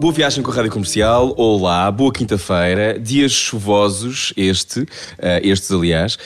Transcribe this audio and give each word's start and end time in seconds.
Boa 0.00 0.12
viagem 0.12 0.44
com 0.44 0.52
a 0.52 0.54
Rádio 0.54 0.70
Comercial, 0.70 1.34
olá, 1.36 1.90
boa 1.90 2.12
quinta-feira, 2.12 2.96
dias 3.00 3.32
chuvosos, 3.32 4.32
este, 4.36 4.82
uh, 4.82 4.86
estes 5.42 5.72
aliás. 5.72 6.16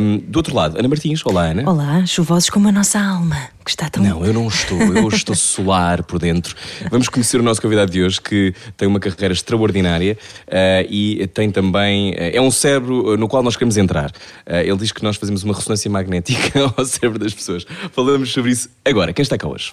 Um, 0.00 0.18
do 0.18 0.36
outro 0.36 0.54
lado, 0.54 0.78
Ana 0.78 0.86
Martins, 0.86 1.26
olá 1.26 1.46
Ana. 1.46 1.68
Olá, 1.68 2.06
chuvosos 2.06 2.48
como 2.48 2.68
a 2.68 2.72
nossa 2.72 3.00
alma, 3.00 3.36
que 3.64 3.70
está 3.70 3.90
tão... 3.90 4.00
Não, 4.00 4.24
eu 4.24 4.32
não 4.32 4.46
estou, 4.46 4.80
eu 4.80 5.08
estou 5.08 5.34
solar 5.34 6.04
por 6.04 6.20
dentro. 6.20 6.54
Vamos 6.88 7.08
conhecer 7.08 7.40
o 7.40 7.42
nosso 7.42 7.60
convidado 7.60 7.90
de 7.90 8.00
hoje, 8.00 8.20
que 8.20 8.54
tem 8.76 8.86
uma 8.86 9.00
carreira 9.00 9.34
extraordinária 9.34 10.16
uh, 10.46 10.86
e 10.88 11.26
tem 11.34 11.50
também, 11.50 12.12
uh, 12.12 12.30
é 12.32 12.40
um 12.40 12.52
cérebro 12.52 13.16
no 13.16 13.26
qual 13.26 13.42
nós 13.42 13.56
queremos 13.56 13.76
entrar. 13.76 14.12
ele 14.46 14.76
diz 14.76 14.92
que 14.92 15.02
nós 15.02 15.16
fazemos 15.16 15.42
uma 15.42 15.52
ressonância 15.52 15.90
magnética 15.90 16.60
ao 16.78 16.84
cérebro 16.84 17.18
das 17.18 17.34
pessoas. 17.34 17.66
Falamos 17.90 18.32
sobre 18.32 18.52
isso 18.52 18.68
agora. 18.84 19.12
Quem 19.12 19.24
está 19.24 19.36
cá 19.36 19.48
hoje? 19.48 19.72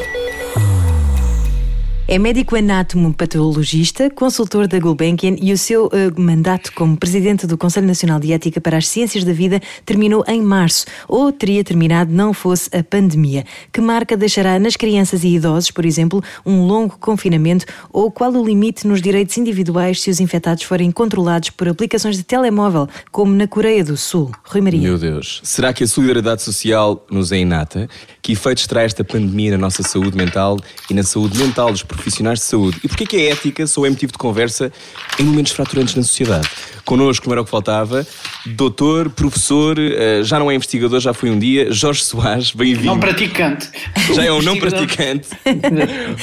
É 2.11 2.19
médico 2.19 2.57
anátomo-patologista, 2.57 4.09
consultor 4.09 4.67
da 4.67 4.77
Gulbenkian 4.77 5.37
e 5.41 5.53
o 5.53 5.57
seu 5.57 5.85
uh, 5.85 6.21
mandato 6.21 6.73
como 6.73 6.97
presidente 6.97 7.47
do 7.47 7.57
Conselho 7.57 7.87
Nacional 7.87 8.19
de 8.19 8.33
Ética 8.33 8.59
para 8.59 8.75
as 8.75 8.85
Ciências 8.89 9.23
da 9.23 9.31
Vida 9.31 9.61
terminou 9.85 10.21
em 10.27 10.41
março, 10.41 10.85
ou 11.07 11.31
teria 11.31 11.63
terminado 11.63 12.11
não 12.11 12.33
fosse 12.33 12.69
a 12.75 12.83
pandemia. 12.83 13.45
Que 13.71 13.79
marca 13.79 14.17
deixará 14.17 14.59
nas 14.59 14.75
crianças 14.75 15.23
e 15.23 15.29
idosos, 15.35 15.71
por 15.71 15.85
exemplo, 15.85 16.21
um 16.45 16.65
longo 16.65 16.97
confinamento 16.99 17.65
ou 17.93 18.11
qual 18.11 18.33
o 18.33 18.45
limite 18.45 18.85
nos 18.85 19.01
direitos 19.01 19.37
individuais 19.37 20.01
se 20.01 20.09
os 20.09 20.19
infectados 20.19 20.63
forem 20.63 20.91
controlados 20.91 21.49
por 21.51 21.69
aplicações 21.69 22.17
de 22.17 22.23
telemóvel, 22.23 22.89
como 23.09 23.33
na 23.33 23.47
Coreia 23.47 23.85
do 23.85 23.95
Sul? 23.95 24.31
Rui 24.43 24.59
Maria. 24.59 24.81
Meu 24.81 24.97
Deus. 24.97 25.39
Será 25.45 25.71
que 25.71 25.85
a 25.85 25.87
solidariedade 25.87 26.41
social 26.41 27.05
nos 27.09 27.31
é 27.31 27.37
inata? 27.37 27.87
Que 28.21 28.33
efeitos 28.33 28.67
traz 28.67 28.87
esta 28.87 29.05
pandemia 29.05 29.51
na 29.51 29.57
nossa 29.57 29.81
saúde 29.81 30.17
mental 30.17 30.57
e 30.89 30.93
na 30.93 31.03
saúde 31.03 31.37
mental 31.37 31.71
dos 31.71 31.83
profissionais 31.83 32.00
profissionais 32.01 32.39
de 32.39 32.45
saúde. 32.45 32.79
E 32.83 32.87
porquê 32.87 33.05
que 33.05 33.15
a 33.15 33.31
ética 33.31 33.65
só 33.67 33.85
é 33.85 33.89
motivo 33.89 34.11
de 34.11 34.17
conversa 34.17 34.71
em 35.19 35.23
momentos 35.23 35.51
fraturantes 35.51 35.95
na 35.95 36.03
sociedade? 36.03 36.49
Connosco, 36.83 37.23
como 37.23 37.33
era 37.33 37.41
o 37.41 37.45
que 37.45 37.51
faltava, 37.51 38.05
doutor, 38.45 39.09
professor, 39.09 39.77
eh, 39.79 40.23
já 40.23 40.39
não 40.39 40.49
é 40.49 40.55
investigador, 40.55 40.99
já 40.99 41.13
foi 41.13 41.29
um 41.29 41.37
dia, 41.37 41.71
Jorge 41.71 42.03
Soares, 42.03 42.51
bem-vindo. 42.51 42.87
Não 42.87 42.99
praticante. 42.99 43.69
Já 44.13 44.25
é 44.25 44.31
um 44.31 44.41
não 44.41 44.57
praticante. 44.57 45.29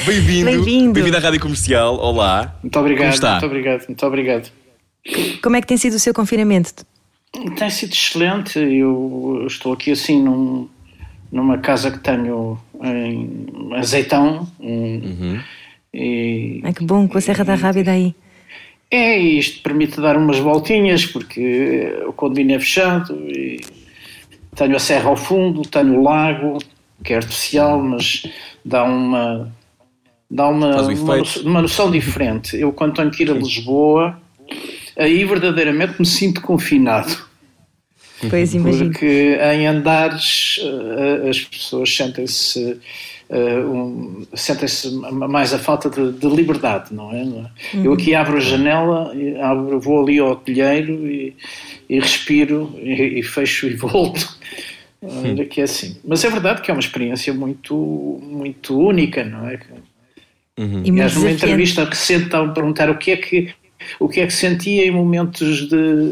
bem-vindo. 0.05 0.45
Bem-vindo. 0.45 0.93
Bem-vindo 0.93 1.17
à 1.17 1.19
Rádio 1.19 1.39
Comercial. 1.39 1.97
Olá. 1.97 2.55
Muito 2.61 2.77
obrigado. 2.77 3.03
Como 3.03 3.13
está? 3.13 3.31
Muito 3.31 3.45
obrigado. 3.45 3.87
Muito 3.87 4.05
obrigado. 4.05 4.51
Como 5.41 5.55
é 5.55 5.61
que 5.61 5.67
tem 5.67 5.77
sido 5.77 5.93
o 5.93 5.99
seu 5.99 6.13
confinamento? 6.13 6.85
Tem 7.57 7.69
sido 7.69 7.93
excelente. 7.93 8.59
Eu 8.59 9.45
estou 9.47 9.73
aqui 9.73 9.91
assim 9.91 10.21
num, 10.21 10.67
numa 11.31 11.57
casa 11.57 11.89
que 11.89 11.99
tenho 11.99 12.59
em 12.83 13.75
Azeitão. 13.75 14.47
Uhum. 14.59 15.39
E, 15.93 16.61
que 16.75 16.83
bom, 16.83 17.07
com 17.07 17.17
a 17.17 17.21
Serra 17.21 17.43
da 17.43 17.55
Rábida 17.55 17.91
aí. 17.91 18.13
É, 18.91 19.17
isto 19.17 19.61
permite 19.61 20.01
dar 20.01 20.17
umas 20.17 20.39
voltinhas, 20.39 21.05
porque 21.05 22.03
o 22.07 22.13
condomínio 22.13 22.55
é 22.55 22.59
fechado 22.59 23.13
e 23.27 23.61
tenho 24.55 24.75
a 24.75 24.79
serra 24.79 25.09
ao 25.09 25.15
fundo, 25.15 25.61
tenho 25.61 25.99
o 25.99 26.03
lago, 26.03 26.57
que 27.03 27.13
é 27.13 27.17
artificial, 27.17 27.81
mas 27.81 28.23
dá 28.65 28.83
uma 28.83 29.51
dá 30.29 30.47
uma, 30.47 30.81
uma, 30.81 31.17
noção, 31.17 31.43
uma 31.43 31.61
noção 31.61 31.91
diferente. 31.91 32.57
Eu 32.57 32.71
quando 32.71 32.95
tenho 32.95 33.11
que 33.11 33.23
ir 33.23 33.31
a 33.31 33.33
Lisboa, 33.33 34.19
aí 34.97 35.23
verdadeiramente 35.23 35.95
me 35.99 36.05
sinto 36.05 36.41
confinado. 36.41 37.29
Pois 38.29 38.53
imagino. 38.53 38.91
Porque 38.91 39.39
em 39.53 39.65
andares 39.65 40.59
eh, 40.61 41.29
as 41.29 41.39
pessoas 41.39 41.95
sentem-se 41.95 42.79
um, 43.31 44.25
sentem-se 44.33 44.91
mais 44.91 45.53
a 45.53 45.59
falta 45.59 45.89
de, 45.89 46.13
de 46.13 46.27
liberdade, 46.27 46.93
não 46.93 47.11
é? 47.11 47.21
Uhum. 47.23 47.49
Eu 47.83 47.93
aqui 47.93 48.15
abro 48.15 48.37
a 48.37 48.39
janela, 48.39 49.13
abro, 49.41 49.79
vou 49.79 50.01
ali 50.01 50.17
ao 50.17 50.35
telheiro 50.35 51.07
e, 51.07 51.35
e 51.87 51.99
respiro 51.99 52.73
e, 52.77 53.19
e, 53.19 53.23
fecho 53.23 53.67
e 53.67 53.75
volto. 53.75 54.37
Olha 55.01 55.45
que 55.45 55.61
é 55.61 55.63
assim. 55.63 55.97
Mas 56.03 56.25
é 56.25 56.29
verdade 56.29 56.61
que 56.61 56.71
é 56.71 56.73
uma 56.73 56.79
experiência 56.79 57.33
muito, 57.33 58.19
muito 58.21 58.77
única, 58.77 59.23
não 59.23 59.47
é? 59.47 59.59
Uhum. 60.57 60.83
E 60.83 60.91
numa 60.91 61.31
entrevista 61.31 61.85
recente 61.85 62.25
estavam 62.25 62.49
a 62.49 62.53
perguntar 62.53 62.89
o 62.89 62.97
que 62.97 63.11
é 63.11 63.17
que 63.17 63.53
o 63.99 64.07
que 64.07 64.19
é 64.19 64.27
que 64.27 64.33
sentia 64.33 64.85
em 64.85 64.91
momentos 64.91 65.67
de 65.69 66.11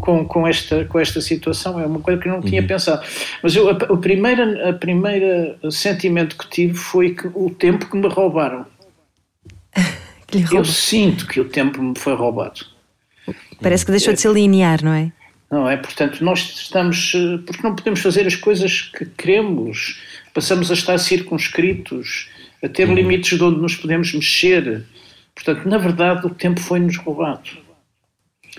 com, 0.00 0.24
com 0.24 0.46
esta 0.46 0.84
com 0.84 0.98
esta 0.98 1.20
situação? 1.20 1.80
É 1.80 1.86
uma 1.86 2.00
coisa 2.00 2.20
que 2.20 2.28
eu 2.28 2.32
não 2.32 2.42
tinha 2.42 2.60
uhum. 2.60 2.66
pensado. 2.66 3.06
Mas 3.42 3.56
eu, 3.56 3.68
a, 3.68 3.72
a, 3.72 3.96
primeira 3.96 4.70
a 4.70 4.72
primeira 4.72 5.58
sentimento 5.70 6.36
que 6.36 6.48
tive 6.48 6.74
foi 6.74 7.14
que 7.14 7.26
o 7.28 7.50
tempo 7.50 7.86
que 7.88 7.96
me 7.96 8.08
roubaram. 8.08 8.66
Eu 10.52 10.64
sinto 10.64 11.26
que 11.26 11.40
o 11.40 11.44
tempo 11.44 11.82
me 11.82 11.98
foi 11.98 12.14
roubado. 12.14 12.60
Parece 13.60 13.84
que 13.84 13.90
deixou 13.90 14.14
de 14.14 14.20
ser 14.20 14.30
linear 14.30 14.84
não 14.84 14.92
é? 14.92 15.12
Não 15.50 15.68
é? 15.68 15.76
Portanto 15.76 16.22
nós 16.22 16.38
estamos 16.54 17.12
porque 17.44 17.62
não 17.64 17.74
podemos 17.74 17.98
fazer 17.98 18.28
as 18.28 18.36
coisas 18.36 18.82
que 18.82 19.06
queremos. 19.06 20.00
Passamos 20.32 20.70
a 20.70 20.74
estar 20.74 20.98
circunscritos 20.98 22.28
a 22.62 22.68
ter 22.68 22.88
uhum. 22.88 22.94
limites 22.94 23.36
de 23.36 23.42
onde 23.42 23.60
nos 23.60 23.74
podemos 23.74 24.14
mexer 24.14 24.84
Portanto, 25.42 25.66
na 25.66 25.78
verdade, 25.78 26.26
o 26.26 26.30
tempo 26.30 26.60
foi-nos 26.60 26.96
roubado. 26.98 27.48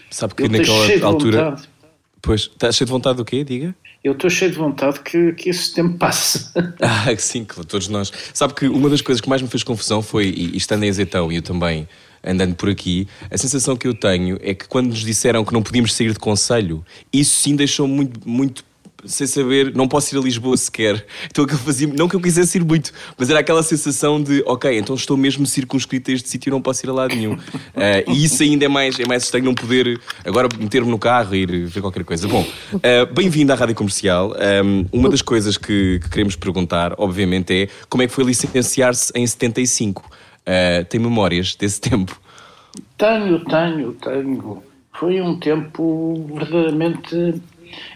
Sabe 0.10 0.34
que 0.34 0.44
Eu 0.44 0.50
naquela 0.50 1.08
altura. 1.08 1.56
Pois, 2.22 2.42
está 2.42 2.72
cheio 2.72 2.86
de 2.86 2.92
vontade 2.92 3.18
do 3.18 3.26
quê? 3.26 3.44
Diga. 3.44 3.76
Eu 4.04 4.14
estou 4.14 4.30
cheio 4.30 4.52
de 4.52 4.58
vontade 4.58 5.00
que, 5.02 5.34
que 5.34 5.50
esse 5.50 5.74
tempo 5.74 5.98
passe. 5.98 6.52
Ah, 6.82 7.16
sim, 7.18 7.46
todos 7.46 7.88
nós. 7.88 8.12
Sabe 8.34 8.54
que 8.54 8.68
uma 8.68 8.90
das 8.90 9.02
coisas 9.02 9.22
que 9.22 9.30
mais 9.30 9.42
me 9.42 9.48
fez 9.48 9.64
confusão 9.64 10.02
foi, 10.02 10.26
e, 10.26 10.58
estando 10.58 10.84
em 10.84 10.90
Azeitão 10.90 11.32
e 11.32 11.36
eu 11.36 11.42
também 11.42 11.88
andando 12.24 12.56
por 12.56 12.70
aqui, 12.70 13.08
a 13.30 13.38
sensação 13.38 13.76
que 13.76 13.88
eu 13.88 13.94
tenho 13.94 14.38
é 14.42 14.54
que 14.54 14.68
quando 14.68 14.88
nos 14.88 15.00
disseram 15.00 15.44
que 15.44 15.54
não 15.54 15.64
podíamos 15.64 15.94
sair 15.94 16.12
de 16.14 16.20
conselho, 16.20 16.86
isso 17.12 17.36
sim 17.36 17.56
deixou 17.56 17.88
muito, 17.88 18.28
muito 18.28 18.64
sem 19.06 19.28
saber, 19.28 19.74
não 19.76 19.88
posso 19.88 20.16
ir 20.16 20.20
a 20.20 20.22
Lisboa 20.22 20.56
sequer. 20.58 21.06
Então 21.30 21.46
aquilo 21.46 21.60
fazia, 21.60 21.88
não 21.88 22.08
que 22.08 22.16
eu 22.16 22.22
quisesse 22.22 22.58
ir 22.58 22.64
muito, 22.64 22.92
mas 23.18 23.30
era 23.30 23.40
aquela 23.40 23.64
sensação 23.64 24.22
de, 24.22 24.44
ok, 24.46 24.78
então 24.78 24.96
estou 24.96 25.18
mesmo 25.18 25.46
circunscrito 25.46 26.12
a 26.12 26.14
este 26.14 26.30
sítio 26.30 26.50
e 26.50 26.52
não 26.52 26.62
posso 26.62 26.86
ir 26.86 26.90
a 26.90 26.94
lado 26.94 27.16
nenhum. 27.16 27.34
Uh, 27.34 27.40
e 28.12 28.24
isso 28.24 28.44
ainda 28.44 28.66
é 28.66 28.68
mais, 28.68 29.00
é 29.00 29.06
mais 29.06 29.24
estranho 29.24 29.46
não 29.46 29.54
poder 29.54 30.00
agora 30.26 30.48
meter-me 30.58 30.90
no 30.90 31.00
carro 31.00 31.36
e 31.36 31.44
ir 31.44 31.66
ver 31.66 31.82
qualquer 31.82 32.04
coisa. 32.04 32.28
Bom, 32.28 32.46
uh, 32.74 33.14
bem-vindo 33.14 33.52
à 33.52 33.56
Rádio 33.56 33.76
Comercial. 33.76 34.34
Um, 34.64 34.86
uma 34.92 35.10
das 35.10 35.22
coisas 35.22 35.58
que, 35.58 36.00
que, 36.02 36.10
queremos 36.10 36.36
perguntar, 36.36 36.94
obviamente, 36.98 37.54
é 37.54 37.68
como 37.90 38.04
é 38.04 38.08
que 38.08 38.14
foi 38.14 38.24
licenciar-se 38.24 39.12
em 39.16 39.26
75? 39.26 40.02
Uh, 40.02 40.86
tem 40.86 41.00
memórias 41.00 41.56
desse 41.56 41.80
tempo? 41.80 42.20
Tenho, 42.98 43.40
tenho, 43.46 43.94
tenho. 43.94 44.64
Foi 44.94 45.22
um 45.22 45.40
tempo 45.40 46.30
verdadeiramente 46.36 47.42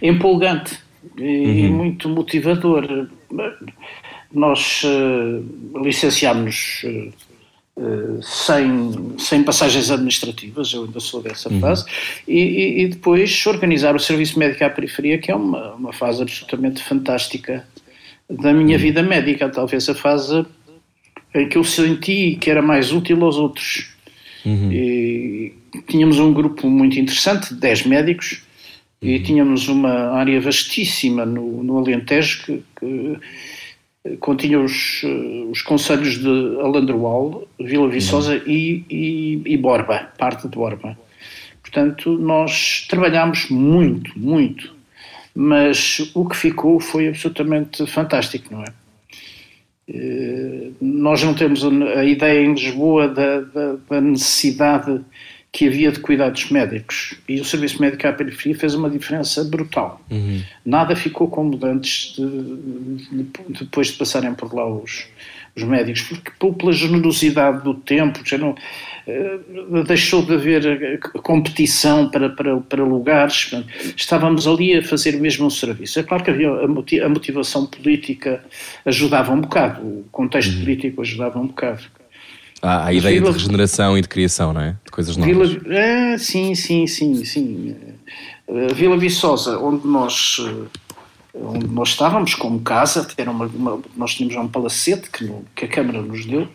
empolgante 0.01 0.84
e 1.17 1.67
uhum. 1.67 1.73
muito 1.73 2.09
motivador. 2.09 3.07
Nós 4.33 4.83
uh, 4.83 5.81
licenciámos 5.81 6.83
uh, 7.77 8.21
sem, 8.21 9.15
sem 9.17 9.43
passagens 9.43 9.91
administrativas, 9.91 10.73
eu 10.73 10.85
ainda 10.85 10.99
sou 10.99 11.21
dessa 11.21 11.49
uhum. 11.49 11.59
fase, 11.59 11.85
e, 12.27 12.83
e, 12.83 12.87
depois 12.87 13.45
organizar 13.45 13.95
o 13.95 13.99
Serviço 13.99 14.37
Médico 14.37 14.63
à 14.63 14.69
Periferia, 14.69 15.17
que 15.17 15.31
é 15.31 15.35
uma, 15.35 15.73
uma 15.73 15.93
fase 15.93 16.21
absolutamente 16.21 16.83
fantástica 16.83 17.65
da 18.29 18.51
minha 18.53 18.75
uhum. 18.75 18.81
vida 18.81 19.03
médica, 19.03 19.49
talvez 19.49 19.87
a 19.87 19.95
fase 19.95 20.45
em 21.33 21.49
que 21.49 21.57
eu 21.57 21.63
senti 21.63 22.37
que 22.39 22.49
era 22.49 22.61
mais 22.61 22.91
útil 22.91 23.23
aos 23.23 23.37
outros. 23.37 23.93
Uhum. 24.45 24.71
E 24.71 25.53
tínhamos 25.87 26.19
um 26.19 26.31
grupo 26.31 26.69
muito 26.69 26.99
interessante, 26.99 27.53
10 27.53 27.85
médicos, 27.87 28.44
e 29.05 29.19
tínhamos 29.19 29.67
uma 29.67 30.11
área 30.11 30.41
vastíssima 30.41 31.25
no, 31.25 31.63
no 31.63 31.77
Alentejo 31.77 32.43
que, 32.43 32.63
que 32.79 34.17
continha 34.19 34.59
os, 34.59 35.03
os 35.51 35.61
conselhos 35.61 36.17
de 36.17 36.59
Alandroal, 36.59 37.47
Vila 37.59 37.87
Viçosa 37.87 38.41
e, 38.45 38.83
e, 38.89 39.41
e, 39.45 39.57
Borba, 39.57 40.09
parte 40.17 40.47
de 40.47 40.55
Borba. 40.55 40.97
Portanto, 41.61 42.17
nós 42.17 42.85
trabalhámos 42.89 43.49
muito, 43.49 44.11
muito, 44.17 44.73
mas 45.35 46.11
o 46.15 46.27
que 46.27 46.35
ficou 46.35 46.79
foi 46.79 47.09
absolutamente 47.09 47.85
fantástico, 47.85 48.53
não 48.53 48.63
é? 48.63 48.73
Nós 50.81 51.21
não 51.23 51.35
temos 51.35 51.63
a 51.63 52.03
ideia 52.03 52.43
em 52.43 52.53
Lisboa 52.53 53.07
da, 53.07 53.41
da, 53.41 53.75
da 53.87 54.01
necessidade 54.01 55.01
que 55.55 55.69
havia 55.69 55.89
de 55.89 56.01
cuidados 56.01 56.51
médicos 56.51 57.15
e 57.29 57.39
o 57.39 57.45
serviço 57.45 57.81
médico 57.81 58.05
à 58.05 58.11
periferia 58.11 58.59
fez 58.59 58.75
uma 58.75 58.89
diferença 58.89 59.41
brutal. 59.45 60.01
Uhum. 60.11 60.41
Nada 60.65 60.97
ficou 60.97 61.29
como 61.29 61.57
antes 61.65 62.13
de, 62.13 62.25
de, 62.25 63.27
depois 63.61 63.87
de 63.87 63.93
passarem 63.93 64.33
por 64.33 64.53
lá 64.53 64.67
os, 64.67 65.07
os 65.55 65.63
médicos, 65.63 66.01
porque 66.01 66.51
pela 66.51 66.73
generosidade 66.73 67.63
do 67.63 67.73
tempo 67.73 68.19
já 68.25 68.37
não, 68.37 68.49
uh, 68.49 69.83
deixou 69.85 70.23
de 70.23 70.33
haver 70.33 70.65
eh, 70.65 70.97
competição 71.23 72.09
para, 72.09 72.29
para, 72.31 72.57
para 72.57 72.83
lugares, 72.83 73.49
estávamos 73.95 74.45
ali 74.45 74.75
a 74.75 74.83
fazer 74.83 75.15
o 75.15 75.21
mesmo 75.21 75.49
serviço. 75.49 76.01
É 76.01 76.03
claro 76.03 76.21
que 76.21 76.31
havia 76.31 76.49
a 76.49 77.07
motivação 77.09 77.65
política 77.65 78.43
ajudava 78.85 79.31
um 79.31 79.39
bocado, 79.39 79.81
o 79.81 80.05
contexto 80.11 80.51
uhum. 80.51 80.59
político 80.59 81.01
ajudava 81.01 81.39
um 81.39 81.47
bocado. 81.47 81.83
Há 82.65 82.85
a 82.87 82.93
ideia 82.93 83.21
de 83.21 83.29
regeneração 83.29 83.97
e 83.97 84.01
de 84.01 84.07
criação, 84.07 84.51
não 84.53 84.61
é? 84.61 84.75
De 84.83 84.91
coisas 84.91 85.15
novas. 85.15 85.51
Vila, 85.51 85.75
é, 85.75 86.17
sim, 86.17 86.55
sim, 86.55 86.87
sim, 86.87 87.23
sim. 87.23 87.75
Vila 88.73 88.97
Viçosa, 88.97 89.59
onde 89.59 89.87
nós 89.87 90.39
onde 91.33 91.67
nós 91.67 91.89
estávamos 91.89 92.33
como 92.33 92.61
casa, 92.61 93.05
era 93.17 93.29
uma, 93.29 93.45
uma, 93.45 93.79
nós 93.95 94.15
tínhamos 94.15 94.37
um 94.37 94.47
palacete 94.47 95.09
que, 95.09 95.25
no, 95.25 95.43
que 95.53 95.65
a 95.65 95.67
Câmara 95.67 96.01
nos 96.01 96.25
deu, 96.25 96.47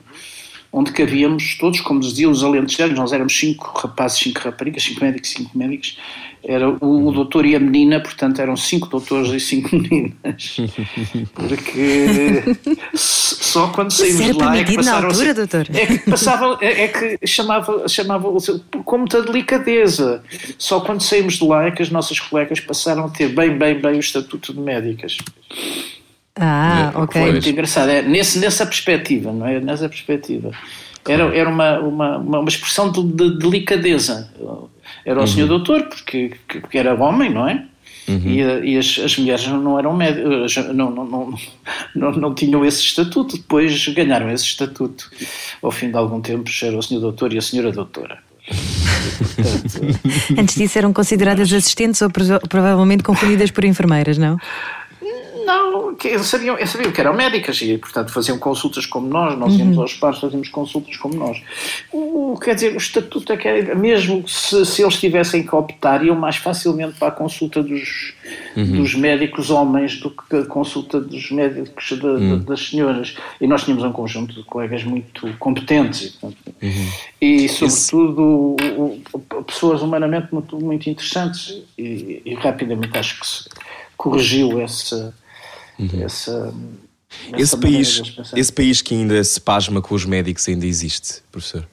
onde 0.72 0.92
cabíamos 0.92 1.56
todos, 1.58 1.80
como 1.80 2.00
diziam 2.00 2.30
os 2.30 2.42
alentejanos, 2.42 2.98
nós 2.98 3.12
éramos 3.12 3.36
cinco 3.36 3.78
rapazes, 3.78 4.18
cinco 4.18 4.40
raparigas, 4.40 4.82
cinco 4.82 5.04
médicos, 5.04 5.30
cinco 5.30 5.58
médicos, 5.58 5.98
era 6.42 6.68
o, 6.68 7.08
o 7.08 7.12
doutor 7.12 7.44
e 7.44 7.54
a 7.54 7.60
menina, 7.60 8.00
portanto 8.00 8.40
eram 8.40 8.56
cinco 8.56 8.88
doutores 8.88 9.30
e 9.32 9.40
cinco 9.40 9.76
meninas. 9.76 10.56
Porque 11.34 12.42
só 12.94 13.68
quando 13.68 13.90
saímos 13.90 14.26
de 14.26 14.32
lá 14.32 14.56
é 14.56 14.64
que 14.64 14.76
passaram 14.76 15.00
na 15.00 15.06
altura, 15.08 15.34
doutor? 15.34 15.66
É 15.72 15.86
que 15.86 16.10
passava, 16.10 16.58
é, 16.60 16.84
é, 16.84 16.88
que 16.88 17.26
chamava, 17.26 17.88
chamava 17.88 18.28
com 18.84 18.98
muita 18.98 19.22
delicadeza. 19.22 20.22
Só 20.58 20.80
quando 20.80 21.02
saímos 21.02 21.34
de 21.34 21.44
lá 21.44 21.66
é 21.66 21.70
que 21.70 21.82
as 21.82 21.90
nossas 21.90 22.18
colegas 22.18 22.60
passaram 22.60 23.04
a 23.06 23.08
ter 23.10 23.28
bem, 23.28 23.56
bem, 23.56 23.78
bem 23.78 23.96
o 23.96 24.00
estatuto 24.00 24.54
de 24.54 24.60
médicas. 24.60 25.18
Ah, 26.36 26.92
ok. 26.94 27.20
Foi 27.20 27.32
muito 27.32 27.48
engraçado. 27.48 27.90
É, 27.90 28.02
nesse, 28.02 28.38
nessa 28.38 28.64
perspectiva, 28.64 29.30
não 29.32 29.46
é? 29.46 29.60
Nessa 29.60 29.88
perspectiva. 29.88 30.52
Era, 31.10 31.36
era 31.36 31.50
uma, 31.50 31.78
uma, 31.80 32.18
uma 32.18 32.48
expressão 32.48 32.90
de, 32.90 33.02
de 33.02 33.38
delicadeza 33.38 34.30
era 35.04 35.18
o 35.18 35.22
uhum. 35.22 35.26
senhor 35.26 35.48
doutor, 35.48 35.84
porque, 35.84 36.32
porque 36.46 36.78
era 36.78 36.94
homem, 36.94 37.30
não 37.30 37.48
é? 37.48 37.64
Uhum. 38.08 38.22
E, 38.26 38.72
e 38.72 38.78
as, 38.78 38.98
as, 39.04 39.16
mulheres 39.18 39.46
não 39.46 39.78
eram 39.78 39.94
médicos, 39.94 40.56
não, 40.74 40.90
não, 40.90 41.04
não, 41.04 41.34
não, 41.94 42.12
não 42.12 42.34
tinham 42.34 42.64
esse 42.64 42.80
estatuto, 42.80 43.36
depois 43.36 43.86
ganharam 43.88 44.30
esse 44.30 44.44
estatuto. 44.44 45.10
Ao 45.62 45.70
fim 45.70 45.90
de 45.90 45.96
algum 45.96 46.20
tempo 46.20 46.50
era 46.62 46.76
o 46.76 46.82
senhor 46.82 47.00
doutor 47.00 47.32
e 47.32 47.38
a 47.38 47.42
senhora 47.42 47.70
doutora. 47.70 48.18
Portanto, 49.36 49.98
Antes 50.38 50.54
disso 50.56 50.78
eram 50.78 50.92
consideradas 50.92 51.52
assistentes 51.52 52.02
ou 52.02 52.10
provavelmente 52.48 53.02
confundidas 53.02 53.50
por 53.50 53.64
enfermeiras, 53.64 54.18
não? 54.18 54.36
Não, 55.50 55.96
eles 56.04 56.26
sabiam, 56.26 56.56
eles 56.56 56.70
sabiam 56.70 56.92
que 56.92 57.00
eram 57.00 57.12
médicas 57.12 57.60
e, 57.60 57.76
portanto, 57.76 58.12
faziam 58.12 58.38
consultas 58.38 58.86
como 58.86 59.08
nós, 59.08 59.36
nós 59.36 59.52
íamos 59.54 59.76
uhum. 59.76 59.82
aos 59.82 59.94
pares, 59.94 60.20
fazíamos 60.20 60.48
consultas 60.48 60.96
como 60.96 61.14
nós. 61.16 61.42
O, 61.90 62.38
quer 62.40 62.54
dizer, 62.54 62.72
o 62.72 62.76
estatuto 62.76 63.32
é 63.32 63.36
que 63.36 63.48
era, 63.48 63.74
mesmo 63.74 64.28
se, 64.28 64.64
se 64.64 64.80
eles 64.80 65.00
tivessem 65.00 65.44
que 65.44 65.52
optar, 65.52 66.04
iam 66.04 66.14
mais 66.14 66.36
facilmente 66.36 66.96
para 67.00 67.08
a 67.08 67.10
consulta 67.10 67.64
dos, 67.64 68.14
uhum. 68.56 68.76
dos 68.76 68.94
médicos 68.94 69.50
homens 69.50 69.98
do 69.98 70.10
que 70.10 70.36
a 70.36 70.44
consulta 70.44 71.00
dos 71.00 71.32
médicos 71.32 71.90
uhum. 71.90 72.38
das 72.44 72.68
senhoras. 72.68 73.16
E 73.40 73.48
nós 73.48 73.64
tínhamos 73.64 73.82
um 73.82 73.90
conjunto 73.90 74.32
de 74.32 74.44
colegas 74.44 74.84
muito 74.84 75.34
competentes 75.36 76.02
e, 76.02 76.10
portanto, 76.12 76.54
uhum. 76.62 76.88
e 77.20 77.48
sobretudo, 77.48 78.56
Esse... 78.60 79.44
pessoas 79.44 79.82
humanamente 79.82 80.28
muito, 80.32 80.56
muito 80.60 80.88
interessantes 80.88 81.60
e, 81.76 82.22
e 82.24 82.34
rapidamente 82.34 82.96
acho 82.96 83.18
que 83.18 83.26
se 83.26 83.48
corrigiu 83.96 84.60
essa 84.60 85.12
uhum. 85.80 86.02
essa, 86.02 86.54
esse 87.36 87.56
país, 87.56 88.02
esse 88.36 88.52
país 88.52 88.82
que 88.82 88.94
ainda 88.94 89.22
se 89.24 89.40
pasma 89.40 89.80
com 89.80 89.94
os 89.94 90.04
médicos 90.04 90.48
ainda 90.48 90.66
existe, 90.66 91.22
professor? 91.30 91.66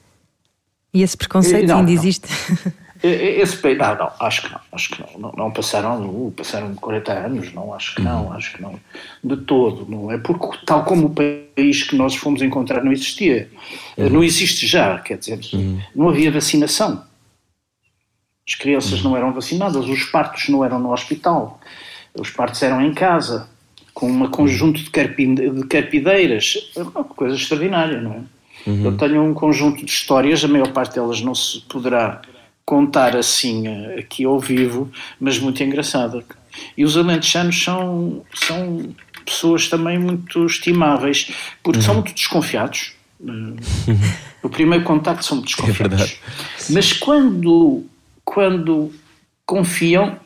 E 0.92 1.02
esse 1.02 1.16
preconceito 1.16 1.66
não, 1.66 1.78
ainda 1.78 1.92
não. 1.92 1.98
existe? 1.98 2.28
Esse 3.00 3.56
país, 3.58 3.78
não, 3.78 3.94
não, 3.94 4.10
acho 4.18 4.42
que 4.42 4.52
não, 4.52 4.60
acho 4.72 4.90
que 4.90 5.00
não, 5.00 5.20
não, 5.20 5.32
não 5.36 5.50
passaram, 5.52 6.04
uh, 6.04 6.32
passaram 6.32 6.74
40 6.74 7.12
anos, 7.12 7.52
não, 7.52 7.72
acho 7.72 7.94
que 7.94 8.02
não, 8.02 8.26
uhum. 8.26 8.32
acho 8.32 8.56
que 8.56 8.60
não, 8.60 8.74
de 9.22 9.36
todo, 9.36 9.88
não 9.88 10.10
é 10.10 10.18
porque 10.18 10.58
tal 10.66 10.84
como 10.84 11.06
o 11.06 11.14
país 11.14 11.84
que 11.84 11.94
nós 11.94 12.16
fomos 12.16 12.42
encontrar 12.42 12.82
não 12.82 12.90
existia, 12.90 13.48
uhum. 13.96 14.10
não 14.10 14.24
existe 14.24 14.66
já, 14.66 14.98
quer 14.98 15.16
dizer, 15.16 15.38
uhum. 15.52 15.80
não 15.94 16.08
havia 16.08 16.32
vacinação, 16.32 17.04
as 18.46 18.56
crianças 18.56 19.00
não 19.00 19.16
eram 19.16 19.32
vacinadas, 19.32 19.86
os 19.86 20.02
partos 20.04 20.48
não 20.48 20.64
eram 20.64 20.80
no 20.80 20.92
hospital, 20.92 21.60
os 22.18 22.30
partos 22.30 22.60
eram 22.64 22.82
em 22.82 22.92
casa, 22.92 23.48
com 23.98 24.08
um 24.08 24.30
conjunto 24.30 24.80
de, 24.80 24.90
de 25.50 25.66
carpideiras, 25.66 26.70
é 26.76 26.82
uma 26.82 27.02
coisa 27.02 27.34
extraordinária, 27.34 28.00
não 28.00 28.12
é? 28.12 28.20
Uhum. 28.70 28.84
Eu 28.84 28.96
tenho 28.96 29.24
um 29.24 29.34
conjunto 29.34 29.84
de 29.84 29.90
histórias, 29.90 30.44
a 30.44 30.46
maior 30.46 30.70
parte 30.70 30.94
delas 30.94 31.20
não 31.20 31.34
se 31.34 31.62
poderá 31.62 32.22
contar 32.64 33.16
assim 33.16 33.66
eh, 33.66 33.98
aqui 33.98 34.24
ao 34.24 34.38
vivo, 34.38 34.88
mas 35.18 35.40
muito 35.40 35.60
engraçada. 35.64 36.22
E 36.76 36.84
os 36.84 36.96
alentejanos 36.96 37.60
são, 37.60 38.22
são 38.32 38.94
pessoas 39.26 39.66
também 39.66 39.98
muito 39.98 40.46
estimáveis, 40.46 41.32
porque 41.60 41.80
uhum. 41.80 41.84
são 41.84 41.94
muito 41.94 42.14
desconfiados. 42.14 42.92
Uhum. 43.18 43.56
O 44.44 44.48
primeiro 44.48 44.84
contacto 44.84 45.24
são 45.24 45.38
muito 45.38 45.50
é 45.58 45.72
desconfiados. 45.72 46.20
É 46.70 46.72
mas 46.72 46.92
quando, 46.92 47.84
quando 48.24 48.92
confiam, 49.44 50.16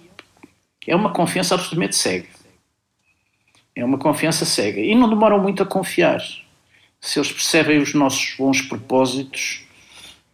é 0.87 0.95
uma 0.95 1.09
confiança 1.09 1.55
absolutamente 1.55 1.97
cega. 1.97 2.32
É 3.75 3.85
uma 3.85 3.99
confiança 3.99 4.45
cega. 4.45 4.81
E 4.81 4.95
não 4.95 5.09
demoram 5.09 5.41
muito 5.41 5.63
a 5.63 5.67
confiar. 5.67 6.21
Se 7.01 7.19
eles 7.19 7.33
percebem 7.33 7.79
os 7.79 7.95
nossos 7.95 8.35
bons 8.39 8.63
propósitos, 8.63 9.63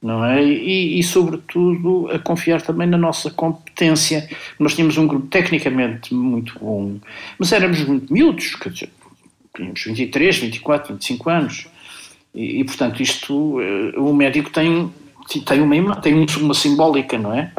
não 0.02 0.24
é? 0.24 0.42
E, 0.42 0.98
e, 0.98 1.02
sobretudo, 1.02 2.08
a 2.10 2.18
confiar 2.18 2.62
também 2.62 2.86
na 2.86 2.96
nossa 2.96 3.30
competência. 3.30 4.28
Nós 4.58 4.74
tínhamos 4.74 4.96
um 4.96 5.06
grupo 5.06 5.26
tecnicamente 5.26 6.14
muito 6.14 6.58
bom, 6.58 6.98
mas 7.38 7.52
éramos 7.52 7.84
muito 7.84 8.12
miúdos, 8.12 8.54
quer 8.54 8.70
dizer, 8.70 8.90
tínhamos 9.54 9.82
23, 9.82 10.38
24, 10.38 10.94
25 10.94 11.30
anos. 11.30 11.66
E, 12.34 12.60
e 12.60 12.64
portanto, 12.64 13.02
isto, 13.02 13.60
eh, 13.60 13.98
o 13.98 14.14
médico 14.14 14.50
tem, 14.50 14.92
tem, 15.44 15.60
uma, 15.60 15.96
tem 15.96 16.14
uma 16.14 16.54
simbólica, 16.54 17.18
não 17.18 17.34
é? 17.34 17.52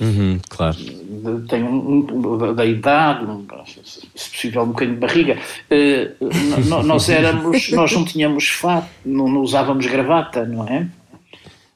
Uhum, 0.00 0.40
claro. 0.48 0.76
Tem 1.48 1.62
um, 1.62 2.06
um, 2.10 2.54
da 2.54 2.64
idade, 2.64 3.24
um, 3.26 3.46
se 4.14 4.30
possível 4.30 4.62
um 4.62 4.68
bocadinho 4.68 4.94
de 4.94 5.00
barriga. 5.00 5.38
Uh, 5.70 6.84
nós 6.84 7.08
éramos, 7.08 7.70
nós 7.72 7.92
não 7.92 8.04
tínhamos 8.04 8.48
fato, 8.48 8.88
não, 9.04 9.28
não, 9.28 9.42
usávamos 9.42 9.86
gravata, 9.86 10.44
não 10.46 10.66
é? 10.66 10.88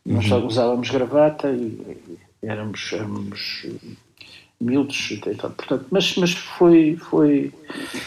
Nós 0.07 0.27
só 0.27 0.39
uhum. 0.39 0.47
usávamos 0.47 0.91
gravata 0.91 1.51
e 1.51 1.79
éramos, 2.43 2.93
éramos 2.93 3.67
miúdos 4.65 5.11
e 5.11 5.19
tal. 5.19 5.51
Portanto, 5.51 5.87
mas, 5.91 6.17
mas 6.17 6.33
foi, 6.33 6.97
foi, 7.11 7.53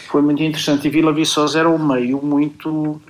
foi 0.08 0.22
muito 0.22 0.42
interessante. 0.42 0.86
E 0.86 0.90
Vila 0.90 1.12
Viçosa 1.12 1.60
era 1.60 1.68
um 1.68 1.78
meio 1.78 2.20
muito 2.22 3.00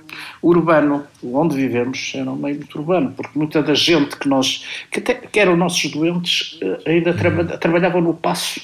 urbano. 0.41 1.03
Onde 1.23 1.55
vivemos 1.55 2.11
era 2.15 2.29
um 2.29 2.35
meio 2.35 2.57
muito 2.57 2.77
urbano, 2.77 3.13
porque 3.15 3.37
muita 3.37 3.63
da 3.63 3.73
gente 3.73 4.15
que 4.15 4.29
nós, 4.29 4.65
que, 4.91 4.99
até, 4.99 5.15
que 5.15 5.39
eram 5.39 5.57
nossos 5.57 5.91
doentes, 5.91 6.59
eh, 6.61 6.81
ainda 6.85 7.13
traba, 7.13 7.43
trabalhavam 7.57 8.01
no 8.01 8.13
passo. 8.13 8.61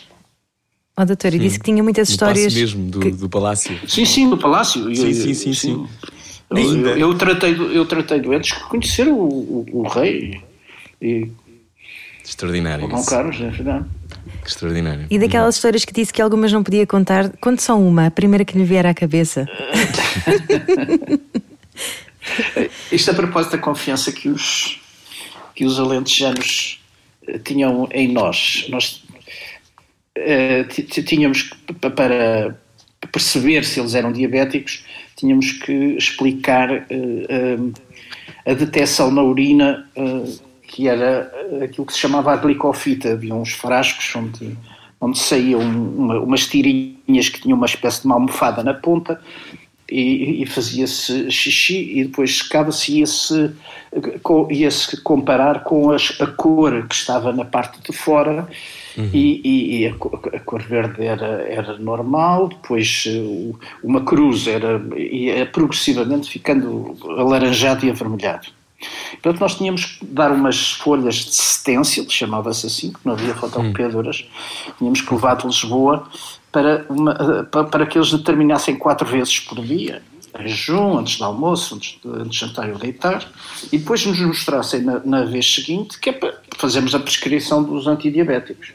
Oh, 0.98 1.04
doutor, 1.04 1.34
e 1.34 1.40
disse 1.40 1.60
que 1.60 1.66
tinha 1.66 1.84
muitas 1.84 2.10
histórias. 2.10 2.54
Mesmo, 2.54 2.90
do, 2.90 3.00
que... 3.00 3.12
do 3.12 3.28
palácio. 3.28 3.78
Sim, 3.88 4.06
sim, 4.06 4.30
do 4.30 4.38
palácio. 4.38 4.84
Sim, 4.96 5.14
sim, 5.14 5.34
sim. 5.34 5.54
sim. 5.54 5.54
sim. 5.54 5.88
Eu, 6.50 6.58
eu, 6.58 6.98
eu, 6.98 7.16
tratei, 7.16 7.54
eu 7.54 7.86
tratei 7.86 8.22
doentes 8.22 8.52
que 8.52 8.64
conheceram 8.70 9.14
o, 9.14 9.66
o, 9.72 9.80
o 9.80 9.88
rei. 9.88 10.42
E, 11.02 11.30
Extraordinário. 12.24 12.86
O 12.86 13.06
Carlos, 13.06 13.40
é 13.40 13.50
verdade. 13.50 13.86
Extraordinário. 14.46 15.08
E 15.10 15.20
daquelas 15.20 15.56
histórias 15.56 15.86
que 15.86 15.94
disse 15.94 16.14
que 16.14 16.22
algumas 16.22 16.52
não 16.52 16.64
podia 16.64 16.86
contar, 16.86 17.30
conte 17.38 17.64
só 17.64 17.78
uma, 17.80 18.08
a 18.08 18.12
primeira 18.12 18.44
que 18.46 18.58
lhe 18.58 18.64
vier 18.64 18.86
à 18.86 18.94
cabeça. 18.94 19.48
Isto 22.92 23.12
a 23.12 23.14
propósito 23.14 23.54
da 23.54 23.58
confiança 23.60 24.12
que 24.12 24.30
os, 24.30 24.82
que 25.54 25.66
os 25.66 25.80
alentejanos 25.80 26.82
eh, 27.28 27.38
tinham 27.40 27.88
em 27.92 28.12
nós. 28.12 28.66
Nós 28.70 29.04
uh, 30.18 31.04
tínhamos 31.04 31.50
para 31.96 32.58
perceber 33.12 33.64
se 33.64 33.80
eles 33.80 33.94
eram 33.94 34.12
diabéticos, 34.12 34.84
tínhamos 35.16 35.52
que 35.52 35.72
explicar 35.98 36.72
uh, 36.72 36.76
uh, 36.82 37.74
a 38.46 38.54
detecção 38.54 39.12
na 39.12 39.24
urina 39.24 39.90
que 40.68 40.88
era 40.88 41.32
aquilo 41.64 41.86
que 41.86 41.94
se 41.94 42.00
chamava 42.00 42.34
a 42.34 42.38
glicofita. 42.38 43.14
Havia 43.14 43.36
uns 43.36 43.54
frascos 43.54 44.16
onde, 44.16 44.58
onde 45.00 45.18
saíam 45.18 45.62
uma, 45.62 46.20
umas 46.20 46.48
tirinhas 46.48 47.30
que 47.30 47.42
tinham 47.42 47.58
uma 47.58 47.66
espécie 47.66 48.02
de 48.02 48.06
uma 48.06 48.16
almofada 48.16 48.64
na 48.64 48.74
ponta 48.74 49.20
e, 49.90 50.42
e 50.42 50.46
fazia-se 50.46 51.30
xixi 51.30 52.00
e 52.00 52.06
depois 52.06 52.40
secava-se 52.40 52.92
e 52.92 53.00
ia-se 53.00 53.54
ia 54.50 54.72
-se 54.72 55.02
comparar 55.02 55.64
com 55.64 55.92
as, 55.92 56.20
a 56.20 56.28
cor 56.28 56.88
que 56.88 56.96
estava 56.96 57.32
na 57.32 57.46
parte 57.46 57.80
de 57.82 57.96
fora 57.96 58.48
uhum. 58.98 59.10
e, 59.14 59.82
e 59.82 59.88
a, 59.88 59.92
a, 59.92 60.40
cor 60.40 60.64
verde 60.64 61.06
era, 61.06 61.46
era 61.48 61.78
normal, 61.78 62.50
depois 62.50 63.06
uh, 63.08 63.58
uma 63.84 64.02
cruz 64.02 64.48
era, 64.48 64.82
ia 64.98 65.46
progressivamente 65.46 66.30
ficando 66.30 66.98
alaranjado 67.18 67.86
e 67.86 67.92
avermelhado. 67.92 68.48
Portanto, 69.14 69.40
nós 69.40 69.56
tínhamos 69.56 69.86
que 69.86 70.06
dar 70.06 70.32
umas 70.32 70.72
folhas 70.72 71.16
de 71.16 71.36
stencil, 71.36 72.06
chamava-se 72.10 72.68
assim, 72.68 72.92
que 72.92 73.00
não 73.04 73.14
havia 73.14 73.34
fotocopiadoras, 73.34 74.26
tínhamos 74.78 75.02
que 75.02 75.14
levar 75.14 75.36
de 75.36 75.48
Lisboa 75.48 76.08
para, 76.52 76.86
uma, 76.90 77.44
para, 77.44 77.86
que 77.86 77.98
eles 77.98 78.12
determinassem 78.12 78.78
quatro 78.78 79.08
vezes 79.08 79.40
por 79.40 79.62
dia, 79.62 80.02
em 80.40 80.48
jejum, 80.48 80.98
antes 80.98 81.18
do 81.18 81.26
almoço, 81.26 81.76
antes 81.76 82.00
de, 82.02 82.10
antes 82.10 82.32
de 82.32 82.46
jantar 82.46 82.70
e 82.70 82.74
deitar, 82.74 83.28
e 83.72 83.78
depois 83.78 84.06
nos 84.06 84.20
mostrassem 84.20 84.82
na, 84.82 85.00
na, 85.00 85.26
vez 85.26 85.54
seguinte 85.54 86.00
que 86.00 86.10
é 86.10 86.14
para 86.14 86.36
fazermos 86.58 86.94
a 86.94 87.00
prescrição 87.00 87.64
dos 87.64 87.88
antidiabéticos. 87.88 88.74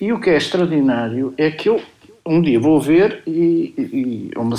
E 0.00 0.12
o 0.12 0.20
que 0.20 0.30
é 0.30 0.36
extraordinário 0.36 1.34
é 1.36 1.50
que 1.50 1.68
eu 1.68 1.82
um 2.24 2.40
dia 2.40 2.58
vou 2.58 2.80
ver 2.80 3.22
e, 3.26 3.74
e 3.76 4.30
uma, 4.36 4.56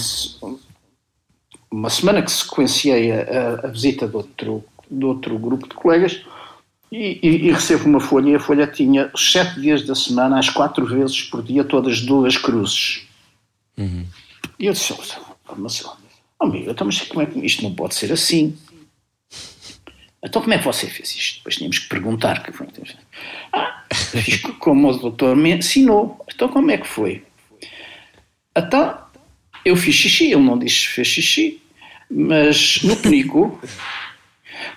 uma 1.73 1.89
semana 1.89 2.21
que 2.21 2.31
sequenciei 2.31 3.11
a, 3.11 3.61
a, 3.63 3.67
visita 3.67 4.07
de 4.07 4.15
outro, 4.15 4.63
de 4.89 5.05
outro 5.05 5.39
grupo 5.39 5.67
de 5.67 5.73
colegas, 5.73 6.23
e, 6.91 7.19
e, 7.23 7.47
e, 7.47 7.51
recebo 7.51 7.85
uma 7.85 7.99
folha 7.99 8.29
e 8.29 8.35
a 8.35 8.39
folha 8.39 8.67
tinha 8.67 9.11
sete 9.15 9.59
dias 9.59 9.83
da 9.83 9.95
semana, 9.95 10.37
às 10.37 10.49
quatro 10.49 10.85
vezes 10.85 11.23
por 11.23 11.41
dia, 11.41 11.63
todas 11.63 12.01
duas 12.01 12.37
cruzes. 12.37 13.07
Uhum. 13.75 14.05
E 14.59 14.67
eu 14.67 14.73
disse, 14.73 14.93
oh, 14.93 15.55
mas, 15.55 15.83
oh, 15.83 15.95
amigo, 16.39 16.69
então, 16.69 16.85
mas 16.85 17.01
como 17.01 17.23
é 17.23 17.25
que 17.25 17.39
isto 17.39 17.63
não 17.63 17.73
pode 17.73 17.95
ser 17.95 18.11
assim? 18.11 18.55
Então 20.23 20.41
como 20.41 20.53
é 20.53 20.57
que 20.59 20.63
você 20.63 20.87
fez 20.87 21.09
isto? 21.15 21.37
Depois 21.39 21.55
tínhamos 21.55 21.79
que 21.79 21.89
perguntar. 21.89 22.43
Que 22.43 22.51
foi. 22.53 22.67
Ah, 23.51 23.83
fiz 23.91 24.41
como 24.59 24.89
o 24.89 24.97
doutor 24.97 25.35
me 25.35 25.51
ensinou. 25.51 26.23
Então 26.33 26.47
como 26.47 26.71
é 26.71 26.77
que 26.77 26.87
foi? 26.87 27.25
Então, 28.55 28.97
eu 29.65 29.75
fiz 29.75 29.95
xixi, 29.95 30.31
ele 30.31 30.43
não 30.43 30.57
disse 30.57 30.87
que 30.87 30.93
fez 30.93 31.07
xixi, 31.07 31.61
mas 32.09 32.81
no 32.83 32.95
penico 32.95 33.59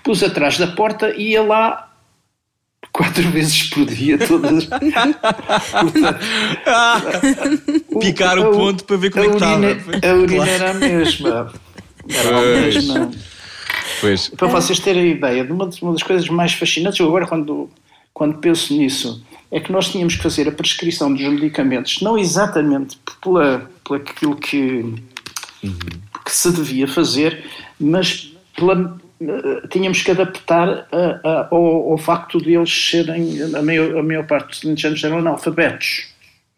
pus 0.02 0.22
atrás 0.22 0.58
da 0.58 0.66
porta 0.66 1.10
e 1.10 1.30
ia 1.30 1.42
lá 1.42 1.92
quatro 2.92 3.28
vezes 3.30 3.64
por 3.64 3.84
dia, 3.84 4.18
todas. 4.18 4.68
Picar 8.00 8.38
o 8.38 8.52
ponto 8.52 8.84
para 8.84 8.96
ver 8.96 9.10
como 9.10 9.24
é 9.24 9.28
que 9.28 9.34
estava. 9.34 9.66
A 10.02 10.14
urina 10.14 10.48
era 10.48 10.70
a 10.70 10.74
mesma. 10.74 11.52
Era 12.08 12.38
a 12.38 12.40
mesma. 12.40 13.10
Pois. 14.00 14.28
Para 14.28 14.48
vocês 14.48 14.78
terem 14.78 15.02
a 15.02 15.06
ideia 15.06 15.44
de 15.44 15.52
uma, 15.52 15.68
uma 15.82 15.92
das 15.92 16.02
coisas 16.02 16.28
mais 16.28 16.54
fascinantes, 16.54 16.98
eu 16.98 17.06
agora 17.06 17.26
quando, 17.26 17.68
quando 18.14 18.38
penso 18.38 18.74
nisso, 18.74 19.22
é 19.50 19.60
que 19.60 19.70
nós 19.70 19.88
tínhamos 19.88 20.16
que 20.16 20.22
fazer 20.22 20.48
a 20.48 20.52
prescrição 20.52 21.12
dos 21.12 21.22
medicamentos, 21.22 22.00
não 22.00 22.18
exatamente 22.18 22.98
pela, 23.22 23.70
pela 23.84 23.98
aquilo 23.98 24.36
que, 24.36 24.56
uhum. 25.62 25.78
Que 26.26 26.32
se 26.32 26.52
devia 26.52 26.88
fazer, 26.88 27.44
mas 27.78 28.32
pela 28.56 28.98
eh, 29.20 29.68
tínhamos 29.70 30.02
que 30.02 30.10
adaptar 30.10 30.88
a, 30.90 31.20
a, 31.22 31.48
ao, 31.50 31.92
ao, 31.92 31.98
facto 31.98 32.38
de 32.38 32.54
eles 32.54 32.90
serem, 32.90 33.40
a 33.54 33.62
maior, 33.62 33.96
a 33.96 34.02
maior 34.02 34.26
parte 34.26 34.48
dos 34.48 34.64
indianos 34.64 35.02
eram 35.04 35.18
analfabetos. 35.18 36.08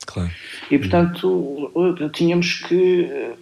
Claro. 0.06 0.30
E, 0.70 0.78
portanto, 0.78 1.70
tínhamos 2.14 2.54
que 2.54 3.02
eh, 3.02 3.32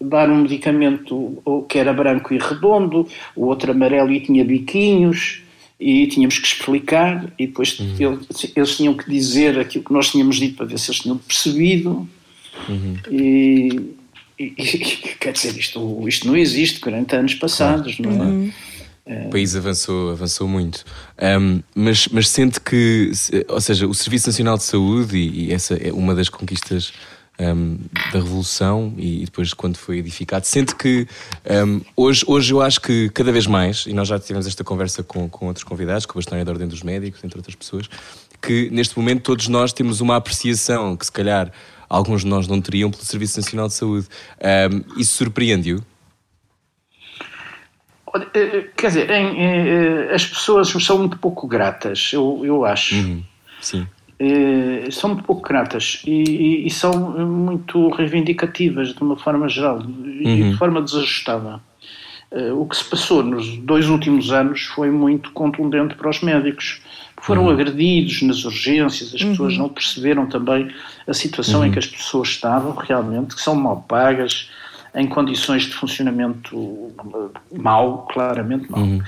dar 0.00 0.30
um 0.30 0.42
medicamento 0.42 1.42
que 1.68 1.78
era 1.78 1.92
branco 1.92 2.32
e 2.32 2.38
redondo, 2.38 3.08
o 3.34 3.46
outro 3.46 3.72
amarelo 3.72 4.12
e 4.12 4.20
tinha 4.20 4.44
biquinhos, 4.44 5.42
e 5.78 6.06
tínhamos 6.06 6.38
que 6.38 6.46
explicar, 6.46 7.32
e 7.36 7.48
depois 7.48 7.78
uhum. 7.78 7.96
eles, 7.98 8.52
eles, 8.56 8.76
tinham 8.76 8.94
que 8.94 9.10
dizer 9.10 9.58
aquilo 9.58 9.84
que 9.84 9.92
nós 9.92 10.10
tínhamos 10.10 10.36
dito 10.36 10.56
para 10.56 10.66
ver 10.66 10.78
se 10.78 10.90
eles 10.90 11.00
tinham 11.00 11.18
percebido. 11.18 12.08
Uhum. 12.68 12.96
E, 14.38 14.54
e, 14.56 15.14
quer 15.20 15.32
dizer, 15.32 15.56
isto, 15.58 16.08
isto 16.08 16.26
não 16.26 16.36
existe 16.36 16.80
40 16.80 17.16
anos 17.16 17.34
passados, 17.34 17.96
claro. 17.96 18.16
não 18.16 18.24
é? 18.24 18.52
Uhum. 19.06 19.26
O 19.26 19.30
país 19.30 19.54
avançou, 19.54 20.12
avançou 20.12 20.48
muito. 20.48 20.82
Um, 21.20 21.60
mas, 21.74 22.08
mas 22.08 22.28
sente 22.28 22.58
que, 22.58 23.12
ou 23.48 23.60
seja, 23.60 23.86
o 23.86 23.92
Serviço 23.92 24.28
Nacional 24.28 24.56
de 24.56 24.62
Saúde, 24.62 25.18
e, 25.18 25.46
e 25.46 25.52
essa 25.52 25.74
é 25.74 25.92
uma 25.92 26.14
das 26.14 26.30
conquistas 26.30 26.92
um, 27.38 27.76
da 28.12 28.18
Revolução, 28.18 28.94
e, 28.96 29.24
depois 29.26 29.52
quando 29.52 29.76
foi 29.76 29.98
edificado, 29.98 30.46
sente 30.46 30.74
que 30.74 31.06
um, 31.66 31.82
hoje, 31.94 32.24
hoje 32.26 32.54
eu 32.54 32.62
acho 32.62 32.80
que 32.80 33.10
cada 33.10 33.30
vez 33.30 33.46
mais, 33.46 33.84
e 33.86 33.92
nós 33.92 34.08
já 34.08 34.18
tivemos 34.18 34.46
esta 34.46 34.64
conversa 34.64 35.02
com, 35.02 35.28
com 35.28 35.48
outros 35.48 35.64
convidados, 35.64 36.06
com 36.06 36.12
a 36.12 36.20
Bastónia 36.20 36.44
da 36.44 36.52
Ordem 36.52 36.68
dos 36.68 36.82
Médicos, 36.82 37.22
entre 37.22 37.38
outras 37.38 37.54
pessoas, 37.54 37.88
que 38.40 38.70
neste 38.70 38.96
momento 38.98 39.22
todos 39.22 39.48
nós 39.48 39.72
temos 39.72 40.00
uma 40.00 40.16
apreciação 40.16 40.96
que 40.96 41.04
se 41.04 41.12
calhar 41.12 41.52
alguns 41.88 42.22
de 42.22 42.28
nós 42.28 42.46
não 42.48 42.60
teriam 42.60 42.90
pelo 42.90 43.02
Serviço 43.02 43.40
Nacional 43.40 43.68
de 43.68 43.74
Saúde. 43.74 44.06
Um, 44.40 45.00
isso 45.00 45.14
surpreende-o? 45.16 45.82
Eh, 48.14 48.28
eh, 48.34 48.70
quer 48.76 48.86
dizer, 48.88 49.10
em, 49.10 49.26
em, 49.36 49.68
eh, 49.68 50.14
as 50.14 50.24
pessoas 50.24 50.68
são 50.68 50.98
muito 50.98 51.18
pouco 51.18 51.46
gratas, 51.46 52.10
eu, 52.12 52.42
eu 52.44 52.64
acho. 52.64 52.94
Uhum, 52.94 53.22
sim. 53.60 53.86
são 54.92 55.10
muito 55.10 55.24
pouco 55.24 55.42
gratas 55.42 56.02
e, 56.06 56.22
e, 56.22 56.66
e, 56.66 56.70
são 56.70 56.92
muito 57.26 57.88
reivindicativas 57.90 58.94
de 58.94 59.02
uma 59.02 59.16
forma 59.16 59.48
geral 59.48 59.78
uhum. 59.78 60.20
e 60.20 60.36
de 60.36 60.42
uhum. 60.42 60.56
forma 60.56 60.80
desajustada. 60.80 61.60
o 62.56 62.66
que 62.66 62.76
se 62.76 62.84
passou 62.84 63.22
nos 63.22 63.56
dois 63.58 63.88
últimos 63.88 64.30
anos 64.32 64.62
foi 64.62 64.90
muito 64.90 65.32
contundente 65.32 65.96
para 65.96 66.08
os 66.08 66.20
médicos 66.20 66.80
foram 67.24 67.44
uhum. 67.44 67.52
agredidos 67.52 68.20
nas 68.20 68.44
urgências, 68.44 69.14
as 69.14 69.22
uhum. 69.22 69.30
pessoas 69.30 69.56
não 69.56 69.68
perceberam 69.70 70.26
também 70.26 70.70
a 71.08 71.14
situação 71.14 71.60
uhum. 71.60 71.66
em 71.66 71.72
que 71.72 71.78
as 71.78 71.86
pessoas 71.86 72.28
estavam 72.28 72.74
realmente, 72.74 73.34
que 73.34 73.40
são 73.40 73.54
mal 73.54 73.82
pagas, 73.88 74.50
em 74.94 75.06
condições 75.06 75.62
de 75.62 75.72
funcionamento 75.72 76.92
mau, 77.50 78.06
claramente 78.12 78.70
mau. 78.70 78.82
Uhum. 78.82 79.00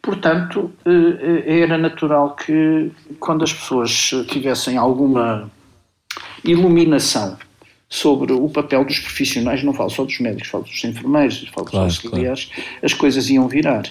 Portanto, 0.00 0.72
eh, 0.86 1.44
eh, 1.46 1.60
era 1.60 1.76
natural 1.76 2.34
que 2.34 2.90
quando 3.20 3.44
as 3.44 3.52
pessoas 3.52 4.10
tivessem 4.26 4.78
alguma 4.78 5.50
iluminação 6.42 7.36
sobre 7.90 8.32
o 8.32 8.48
papel 8.48 8.86
dos 8.86 8.98
profissionais, 9.00 9.62
não 9.62 9.74
falo 9.74 9.90
só 9.90 10.02
dos 10.04 10.18
médicos, 10.18 10.48
falo 10.48 10.64
dos 10.64 10.82
enfermeiros, 10.82 11.46
falo 11.54 11.66
claro, 11.66 11.86
dos 11.88 12.04
auxiliares, 12.04 12.46
claro. 12.46 12.70
as 12.82 12.94
coisas 12.94 13.28
iam 13.28 13.46
virar. 13.46 13.84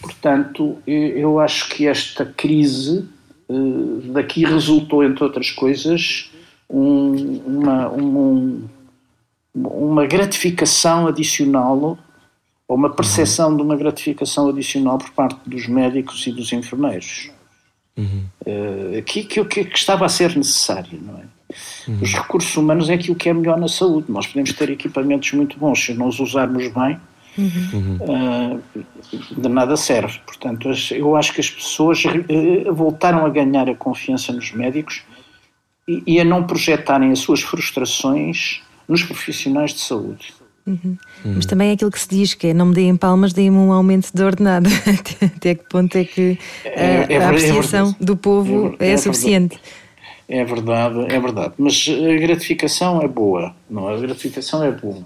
Portanto, 0.00 0.78
eu 0.86 1.40
acho 1.40 1.68
que 1.68 1.86
esta 1.86 2.24
crise 2.24 3.08
eh, 3.48 4.10
daqui 4.12 4.44
resultou, 4.44 5.02
entre 5.04 5.24
outras 5.24 5.50
coisas, 5.50 6.30
um, 6.68 7.40
uma, 7.46 7.88
um, 7.90 8.64
uma 9.54 10.06
gratificação 10.06 11.06
adicional 11.06 11.98
ou 12.68 12.76
uma 12.76 12.90
percepção 12.90 13.56
de 13.56 13.62
uma 13.62 13.76
gratificação 13.76 14.48
adicional 14.48 14.98
por 14.98 15.10
parte 15.10 15.38
dos 15.48 15.68
médicos 15.68 16.26
e 16.26 16.32
dos 16.32 16.52
enfermeiros. 16.52 17.30
Uhum. 17.96 18.24
Uh, 18.42 19.02
que, 19.04 19.24
que, 19.24 19.42
que, 19.44 19.64
que, 19.64 19.78
estava 19.78 20.04
a 20.04 20.08
ser 20.08 20.36
necessário, 20.36 21.00
não 21.00 21.18
é? 21.18 21.24
Uhum. 21.88 21.98
Os 22.02 22.12
recursos 22.12 22.54
humanos 22.56 22.90
é 22.90 22.94
aquilo 22.94 23.14
que 23.14 23.28
é 23.28 23.32
melhor 23.32 23.58
na 23.58 23.68
saúde. 23.68 24.10
Nós 24.10 24.26
podemos 24.26 24.52
ter 24.52 24.68
equipamentos 24.68 25.32
muito 25.32 25.56
bons, 25.56 25.82
se 25.82 25.94
não 25.94 26.08
os 26.08 26.18
usarmos 26.18 26.66
bem, 26.68 27.00
uhum. 27.38 27.98
uh, 28.00 29.40
de 29.40 29.48
nada 29.48 29.76
serve. 29.76 30.18
Portanto, 30.26 30.70
eu 30.92 31.16
acho 31.16 31.32
que 31.32 31.40
as 31.40 31.50
pessoas 31.50 32.04
uh, 32.04 32.74
voltaram 32.74 33.24
a 33.24 33.28
ganhar 33.28 33.68
a 33.68 33.74
confiança 33.74 34.32
nos 34.32 34.52
médicos 34.52 35.02
e, 35.88 36.02
e, 36.06 36.20
a 36.20 36.24
não 36.24 36.44
projetarem 36.44 37.12
as 37.12 37.20
suas 37.20 37.42
frustrações 37.42 38.62
nos 38.88 39.02
profissionais 39.02 39.72
de 39.72 39.80
saúde. 39.80 40.34
Uhum. 40.66 40.98
Uhum. 41.24 41.34
Mas 41.36 41.46
também 41.46 41.70
é 41.70 41.72
aquilo 41.74 41.92
que 41.92 42.00
se 42.00 42.08
diz 42.08 42.34
que 42.34 42.48
é 42.48 42.54
não 42.54 42.66
me 42.66 42.74
deem 42.74 42.96
palmas, 42.96 43.32
deem-me 43.32 43.56
um 43.56 43.72
aumento 43.72 44.10
de 44.12 44.22
ordenado. 44.22 44.68
Até 45.22 45.54
que 45.54 45.68
ponto 45.68 45.96
é 45.96 46.04
que 46.04 46.38
a, 46.64 46.68
é, 46.68 47.06
é, 47.08 47.16
a 47.18 47.28
apreciação 47.28 47.94
é 48.00 48.04
do 48.04 48.16
povo 48.16 48.74
é, 48.80 48.90
é 48.90 48.96
suficiente? 48.96 49.60
É 50.28 50.44
verdade, 50.44 51.06
é 51.08 51.20
verdade. 51.20 51.54
Mas 51.56 51.86
a 51.88 52.20
gratificação 52.20 53.00
é 53.00 53.06
boa, 53.06 53.54
não? 53.70 53.88
A 53.88 53.96
gratificação 53.96 54.62
é 54.64 54.72
boa, 54.72 55.04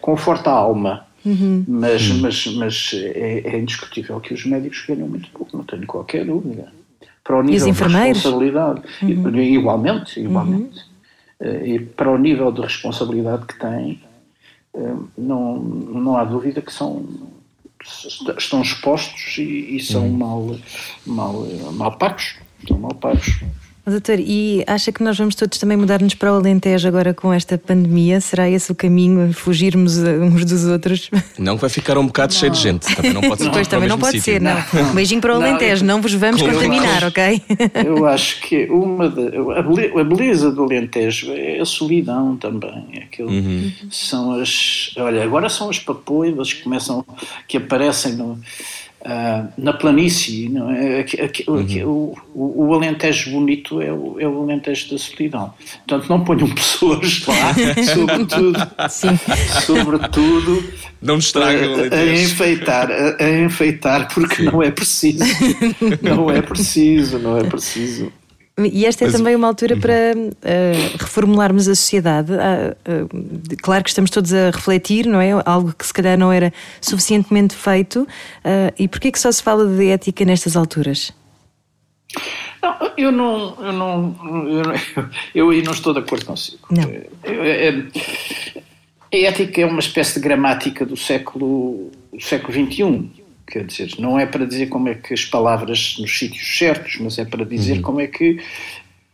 conforta 0.00 0.50
a 0.50 0.54
alma. 0.54 1.05
Uhum. 1.26 1.64
Mas, 1.66 2.08
uhum. 2.08 2.20
mas, 2.20 2.46
mas 2.54 2.90
é, 2.94 3.40
é, 3.44 3.58
indiscutível 3.58 4.20
que 4.20 4.32
os 4.32 4.46
médicos 4.46 4.84
ganham 4.86 5.08
muito 5.08 5.28
pouco, 5.30 5.56
não 5.56 5.64
tenho 5.64 5.84
qualquer 5.84 6.24
dúvida. 6.24 6.72
Para 7.24 7.40
o 7.40 7.42
nível 7.42 7.72
de 7.72 7.82
responsabilidade, 7.82 8.82
uhum. 9.02 9.40
igualmente, 9.40 10.20
igualmente. 10.20 10.78
Uh, 11.40 11.66
e 11.66 11.80
para 11.80 12.10
o 12.10 12.16
nível 12.16 12.52
de 12.52 12.60
responsabilidade 12.60 13.44
que 13.46 13.58
têm, 13.58 14.00
uh, 14.72 15.08
não, 15.18 15.58
não 15.58 16.16
há 16.16 16.24
dúvida 16.24 16.62
que 16.62 16.72
são 16.72 17.04
estão 18.38 18.62
expostos 18.62 19.38
e, 19.38 19.76
e 19.76 19.80
são 19.80 20.06
uhum. 20.06 20.16
mal, 20.16 20.56
mal, 21.04 21.46
mal 21.72 21.98
pagos. 21.98 22.36
São 22.66 22.78
mal 22.78 22.94
pagos. 22.94 23.40
Doutor, 23.88 24.18
e 24.18 24.64
acha 24.66 24.90
que 24.90 25.00
nós 25.00 25.16
vamos 25.16 25.36
todos 25.36 25.58
também 25.58 25.76
mudar-nos 25.76 26.12
para 26.14 26.32
o 26.32 26.36
Alentejo 26.36 26.88
agora 26.88 27.14
com 27.14 27.32
esta 27.32 27.56
pandemia? 27.56 28.20
Será 28.20 28.50
esse 28.50 28.72
o 28.72 28.74
caminho, 28.74 29.32
fugirmos 29.32 29.96
uns 29.98 30.44
dos 30.44 30.64
outros? 30.64 31.08
Não, 31.38 31.54
que 31.54 31.60
vai 31.60 31.70
ficar 31.70 31.96
um 31.96 32.06
bocado 32.06 32.34
cheio 32.34 32.50
de 32.50 32.58
gente. 32.58 32.96
Também 32.96 33.12
não 33.12 33.20
pode 33.20 33.38
ser. 33.42 33.44
Depois 33.44 33.68
também 33.68 33.88
não 33.88 33.96
pode 33.98 34.20
sítio. 34.20 34.32
ser, 34.34 34.40
não. 34.40 34.90
Um 34.90 34.94
beijinho 34.94 35.20
para 35.20 35.34
o 35.34 35.36
Alentejo, 35.40 35.84
não, 35.84 36.02
vos 36.02 36.12
vamos 36.14 36.40
Claro. 36.42 36.56
contaminar, 36.56 37.04
ok? 37.04 37.42
Eu 37.84 38.06
acho 38.06 38.40
que 38.40 38.64
uma 38.64 39.08
de- 39.08 39.36
a 39.56 39.62
bele- 39.62 40.00
a 40.00 40.02
beleza 40.04 40.50
do 40.50 40.64
Alentejo 40.64 41.32
é 41.32 41.60
a 41.60 41.64
solidão 41.64 42.36
também. 42.36 42.84
é 42.92 42.98
Aquilo, 43.04 43.30
São 43.90 44.32
as. 44.40 44.90
Olha, 44.96 45.22
agora 45.22 45.48
são 45.48 45.70
as 45.70 45.78
papoilas 45.78 46.52
que 46.52 46.62
começam, 46.64 47.04
que 47.46 47.56
aparecem 47.56 48.14
no, 48.14 48.38
ah, 49.06 49.46
na 49.56 49.72
planície. 49.72 50.48
Não 50.48 50.70
é? 50.70 51.00
Aqui- 51.00 51.20
aqui- 51.20 51.44
aqui- 51.48 51.84
o, 51.84 52.14
o, 52.34 52.66
o 52.66 52.74
Alentejo 52.74 53.30
bonito 53.30 53.80
é 53.80 53.92
o, 53.92 54.16
é 54.18 54.26
o 54.26 54.42
Alentejo 54.42 54.90
da 54.90 54.98
solidão. 54.98 55.54
Portanto, 55.86 56.08
não 56.08 56.24
ponham 56.24 56.48
pessoas 56.54 57.24
lá, 57.26 57.54
sobretudo. 57.94 58.58
Sim. 58.90 59.18
Sobretudo 59.64 60.62
Não 61.00 61.16
nos 61.16 61.26
estragam 61.26 61.72
o 61.74 61.80
a, 61.94 61.96
a 61.98 62.12
enfeitar, 62.22 62.90
a, 62.90 63.22
a 63.24 63.40
enfeitar, 63.44 64.08
porque 64.12 64.42
não 64.50 64.62
é 64.62 64.70
preciso. 64.70 65.24
Não 66.02 66.30
é 66.30 66.42
preciso, 66.42 67.18
não 67.18 67.38
é 67.38 67.44
preciso. 67.44 68.12
E 68.58 68.86
esta 68.86 69.04
é 69.04 69.08
Mas- 69.08 69.16
também 69.16 69.36
uma 69.36 69.46
altura 69.48 69.76
para 69.76 69.92
eh, 69.92 70.72
reformularmos 70.98 71.68
a 71.68 71.74
sociedade. 71.74 72.32
Ah, 72.32 72.74
de- 73.48 73.56
claro 73.56 73.84
que 73.84 73.90
estamos 73.90 74.10
todos 74.10 74.32
a 74.32 74.46
refletir, 74.50 75.06
não 75.06 75.20
é? 75.20 75.32
Algo 75.44 75.74
que 75.78 75.84
se 75.86 75.92
calhar 75.92 76.16
não 76.18 76.32
era 76.32 76.50
suficientemente 76.80 77.54
feito. 77.54 78.08
Ah, 78.42 78.72
e 78.78 78.88
porquê 78.88 79.12
que 79.12 79.18
só 79.18 79.30
se 79.30 79.42
fala 79.42 79.66
de 79.66 79.88
ética 79.88 80.24
nestas 80.24 80.56
alturas? 80.56 81.12
Não, 82.62 82.92
eu 82.96 83.12
não, 83.12 83.56
eu 83.62 83.72
não, 83.74 84.16
eu, 84.48 84.62
não- 84.62 84.74
eu 85.34 85.50
aí 85.50 85.62
não 85.62 85.72
estou 85.72 85.92
de 85.92 85.98
acordo 85.98 86.24
consigo. 86.24 86.66
Não. 86.70 86.84
Eu- 87.24 87.44
eu- 87.44 87.88
a 89.12 89.16
ética 89.16 89.60
é 89.60 89.66
uma 89.66 89.80
espécie 89.80 90.14
de 90.14 90.20
gramática 90.20 90.86
do 90.86 90.96
século, 90.96 91.90
do 92.10 92.22
século 92.22 92.52
XXI. 92.54 93.10
Quer 93.46 93.64
dizer, 93.64 93.90
não 93.98 94.18
é 94.18 94.26
para 94.26 94.44
dizer 94.44 94.66
como 94.66 94.88
é 94.88 94.94
que 94.94 95.14
as 95.14 95.24
palavras 95.24 95.96
nos 96.00 96.18
sítios 96.18 96.58
certos, 96.58 96.98
mas 97.00 97.18
é 97.18 97.24
para 97.24 97.44
dizer 97.44 97.80
como 97.80 98.00
é 98.00 98.06
que 98.08 98.40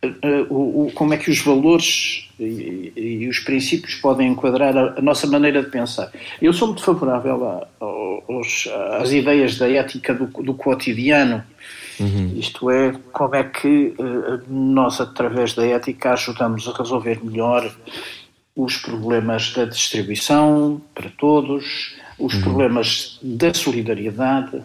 eh, 0.03 0.47
o, 0.49 0.87
o- 0.87 0.93
como 0.95 1.12
é 1.12 1.17
que 1.19 1.31
os 1.31 1.39
valores 1.41 2.29
e, 2.41 2.93
e 2.97 3.29
os 3.29 3.39
princípios 3.41 3.95
podem 3.97 4.29
enquadrar 4.29 4.77
a, 4.77 4.95
a 4.99 5.03
nossa 5.03 5.27
maneira 5.27 5.62
de 5.62 5.69
pensar. 5.71 6.11
Eu 6.41 6.53
sou 6.53 6.69
muito 6.69 6.83
favorável 6.83 7.45
a- 7.47 7.67
aos- 8.29 8.69
às 9.01 9.12
ideias 9.12 9.59
da 9.59 9.69
ética 9.71 10.15
do, 10.15 10.27
do 10.43 10.55
cotidiano, 10.55 11.45
isto 12.37 12.69
é, 12.71 12.95
como 13.12 13.35
é 13.37 13.45
que 13.45 13.95
eh, 13.97 14.41
nós, 14.49 14.99
através 15.01 15.53
da 15.55 15.65
ética, 15.65 16.15
ajudamos 16.15 16.67
a 16.67 16.73
resolver 16.77 17.21
melhor 17.23 17.71
os 18.57 18.77
problemas 18.79 19.53
da 19.53 19.67
distribuição 19.67 20.81
para 20.95 21.11
todos, 21.11 21.95
os 22.25 22.35
problemas 22.37 23.19
da 23.23 23.52
solidariedade 23.52 24.62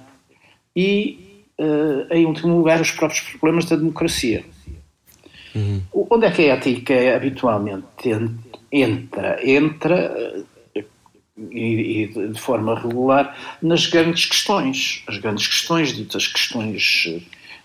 e, 0.76 1.46
eh, 1.58 2.08
em 2.18 2.26
último 2.26 2.58
lugar, 2.58 2.80
os 2.82 2.92
próprios 2.92 3.22
problemas 3.32 3.66
da 3.66 3.76
democracia. 3.76 4.44
O- 5.92 6.06
Onde 6.12 6.26
é 6.28 6.32
que 6.32 6.44
a 6.44 6.54
ética 6.54 7.16
habitualmente 7.16 8.10
en- 8.10 8.38
entra? 8.72 9.40
Entra 9.44 9.96
eh, 10.76 10.84
e, 11.52 12.04
e 12.04 12.28
de 12.34 12.40
forma 12.40 12.80
regular 12.80 13.36
nas 13.62 13.88
grandes 13.88 14.26
questões, 14.26 15.04
as 15.08 15.18
grandes 15.18 15.48
questões, 15.48 15.94
ditas 15.96 16.28
questões 16.28 17.06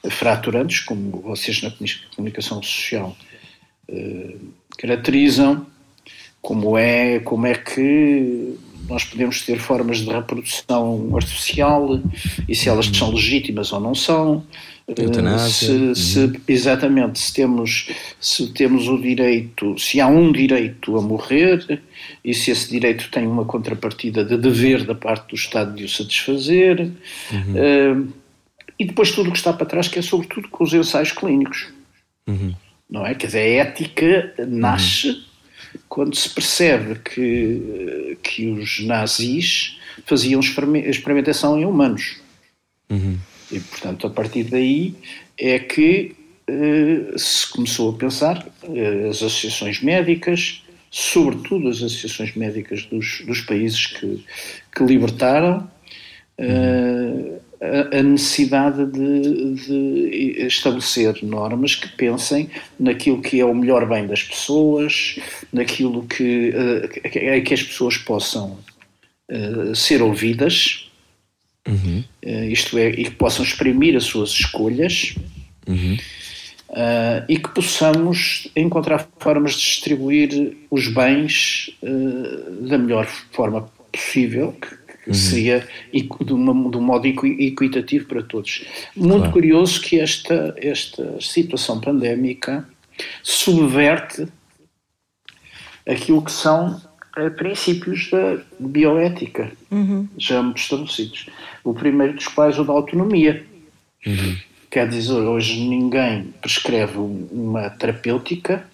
eh, 0.03 0.11
fraturantes, 0.11 0.81
como 0.81 1.21
vocês 1.21 1.63
na 1.63 1.71
comuni- 1.71 2.01
comunicação 2.17 2.63
social 2.63 3.15
eh, 3.89 4.37
caracterizam, 4.79 5.67
como 6.43 6.77
é, 6.77 7.21
como 7.21 7.47
é 7.47 7.55
que 7.55 8.55
nós 8.89 9.05
podemos 9.05 9.41
ter 9.43 9.59
formas 9.59 9.99
de 9.99 10.11
reprodução 10.11 11.09
artificial 11.17 12.01
e 12.49 12.55
se 12.55 12.69
elas 12.69 12.87
são 12.87 13.11
legítimas 13.13 13.73
ou 13.73 13.81
não 13.81 13.95
são. 13.95 14.45
Eh. 14.89 14.95
Se, 15.95 15.95
se- 15.95 16.41
exatamente, 16.49 17.19
se 17.21 17.33
temos, 17.33 17.89
se 18.21 18.49
temos 18.53 18.89
o 18.89 18.99
direito, 19.01 19.79
se 19.79 20.01
há 20.01 20.09
um 20.09 20.33
direito 20.33 20.99
a 20.99 21.01
morrer 21.01 21.81
e 22.25 22.35
se 22.35 22.51
esse 22.51 22.69
direito 22.69 23.09
tem 23.11 23.25
uma 23.27 23.45
contrapartida 23.45 24.25
de 24.25 24.37
dever 24.37 24.85
da 24.85 24.95
parte 24.97 25.29
do 25.31 25.37
Estado 25.37 25.75
de 25.77 25.85
o 25.85 25.89
satisfazer. 25.89 26.91
Eh, 27.55 27.97
e 28.79 28.85
depois 28.85 29.13
tudo 29.13 29.29
o 29.29 29.33
que 29.33 29.39
está 29.39 29.53
para 29.53 29.65
trás, 29.67 29.87
que 29.87 30.01
é 30.01 30.03
sobretudo 30.03 30.49
com 30.49 30.65
os 30.65 30.75
ensaios 30.75 31.13
clínicos. 31.13 31.69
Não 32.91 33.07
é? 33.07 33.15
Quer 33.15 33.27
dizer, 33.29 33.39
a 33.39 33.63
ética 33.63 34.35
nasce 34.49 35.23
quando 35.89 36.17
se 36.17 36.29
percebe 36.29 37.01
que, 37.01 38.19
que 38.23 38.47
os 38.49 38.81
nazis 38.85 39.79
faziam 40.07 40.41
experime- 40.41 40.89
experimentação 40.89 41.59
em 41.59 41.65
humanos. 41.65 42.17
E, 43.51 43.61
portanto, 43.61 44.07
a 44.07 44.11
partir 44.11 44.45
daí 44.45 44.95
é 45.39 45.59
que 45.59 46.17
eh, 46.47 47.17
se 47.17 47.51
começou 47.51 47.91
a 47.91 47.99
pensar, 47.99 48.47
eh, 48.65 49.09
as 49.09 49.17
associações 49.17 49.81
médicas, 49.83 50.63
sobretudo 50.91 51.69
as 51.69 51.77
associações 51.77 52.35
médicas 52.35 52.85
dos, 52.87 53.23
dos 53.27 53.41
países 53.43 53.87
que, 53.87 54.25
que 54.75 54.85
libertaram, 54.85 55.71
eh, 56.39 57.41
a, 57.63 57.99
a 57.99 58.03
necessidade 58.03 58.85
de, 58.87 59.55
de 59.55 60.47
estabelecer 60.47 61.23
normas 61.23 61.77
que 61.77 61.89
pensem 61.89 62.51
naquilo 62.79 63.23
que 63.23 63.41
é 63.41 63.45
o 63.45 63.55
melhor 63.55 63.89
bem 63.89 64.07
das 64.07 64.23
pessoas, 64.23 65.19
naquilo 65.53 66.05
que, 66.07 66.53
eh, 66.55 66.89
que, 67.09 67.41
que 67.41 67.55
as 67.55 67.63
pessoas 67.63 67.97
possam 67.97 68.59
eh, 69.31 69.73
ser 69.75 70.03
ouvidas, 70.03 70.91
eh, 72.23 72.47
isto 72.49 72.77
é, 72.77 72.91
e 72.91 73.05
que 73.05 73.13
possam 73.13 73.45
exprimir 73.45 73.97
as 73.97 74.05
suas 74.05 74.31
escolhas. 74.31 75.15
eh, 76.75 77.25
e 77.29 77.39
que 77.39 77.51
possamos 77.51 78.49
encontrar 78.57 79.07
formas 79.19 79.53
de 79.53 79.61
distribuir 79.61 80.57
os 80.71 80.89
bens 80.89 81.71
eh, 81.83 82.67
da 82.69 82.79
melhor 82.79 83.07
forma 83.31 83.71
possível, 83.93 84.53
que, 84.53 84.75
que 85.05 85.15
seria 85.15 85.67
de, 85.93 86.33
uma- 86.33 86.71
de 86.71 86.77
um 86.77 86.81
modo 86.81 87.07
equi- 87.07 87.37
equitativo 87.47 88.07
para 88.07 88.23
todos. 88.23 88.65
Muito 88.97 89.17
Claro. 89.19 89.33
curioso 89.33 89.81
que 89.81 89.99
esta, 89.99 90.55
esta 90.59 91.21
situação 91.21 91.81
pandémica 91.81 92.67
subverte 93.23 94.27
aquilo 95.89 96.23
que 96.23 96.31
são 96.33 96.81
eh, 97.17 97.31
princípios 97.31 98.11
da 98.11 98.39
bioética, 98.61 99.51
já 100.17 100.43
muito 100.43 100.59
estabelecidos. 100.59 101.27
O 101.65 101.75
primeiro 101.75 102.15
dos 102.15 102.29
quais 102.29 102.59
o 102.59 102.65
da 102.65 102.73
autonomia. 102.73 103.45
Quer 104.71 104.89
dizer, 104.89 105.13
hoje 105.13 105.61
ninguém 105.69 106.33
prescreve 106.41 106.97
um- 106.99 107.29
uma 107.31 107.69
terapêutica, 107.71 108.65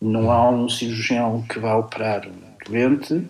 não 0.00 0.30
há 0.30 0.50
um 0.50 0.68
cirurgião 0.68 1.44
que 1.48 1.58
vá 1.58 1.76
operar 1.76 2.26
um 2.26 2.32
doente, 2.70 3.22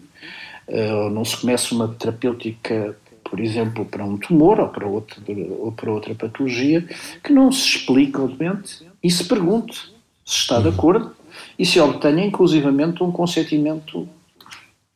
ou 0.69 1.11
não 1.11 1.25
se 1.25 1.37
começa 1.37 1.75
uma 1.75 1.89
terapêutica, 1.89 2.97
por 3.25 3.41
exemplo, 3.41 3.85
para 3.85 4.05
um 4.05 4.17
tumor 4.17 4.61
ou 4.61 4.69
para, 4.69 4.87
outro, 4.87 5.23
ou 5.59 5.73
para 5.73 5.91
outra 5.91 6.15
patologia, 6.15 6.87
que 7.23 7.33
não 7.33 7.51
se 7.51 7.77
explica 7.77 8.21
ao 8.21 8.29
doente 8.29 8.87
e 9.03 9.11
se 9.11 9.25
pergunte 9.25 9.77
se 10.25 10.37
está 10.37 10.61
de 10.61 10.69
acordo 10.69 11.15
e 11.59 11.65
se 11.65 11.81
obtenha 11.81 12.25
inclusivamente 12.25 13.03
um 13.03 13.11
consentimento 13.11 14.09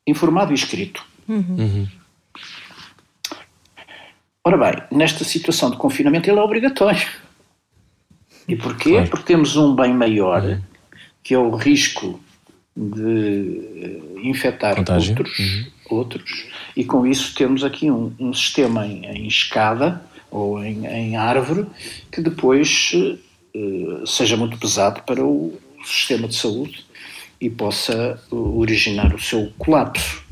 informado 0.06 0.52
e 0.52 0.54
escrito. 0.54 1.04
Ora 4.44 4.56
bem, 4.58 4.82
nesta 4.90 5.24
situação 5.24 5.70
de 5.70 5.76
confinamento 5.76 6.28
ele 6.28 6.38
é 6.38 6.42
obrigatório. 6.42 7.06
E 8.48 8.56
porquê? 8.56 8.90
Claro. 8.90 9.08
Porque 9.08 9.24
temos 9.24 9.56
um 9.56 9.74
bem 9.74 9.94
maior, 9.94 10.60
que 11.22 11.32
é 11.32 11.38
o 11.38 11.54
risco 11.54 12.18
de 12.76 14.00
eh, 14.22 14.28
infectar 14.28 14.76
Contágio. 14.76 15.10
outros, 15.10 15.66
outros, 15.90 16.44
e 16.76 16.84
com 16.84 17.06
isso 17.06 17.34
temos 17.34 17.62
aqui 17.64 17.90
um, 17.90 18.12
um 18.18 18.32
sistema 18.32 18.86
em, 18.86 19.04
em 19.04 19.26
escada 19.26 20.02
ou 20.30 20.64
em, 20.64 20.86
em 20.86 21.16
árvore 21.16 21.66
que 22.10 22.20
depois 22.22 22.92
eh, 22.94 23.16
seja 24.06 24.36
muito 24.36 24.56
pesado 24.58 25.02
para 25.02 25.22
o 25.24 25.58
sistema 25.84 26.26
de 26.28 26.34
saúde 26.34 26.84
e 27.40 27.50
possa 27.50 27.92
eh, 28.30 28.34
originar 28.34 29.14
o 29.14 29.20
seu 29.20 29.52
colapso. 29.58 30.22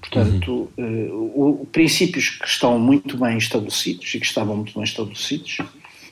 Portanto, 0.00 0.70
eh, 0.76 1.08
o- 1.10 1.66
princípios 1.72 2.28
que 2.30 2.46
estão 2.46 2.78
muito 2.78 3.16
bem 3.16 3.38
estabelecidos 3.38 4.14
e 4.14 4.20
que 4.20 4.26
estavam 4.26 4.56
muito 4.56 4.74
bem 4.74 4.84
estabelecidos 4.84 5.58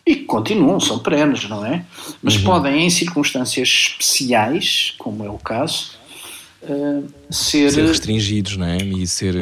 e 0.07 0.14
que 0.14 0.25
continuam, 0.25 0.79
são 0.79 1.01
perenes, 1.01 1.49
não 1.49 1.66
é? 1.66 1.85
Mas 2.23 2.38
podem, 2.38 2.87
em 2.87 2.90
circunstâncias 2.90 3.69
especiais, 3.69 4.95
como 4.99 5.25
é 5.25 5.29
o 5.29 5.38
caso, 5.38 5.92
uh, 6.62 7.05
ser, 7.29 7.73
ser 7.73 7.87
restringidos, 7.87 8.57
não 8.57 8.66
é? 8.66 8.77
E 8.79 9.07
ser. 9.07 9.35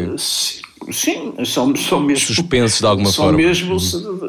Sim, 0.91 1.35
são, 1.45 1.75
são 1.77 2.01
mesmo. 2.01 2.35
Suspensos 2.35 2.81
de 2.81 2.87
alguma 2.87 3.11
são 3.11 3.25
forma. 3.25 3.39
Mesmo, 3.39 3.79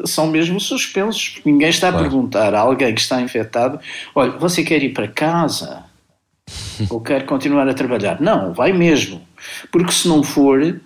são 0.06 0.26
mesmo 0.26 0.60
suspensos, 0.60 1.30
porque 1.30 1.50
ninguém 1.50 1.70
está 1.70 1.90
claro. 1.90 2.06
a 2.06 2.08
perguntar 2.08 2.54
a 2.54 2.60
alguém 2.60 2.94
que 2.94 3.00
está 3.00 3.20
infectado: 3.20 3.80
olha, 4.14 4.32
você 4.32 4.62
quer 4.62 4.82
ir 4.82 4.92
para 4.92 5.08
casa? 5.08 5.84
ou 6.90 7.00
quer 7.00 7.24
continuar 7.26 7.68
a 7.68 7.74
trabalhar? 7.74 8.20
Não, 8.20 8.52
vai 8.52 8.72
mesmo. 8.72 9.20
Porque 9.70 9.92
se 9.92 10.08
não 10.08 10.22
for, 10.22 10.80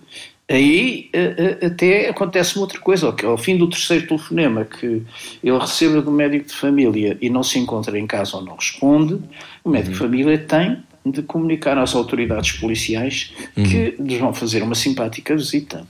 aí 0.51 1.09
até 1.65 2.09
acontece 2.09 2.55
uma 2.55 2.63
outra 2.63 2.79
coisa, 2.79 3.11
que 3.13 3.25
ao 3.25 3.37
fim 3.37 3.57
do 3.57 3.69
terceiro 3.69 4.07
telefonema 4.07 4.65
que 4.65 5.03
ele 5.43 5.57
receba 5.57 6.01
do 6.01 6.11
médico 6.11 6.47
de 6.47 6.53
família 6.53 7.17
e 7.21 7.29
não 7.29 7.43
se 7.43 7.59
encontra 7.59 7.97
em 7.97 8.07
casa 8.07 8.37
ou 8.37 8.43
não 8.43 8.55
responde, 8.55 9.19
o 9.63 9.69
médico 9.69 9.93
de 9.93 10.01
uhum. 10.01 10.09
família 10.09 10.37
tem 10.37 10.83
de 11.05 11.21
comunicar 11.23 11.77
às 11.77 11.95
autoridades 11.95 12.51
policiais 12.53 13.33
uhum. 13.57 13.63
que 13.63 13.95
lhes 13.99 14.19
vão 14.19 14.33
fazer 14.33 14.61
uma 14.61 14.75
simpática 14.75 15.35
visita. 15.35 15.85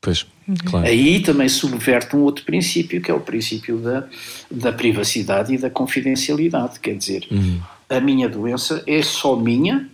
Pois, 0.00 0.26
claro. 0.64 0.84
Aí 0.84 1.20
também 1.20 1.48
subverte 1.48 2.16
um 2.16 2.22
outro 2.22 2.44
princípio, 2.44 3.00
que 3.00 3.08
é 3.08 3.14
o 3.14 3.20
princípio 3.20 3.78
da, 3.78 4.04
da 4.50 4.72
privacidade 4.72 5.54
e 5.54 5.58
da 5.58 5.70
confidencialidade. 5.70 6.80
Quer 6.80 6.96
dizer, 6.96 7.24
uhum. 7.30 7.60
a 7.88 8.00
minha 8.00 8.28
doença 8.28 8.82
é 8.84 9.00
só 9.00 9.36
minha 9.36 9.88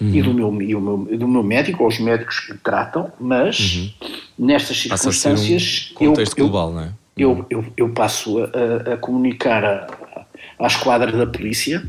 uhum. 0.00 0.14
e, 0.14 0.22
do 0.22 0.34
meu, 0.34 0.62
e, 0.62 0.74
meu, 0.74 1.08
e 1.10 1.16
do 1.16 1.28
meu 1.28 1.42
médico, 1.42 1.82
ou 1.82 1.88
os 1.88 1.98
médicos 1.98 2.40
que 2.40 2.52
me 2.52 2.58
tratam, 2.58 3.12
mas 3.18 3.58
uhum. 3.58 3.90
nestas 4.38 4.80
circunstâncias. 4.80 5.92
Um 5.92 6.06
contexto 6.06 6.38
eu, 6.38 6.48
global, 6.48 6.68
eu, 6.68 6.74
não 6.74 6.82
é? 6.82 6.92
Eu, 7.16 7.46
eu, 7.48 7.64
eu 7.76 7.88
passo 7.90 8.38
a, 8.40 8.94
a 8.94 8.96
comunicar 8.96 9.64
a, 9.64 10.26
à 10.58 10.66
esquadra 10.66 11.12
da 11.12 11.26
polícia 11.26 11.82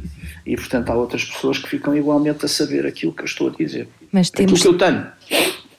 e, 0.46 0.56
portanto, 0.56 0.89
há 0.89 0.96
outras 0.96 1.26
pessoas 1.26 1.58
que 1.58 1.68
ficam 1.68 1.96
igualmente 1.96 2.46
a 2.46 2.48
saber 2.48 2.86
aquilo 2.86 3.12
que 3.12 3.22
eu 3.22 3.26
estou 3.26 3.50
a 3.50 3.52
dizer. 3.52 3.88
Mas 4.12 4.30
temos... 4.30 4.60
Aquilo 4.60 4.78
que 4.78 4.84
eu 4.84 4.88
tenho. 4.88 5.08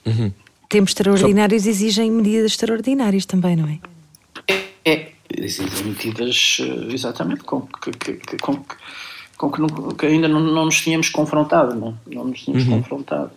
Uhum. 0.07 0.33
Tempos 0.69 0.91
extraordinários 0.91 1.63
Só... 1.63 1.71
exigem 1.71 2.11
medidas 2.11 2.53
extraordinárias 2.53 3.25
também, 3.25 3.55
não 3.55 3.69
é? 3.69 3.79
É, 4.49 4.65
é 4.85 5.13
exigem 5.37 5.85
medidas, 5.85 6.59
eh, 6.61 6.93
exatamente, 6.93 7.45
com 7.45 7.63
que, 7.63 7.91
que, 7.93 8.37
com 8.39 8.57
que, 8.57 8.75
com 9.37 9.51
que, 9.51 9.61
não, 9.61 9.69
que 9.69 10.07
ainda 10.07 10.29
não, 10.29 10.41
não, 10.41 10.65
nos 10.65 10.81
tínhamos 10.81 11.09
confrontado, 11.09 11.75
não, 11.75 11.99
não 12.07 12.25
nos 12.25 12.41
tínhamos 12.41 12.67
uhum. 12.67 12.83
confrontado. 12.83 13.31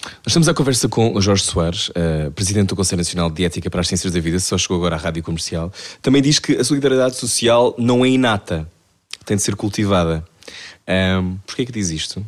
Nós 0.00 0.28
estamos 0.28 0.48
à 0.48 0.54
conversa 0.54 0.88
com 0.88 1.14
o 1.14 1.20
Jorge 1.20 1.42
Soares, 1.42 1.88
uh, 1.88 2.30
Presidente 2.32 2.68
do 2.68 2.76
Conselho 2.76 2.98
Nacional 2.98 3.30
de 3.30 3.44
Ética 3.44 3.68
para 3.68 3.80
as 3.80 3.88
Ciências 3.88 4.12
da 4.12 4.20
Vida, 4.20 4.38
só 4.38 4.56
chegou 4.56 4.76
agora 4.76 4.94
à 4.94 4.98
Rádio 4.98 5.22
Comercial. 5.22 5.72
Também 6.00 6.22
diz 6.22 6.38
que 6.38 6.56
a 6.56 6.64
solidariedade 6.64 7.16
social 7.16 7.74
não 7.76 8.04
é 8.04 8.08
inata, 8.08 8.68
tem 9.24 9.36
de 9.36 9.42
ser 9.42 9.56
cultivada. 9.56 10.24
Um, 10.88 11.36
Porquê 11.46 11.66
que 11.66 11.72
diz 11.72 11.90
isto? 11.90 12.24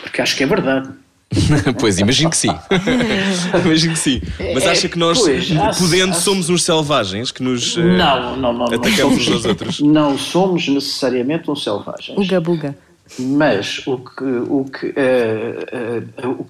Porque 0.00 0.22
acho 0.22 0.36
que 0.36 0.44
é 0.44 0.46
verdade. 0.46 0.90
pois, 1.78 1.98
imagino 1.98 2.30
que 2.30 2.36
sim. 2.36 2.48
imagino 3.64 3.92
que 3.92 3.98
sim. 3.98 4.20
Mas 4.54 4.64
é, 4.64 4.70
acha 4.70 4.88
que 4.88 4.98
nós, 4.98 5.18
pois, 5.18 5.48
podendo, 5.78 6.12
acho, 6.12 6.22
somos 6.22 6.48
uns 6.48 6.62
selvagens 6.62 7.30
que 7.30 7.42
nos 7.42 7.76
uh, 7.76 7.82
não, 7.82 8.36
não, 8.36 8.52
não, 8.52 8.64
atacamos 8.66 9.28
uns 9.28 9.32
aos 9.32 9.44
outros? 9.44 9.80
Não 9.88 10.16
somos 10.16 10.68
necessariamente 10.68 11.50
uns 11.50 11.62
selvagens. 11.62 12.18
Uga 12.18 12.40
buga. 12.40 12.78
Mas 13.18 13.86
o 13.86 13.98
que, 13.98 14.24
o 14.24 14.64
que, 14.64 14.86
uh, 14.86 16.28
uh, 16.28 16.46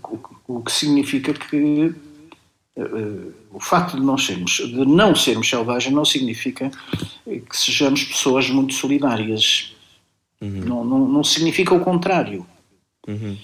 o, 0.46 0.56
o, 0.58 0.62
que 0.62 0.72
significa 0.72 1.32
que 1.32 1.94
o 3.52 3.58
facto 3.58 3.96
de, 3.96 4.02
nós 4.02 4.24
sermos, 4.24 4.52
de 4.52 4.86
não 4.86 5.14
sermos 5.14 5.48
selvagens 5.48 5.92
não 5.92 6.04
significa 6.04 6.70
que 7.26 7.56
sejamos 7.56 8.04
pessoas 8.04 8.48
muito 8.48 8.72
solidárias. 8.74 9.74
Uhum. 10.40 10.62
Não, 10.64 10.84
não, 10.84 11.08
não, 11.08 11.24
significa 11.24 11.74
o 11.74 11.80
contrário. 11.80 12.46
Uhum. 13.08 13.36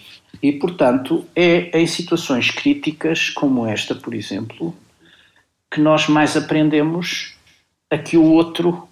E, 0.43 0.53
portanto, 0.53 1.25
é 1.35 1.77
em 1.79 1.87
situações 1.87 2.51
críticas 2.51 3.31
como 3.31 3.67
esta, 3.67 3.95
por 3.95 4.15
exemplo, 4.15 4.77
que 5.71 5.81
nós 5.81 6.07
mais 6.07 6.37
aprendemos 6.37 7.35
a 7.91 7.97
que 7.97 8.17
o 8.17 8.25
outro 8.25 8.87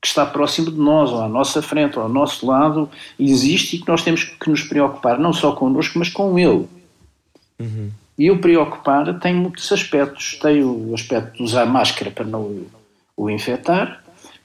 que 0.00 0.08
está 0.08 0.24
próximo 0.24 0.70
de 0.70 0.78
nós, 0.78 1.10
ou 1.10 1.22
à 1.22 1.28
nossa 1.28 1.60
frente, 1.60 1.98
ou 1.98 2.02
ao 2.02 2.08
nosso 2.08 2.46
lado, 2.46 2.90
existe 3.18 3.76
e 3.76 3.78
que 3.80 3.88
nós 3.88 4.02
temos 4.02 4.24
que 4.24 4.50
nos 4.50 4.62
preocupar 4.62 5.18
não 5.18 5.32
só 5.32 5.52
connosco, 5.52 5.98
mas 5.98 6.08
com 6.08 6.38
ele. 6.38 6.66
Uhum. 7.58 7.90
E 8.18 8.30
o 8.30 8.38
preocupar 8.38 9.18
tem 9.20 9.34
muitos 9.34 9.70
aspectos. 9.70 10.38
Tem 10.40 10.64
o 10.64 10.92
aspecto 10.94 11.36
de 11.36 11.42
usar 11.42 11.66
máscara 11.66 12.10
para 12.10 12.24
não 12.24 12.64
o 13.16 13.28
infectar, 13.28 13.99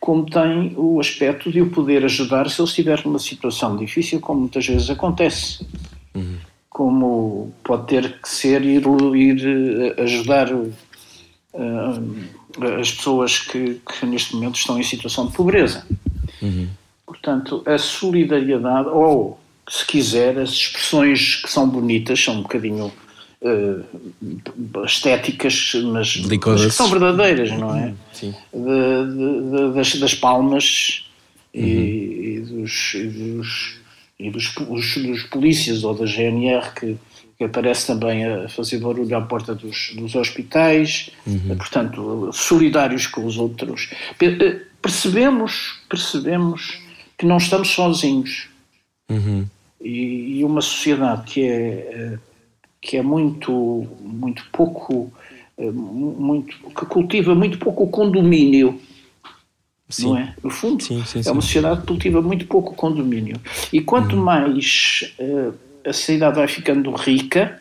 como 0.05 0.23
tem 0.23 0.71
o 0.77 0.99
aspecto 0.99 1.51
de 1.51 1.63
o 1.63 1.71
poder 1.71 2.05
ajudar 2.05 2.47
se 2.47 2.61
ele 2.61 2.67
estiver 2.67 3.03
numa 3.03 3.17
situação 3.17 3.75
difícil, 3.75 4.19
como 4.19 4.41
muitas 4.41 4.67
vezes 4.67 4.87
acontece. 4.87 5.65
Uhum. 6.13 6.37
Como 6.69 7.51
pode 7.63 7.87
ter 7.87 8.21
que 8.21 8.29
ser 8.29 8.63
ir, 8.63 8.83
ir 9.15 9.95
eh, 9.97 10.03
ajudar 10.03 10.53
uh, 10.53 10.71
as 12.79 12.91
pessoas 12.91 13.39
que, 13.39 13.81
que, 13.81 14.05
neste 14.05 14.35
momento 14.35 14.57
estão 14.57 14.79
em 14.79 14.83
situação 14.83 15.25
de 15.25 15.33
pobreza. 15.33 15.83
Uhum. 16.39 16.67
Portanto, 17.07 17.63
a 17.65 17.79
solidariedade, 17.79 18.89
ou 18.89 19.39
se 19.67 19.87
quiser, 19.87 20.37
as 20.37 20.51
expressões 20.51 21.37
que 21.37 21.49
são 21.49 21.67
bonitas, 21.67 22.23
são 22.23 22.35
um 22.35 22.41
bocadinho 22.43 22.91
uh, 23.45 24.85
estéticas, 24.85 25.73
mas, 25.85 26.17
mas, 26.17 26.65
que 26.65 26.71
são 26.71 26.89
verdadeiras, 26.89 27.51
não 27.51 27.75
é? 27.75 27.93
Sim. 28.11 28.33
De, 28.53 29.13
de, 29.13 29.51
de, 29.51 29.73
das, 29.73 29.95
das, 29.95 30.15
palmas 30.15 31.05
uhum. 31.53 31.61
e, 31.61 32.37
e, 32.37 32.39
dos, 32.41 32.93
e, 32.95 33.07
dos, 33.07 33.75
e 34.19 34.31
dos, 34.31 34.55
os, 34.69 34.97
dos, 34.97 35.23
polícias 35.23 35.83
ou 35.83 35.93
da 35.93 36.05
GNR 36.05 36.73
que, 36.73 36.97
que, 37.37 37.43
aparece 37.43 37.87
também 37.87 38.25
a 38.25 38.49
fazer 38.49 38.79
barulho 38.79 39.15
à 39.15 39.21
porta 39.21 39.53
dos, 39.53 39.93
dos 39.95 40.15
hospitais, 40.15 41.11
uhum. 41.27 41.55
portanto, 41.57 42.29
solidários 42.33 43.07
com 43.07 43.25
os 43.25 43.37
outros. 43.37 43.89
Eh, 44.21 44.61
percebemos, 44.81 45.79
percebemos 45.87 46.79
que 47.17 47.25
não 47.25 47.37
estamos 47.37 47.69
sozinhos. 47.69 48.47
Uhum. 49.09 49.45
E, 49.79 50.39
e, 50.39 50.43
uma 50.43 50.61
sociedade 50.61 51.31
que 51.31 51.43
é 51.43 52.15
eh, 52.15 52.19
que 52.85 52.97
é 52.97 53.01
muito, 53.01 53.87
muito 53.99 54.45
pouco, 54.51 55.11
eh, 55.57 55.71
muito, 55.71 56.55
que 56.69 56.85
cultiva 56.85 57.33
muito 57.33 57.57
pouco 57.57 57.85
o 57.85 57.89
condomínio. 57.89 58.79
Sim. 59.89 60.09
Não 60.09 60.17
é? 60.17 60.35
No 60.43 60.49
fundo, 60.51 60.83
sim, 60.83 61.03
sim, 61.03 61.21
é 61.25 61.31
uma 61.31 61.41
sociedade 61.41 61.81
que 61.81 61.87
cultiva 61.87 62.21
muito 62.21 62.45
pouco 62.45 62.73
o 62.73 62.75
condomínio. 62.75 63.39
E 63.73 63.81
quanto 63.81 64.15
uhum. 64.15 64.23
mais 64.23 65.13
uh, 65.19 65.53
a 65.87 65.93
sociedade 65.93 66.35
vai 66.35 66.47
ficando 66.47 66.91
rica, 66.91 67.59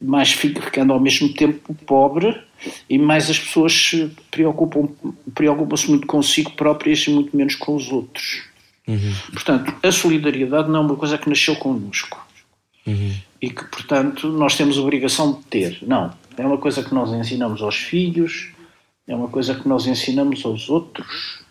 mais 0.00 0.32
fica 0.32 0.62
ficando 0.62 0.92
ao 0.92 1.00
mesmo 1.00 1.32
tempo 1.34 1.74
pobre 1.86 2.40
e 2.88 2.98
mais 2.98 3.28
as 3.28 3.38
pessoas 3.38 3.72
se 3.72 4.10
preocupam, 4.30 4.88
preocupam-se 5.34 5.90
muito 5.90 6.06
consigo 6.06 6.52
próprias 6.52 7.00
e 7.00 7.10
muito 7.10 7.36
menos 7.36 7.54
com 7.56 7.74
os 7.74 7.90
outros. 7.90 8.42
Uhum. 8.86 9.12
Portanto, 9.32 9.74
a 9.82 9.92
solidariedade 9.92 10.68
não 10.68 10.80
é 10.80 10.82
uma 10.82 10.96
coisa 10.96 11.18
que 11.18 11.28
nasceu 11.28 11.54
connosco. 11.56 12.29
Uhum 12.86 13.12
e 13.40 13.48
que, 13.48 13.64
portanto, 13.64 14.28
nós 14.28 14.56
temos 14.56 14.76
obrigação 14.76 15.32
de 15.32 15.42
ter. 15.44 15.78
Não. 15.82 16.12
É 16.36 16.46
uma 16.46 16.58
coisa 16.58 16.82
que 16.82 16.94
nós 16.94 17.10
ensinamos 17.12 17.62
aos 17.62 17.76
filhos, 17.76 18.50
é 19.08 19.14
uma 19.14 19.28
coisa 19.28 19.54
que 19.54 19.66
nós 19.66 19.86
ensinamos 19.86 20.44
aos 20.44 20.68
outros. 20.68 21.42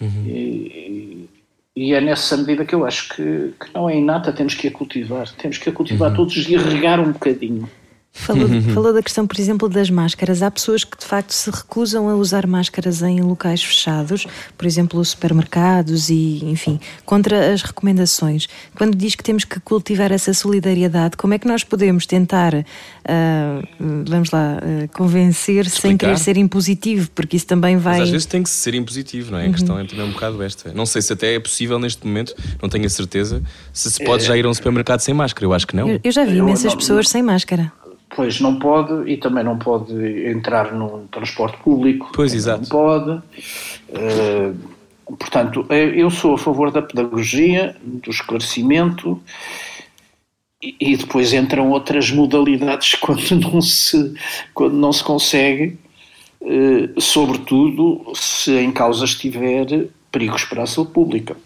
Uhum. 0.00 0.24
E, 0.26 1.28
e, 1.76 1.94
é 1.94 2.00
nessa 2.00 2.36
medida 2.36 2.64
que 2.64 2.74
eu 2.74 2.84
acho 2.84 3.08
que, 3.10 3.54
que, 3.60 3.74
não 3.74 3.88
é 3.88 3.96
inata, 3.96 4.32
temos 4.32 4.54
que 4.54 4.68
a 4.68 4.70
cultivar. 4.70 5.30
Temos 5.36 5.58
que 5.58 5.68
a 5.68 5.72
cultivar 5.72 6.10
uhum. 6.10 6.16
todos 6.16 6.36
os 6.36 6.44
dias, 6.44 6.64
regar 6.64 6.98
um 6.98 7.12
bocadinho. 7.12 7.68
Falou, 8.12 8.48
uhum. 8.48 8.62
falou, 8.74 8.92
da 8.92 9.02
questão, 9.02 9.24
por 9.24 9.38
exemplo, 9.38 9.68
das 9.68 9.88
máscaras. 9.88 10.42
Há 10.42 10.50
pessoas 10.50 10.82
que 10.82 10.98
de 10.98 11.04
facto 11.04 11.30
se 11.30 11.48
recusam 11.48 12.08
a 12.08 12.14
usar 12.16 12.44
máscaras 12.46 13.02
em 13.02 13.20
locais 13.20 13.62
fechados, 13.62 14.26
por 14.58 14.66
exemplo, 14.66 15.02
supermercados 15.04 16.10
e, 16.10 16.44
enfim, 16.44 16.80
contra 17.04 17.52
as 17.52 17.62
recomendações. 17.62 18.48
Quando 18.76 18.96
diz 18.96 19.14
que 19.14 19.22
temos 19.22 19.44
que 19.44 19.60
cultivar 19.60 20.10
essa 20.10 20.34
solidariedade, 20.34 21.16
como 21.16 21.34
é 21.34 21.38
que 21.38 21.46
nós 21.46 21.62
podemos 21.62 22.04
tentar, 22.04 22.52
uh, 22.54 23.68
vamos 24.04 24.30
lá, 24.32 24.58
uh, 24.58 24.88
convencer 24.92 25.66
Explicar. 25.66 25.80
sem 25.80 25.96
querer 25.96 26.18
ser 26.18 26.36
impositivo? 26.36 27.08
Porque 27.14 27.36
isso 27.36 27.46
também 27.46 27.76
vai. 27.76 27.98
Mas 27.98 28.08
às 28.08 28.10
vezes 28.10 28.26
tem 28.26 28.42
que 28.42 28.50
ser 28.50 28.74
impositivo, 28.74 29.30
não 29.30 29.38
é? 29.38 29.46
A 29.46 29.50
questão 29.50 29.76
uhum. 29.76 29.82
é 29.82 29.84
também 29.84 30.04
um 30.04 30.12
bocado 30.12 30.42
esta. 30.42 30.72
Não 30.74 30.84
sei 30.84 31.00
se 31.00 31.12
até 31.12 31.34
é 31.36 31.40
possível 31.40 31.78
neste 31.78 32.04
momento, 32.04 32.34
não 32.60 32.68
tenho 32.68 32.86
a 32.86 32.90
certeza, 32.90 33.40
se 33.72 33.90
se 33.90 34.04
pode 34.04 34.24
já 34.24 34.36
ir 34.36 34.44
a 34.44 34.48
um 34.48 34.54
supermercado 34.54 35.00
sem 35.00 35.14
máscara. 35.14 35.46
Eu 35.46 35.52
acho 35.52 35.66
que 35.66 35.76
não. 35.76 35.88
Eu, 35.88 36.00
eu 36.02 36.12
já 36.12 36.24
vi 36.24 36.38
imensas 36.38 36.74
pessoas 36.74 37.08
sem 37.08 37.22
máscara. 37.22 37.72
Pois 38.14 38.40
não 38.40 38.58
pode 38.58 39.10
e 39.10 39.16
também 39.16 39.44
não 39.44 39.56
pode 39.56 39.94
entrar 40.26 40.72
no 40.72 41.06
transporte 41.10 41.56
público. 41.58 42.10
Pois, 42.12 42.34
exato. 42.34 42.62
Não 42.62 42.68
pode. 42.68 43.22
Uh, 43.88 45.16
portanto, 45.16 45.64
eu 45.70 46.10
sou 46.10 46.34
a 46.34 46.38
favor 46.38 46.72
da 46.72 46.82
pedagogia, 46.82 47.76
do 47.82 48.10
esclarecimento 48.10 49.22
e, 50.60 50.76
e 50.80 50.96
depois 50.96 51.32
entram 51.32 51.70
outras 51.70 52.10
modalidades 52.10 52.96
quando 53.00 53.30
não 53.36 53.62
se, 53.62 54.14
quando 54.52 54.74
não 54.74 54.92
se 54.92 55.04
consegue, 55.04 55.78
uh, 56.40 57.00
sobretudo 57.00 58.12
se 58.14 58.52
em 58.58 58.72
causa 58.72 59.04
estiver 59.04 59.88
perigos 60.10 60.44
para 60.44 60.64
a 60.64 60.66
saúde 60.66 60.92
pública. 60.92 61.36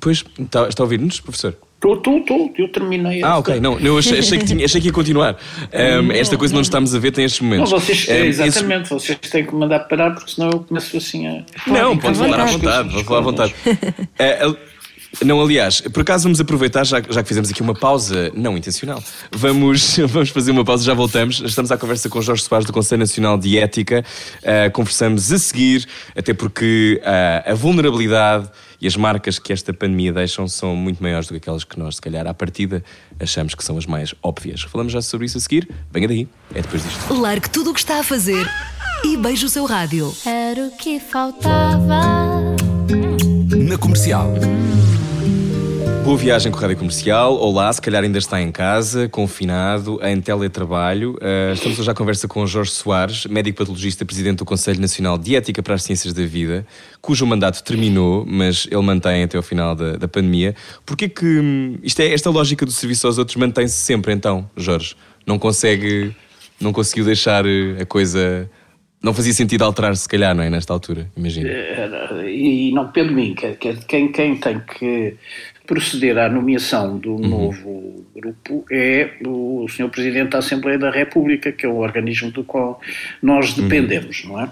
Pois, 0.00 0.24
está, 0.38 0.68
está 0.68 0.82
a 0.82 0.84
ouvir-nos, 0.84 1.20
professor? 1.20 1.56
Estou, 1.78 1.94
estou, 1.94 2.18
estou, 2.18 2.52
eu 2.58 2.68
terminei. 2.72 3.22
Ah, 3.22 3.38
ok, 3.38 3.60
não, 3.60 3.78
eu 3.78 3.96
achei, 3.96 4.18
achei, 4.18 4.36
que 4.38 4.44
tinha, 4.44 4.64
achei 4.64 4.80
que 4.80 4.88
ia 4.88 4.92
continuar. 4.92 5.36
Um, 5.72 6.10
esta 6.10 6.36
coisa 6.36 6.52
não 6.52 6.60
estamos 6.60 6.92
a 6.92 6.98
ver 6.98 7.12
tem 7.12 7.24
estes 7.24 7.40
momentos. 7.40 7.70
Não, 7.70 7.78
vocês, 7.78 8.08
um, 8.08 8.12
exatamente, 8.14 8.82
esse... 8.82 8.94
vocês 8.94 9.18
têm 9.30 9.46
que 9.46 9.54
mandar 9.54 9.80
parar, 9.80 10.12
porque 10.12 10.32
senão 10.32 10.50
eu 10.50 10.58
começo 10.60 10.96
assim 10.96 11.28
a. 11.28 11.44
Não, 11.68 11.96
pode 11.96 12.18
falar 12.18 12.40
à 12.40 12.46
vontade, 12.46 12.90
pode 12.90 13.04
falar 13.04 13.18
à 13.18 13.22
vontade. 13.22 13.54
Uh, 13.64 14.56
não, 15.24 15.40
aliás, 15.40 15.80
por 15.80 16.02
acaso 16.02 16.24
vamos 16.24 16.40
aproveitar, 16.40 16.84
já, 16.84 17.00
já 17.00 17.22
que 17.22 17.28
fizemos 17.28 17.48
aqui 17.48 17.62
uma 17.62 17.74
pausa 17.74 18.30
não 18.34 18.56
intencional, 18.56 19.02
vamos, 19.32 19.98
vamos 20.06 20.30
fazer 20.30 20.50
uma 20.50 20.64
pausa, 20.64 20.84
já 20.84 20.94
voltamos. 20.94 21.40
Estamos 21.40 21.70
à 21.70 21.78
conversa 21.78 22.08
com 22.08 22.20
Jorge 22.20 22.42
Soares 22.42 22.66
do 22.66 22.72
Conselho 22.72 23.00
Nacional 23.00 23.38
de 23.38 23.56
Ética. 23.56 24.04
Uh, 24.42 24.70
conversamos 24.72 25.32
a 25.32 25.38
seguir, 25.38 25.86
até 26.16 26.34
porque 26.34 27.00
uh, 27.02 27.52
a 27.52 27.54
vulnerabilidade 27.54 28.48
e 28.80 28.86
as 28.86 28.96
marcas 28.96 29.38
que 29.38 29.52
esta 29.52 29.72
pandemia 29.72 30.12
deixam 30.12 30.46
são 30.46 30.76
muito 30.76 31.02
maiores 31.02 31.26
do 31.26 31.32
que 31.32 31.38
aquelas 31.38 31.64
que 31.64 31.78
nós, 31.78 31.96
se 31.96 32.00
calhar, 32.00 32.26
à 32.26 32.34
partida, 32.34 32.82
achamos 33.18 33.54
que 33.54 33.64
são 33.64 33.76
as 33.76 33.86
mais 33.86 34.14
óbvias. 34.22 34.62
Falamos 34.62 34.92
já 34.92 35.02
sobre 35.02 35.26
isso 35.26 35.38
a 35.38 35.40
seguir. 35.40 35.68
Venha 35.90 36.08
daí, 36.08 36.28
é 36.54 36.62
depois 36.62 36.82
disto. 36.84 37.14
Largue 37.14 37.50
tudo 37.50 37.70
o 37.70 37.74
que 37.74 37.80
está 37.80 38.00
a 38.00 38.02
fazer 38.04 38.48
e 39.04 39.16
beije 39.16 39.44
o 39.44 39.48
seu 39.48 39.64
rádio. 39.64 40.14
Era 40.24 40.66
o 40.66 40.70
que 40.76 41.00
faltava. 41.00 42.02
Na 43.68 43.76
comercial. 43.78 44.34
Boa 46.08 46.16
viagem 46.16 46.50
com 46.50 46.58
a 46.58 46.62
Rádio 46.62 46.78
Comercial. 46.78 47.36
Olá, 47.36 47.72
se 47.72 47.82
calhar 47.82 48.02
ainda 48.02 48.18
está 48.18 48.40
em 48.40 48.50
casa, 48.50 49.08
confinado, 49.08 50.00
em 50.02 50.20
teletrabalho. 50.20 51.16
Uh, 51.16 51.52
estamos 51.52 51.78
hoje 51.78 51.90
à 51.90 51.94
conversa 51.94 52.26
com 52.26 52.46
Jorge 52.46 52.70
Soares, 52.70 53.26
médico 53.26 53.58
patologista, 53.58 54.04
presidente 54.04 54.38
do 54.38 54.44
Conselho 54.44 54.80
Nacional 54.80 55.18
de 55.18 55.36
Ética 55.36 55.62
para 55.62 55.74
as 55.74 55.82
Ciências 55.82 56.14
da 56.14 56.24
Vida, 56.24 56.66
cujo 57.02 57.26
mandato 57.26 57.62
terminou, 57.62 58.24
mas 58.26 58.66
ele 58.70 58.80
mantém 58.80 59.22
até 59.22 59.36
ao 59.36 59.42
final 59.42 59.74
da, 59.74 59.96
da 59.96 60.08
pandemia. 60.08 60.54
Porquê 60.86 61.08
que 61.08 61.26
hum, 61.26 61.78
isto 61.82 62.00
é, 62.00 62.12
esta 62.12 62.30
lógica 62.30 62.64
do 62.64 62.72
serviço 62.72 63.06
aos 63.06 63.18
outros 63.18 63.36
mantém-se 63.36 63.76
sempre 63.76 64.12
então, 64.12 64.48
Jorge? 64.56 64.96
Não 65.26 65.38
consegue, 65.38 66.16
não 66.58 66.72
conseguiu 66.72 67.04
deixar 67.04 67.44
eh, 67.44 67.82
a 67.82 67.84
coisa 67.84 68.48
não 69.02 69.14
fazia 69.14 69.32
sentido 69.32 69.62
alterar-se, 69.62 70.02
se 70.02 70.08
calhar, 70.08 70.34
não 70.34 70.42
é? 70.42 70.50
Nesta 70.50 70.72
altura, 70.72 71.08
imagina. 71.16 71.48
Eh, 71.48 72.30
e 72.30 72.72
não 72.72 72.86
depende 72.86 73.08
de 73.10 73.14
mim. 73.14 73.34
Quem, 73.34 74.10
quem 74.10 74.36
tem 74.36 74.60
que 74.60 75.16
proceder 75.68 76.16
à 76.16 76.30
nomeação 76.30 76.96
do 76.98 77.12
uhum. 77.12 77.28
novo 77.28 78.06
grupo 78.16 78.64
é 78.72 79.12
o 79.24 79.66
Sr. 79.68 79.90
Presidente 79.90 80.30
da 80.30 80.38
Assembleia 80.38 80.78
da 80.78 80.90
República, 80.90 81.52
que 81.52 81.66
é 81.66 81.68
o 81.68 81.76
organismo 81.76 82.30
do 82.30 82.42
qual 82.42 82.80
nós 83.22 83.54
uhum. 83.54 83.62
dependemos, 83.62 84.24
uhum. 84.24 84.32
não 84.32 84.40
é? 84.40 84.50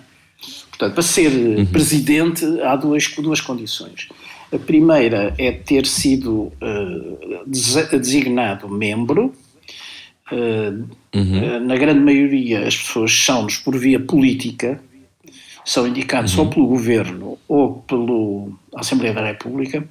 Portanto, 0.69 0.93
para 0.93 1.03
ser 1.03 1.33
uhum. 1.33 1.65
presidente 1.67 2.45
há 2.61 2.77
duas, 2.77 3.09
duas 3.17 3.41
condições. 3.41 4.09
A 4.53 4.59
primeira 4.59 5.35
é 5.39 5.51
ter 5.51 5.87
sido 5.87 6.53
uh, 6.61 7.45
designado 7.47 8.69
membro. 8.69 9.33
Uh, 10.31 10.87
uh, 11.15 11.61
na 11.61 11.77
grande 11.77 12.01
maioria 12.01 12.67
as 12.67 12.77
pessoas 12.77 13.13
são-nos 13.25 13.57
por 13.57 13.75
via 13.79 13.99
política, 13.99 14.79
são 15.65 15.89
indicados 15.89 16.37
ou 16.37 16.45
uhum. 16.45 16.51
pelo 16.51 16.67
Governo 16.67 17.39
ou 17.49 17.77
pela 17.89 18.53
Assembleia 18.79 19.15
da 19.15 19.25
República 19.25 19.83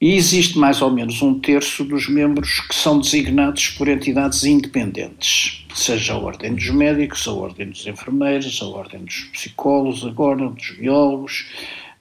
e 0.00 0.14
existe 0.14 0.58
mais 0.58 0.82
ou 0.82 0.90
menos 0.90 1.22
um 1.22 1.38
terço 1.38 1.84
dos 1.84 2.08
membros 2.08 2.60
que 2.60 2.74
são 2.74 2.98
designados 2.98 3.68
por 3.68 3.88
entidades 3.88 4.44
independentes, 4.44 5.64
seja 5.74 6.14
a 6.14 6.18
Ordem 6.18 6.54
dos 6.54 6.68
Médicos, 6.70 7.26
a 7.26 7.32
Ordem 7.32 7.70
dos 7.70 7.86
Enfermeiros, 7.86 8.60
a 8.60 8.66
Ordem 8.66 9.04
dos 9.04 9.20
Psicólogos, 9.32 10.04
agora 10.04 10.48
dos 10.48 10.70
Biólogos, 10.72 11.46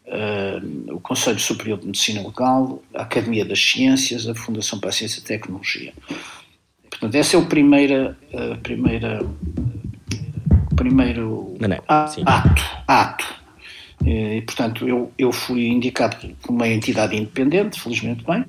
uh, 0.07 0.95
o 0.95 0.99
Conselho 0.99 1.39
Superior 1.39 1.79
de 1.79 1.85
Medicina 1.85 2.21
Legal, 2.21 2.81
a 2.93 3.03
Academia 3.03 3.45
das 3.45 3.63
Ciências, 3.63 4.27
a 4.27 4.35
Fundação 4.35 4.79
para 4.79 4.89
a 4.89 4.93
Ciência 4.93 5.19
e 5.19 5.23
Tecnologia. 5.23 5.93
Portanto, 6.89 7.15
essa 7.15 7.35
é 7.35 7.39
o 7.39 7.45
primeira, 7.45 8.17
a 8.33 8.57
primeira, 8.57 9.25
primeiro 10.75 11.55
não, 11.59 11.69
não. 11.69 11.83
ato, 11.87 12.21
ato 12.87 13.42
e, 14.05 14.41
portanto, 14.41 14.87
eu, 14.87 15.11
eu 15.17 15.31
fui 15.31 15.67
indicado 15.67 16.17
como 16.41 16.59
uma 16.59 16.67
entidade 16.67 17.15
independente, 17.15 17.79
felizmente 17.79 18.23
bem. 18.25 18.43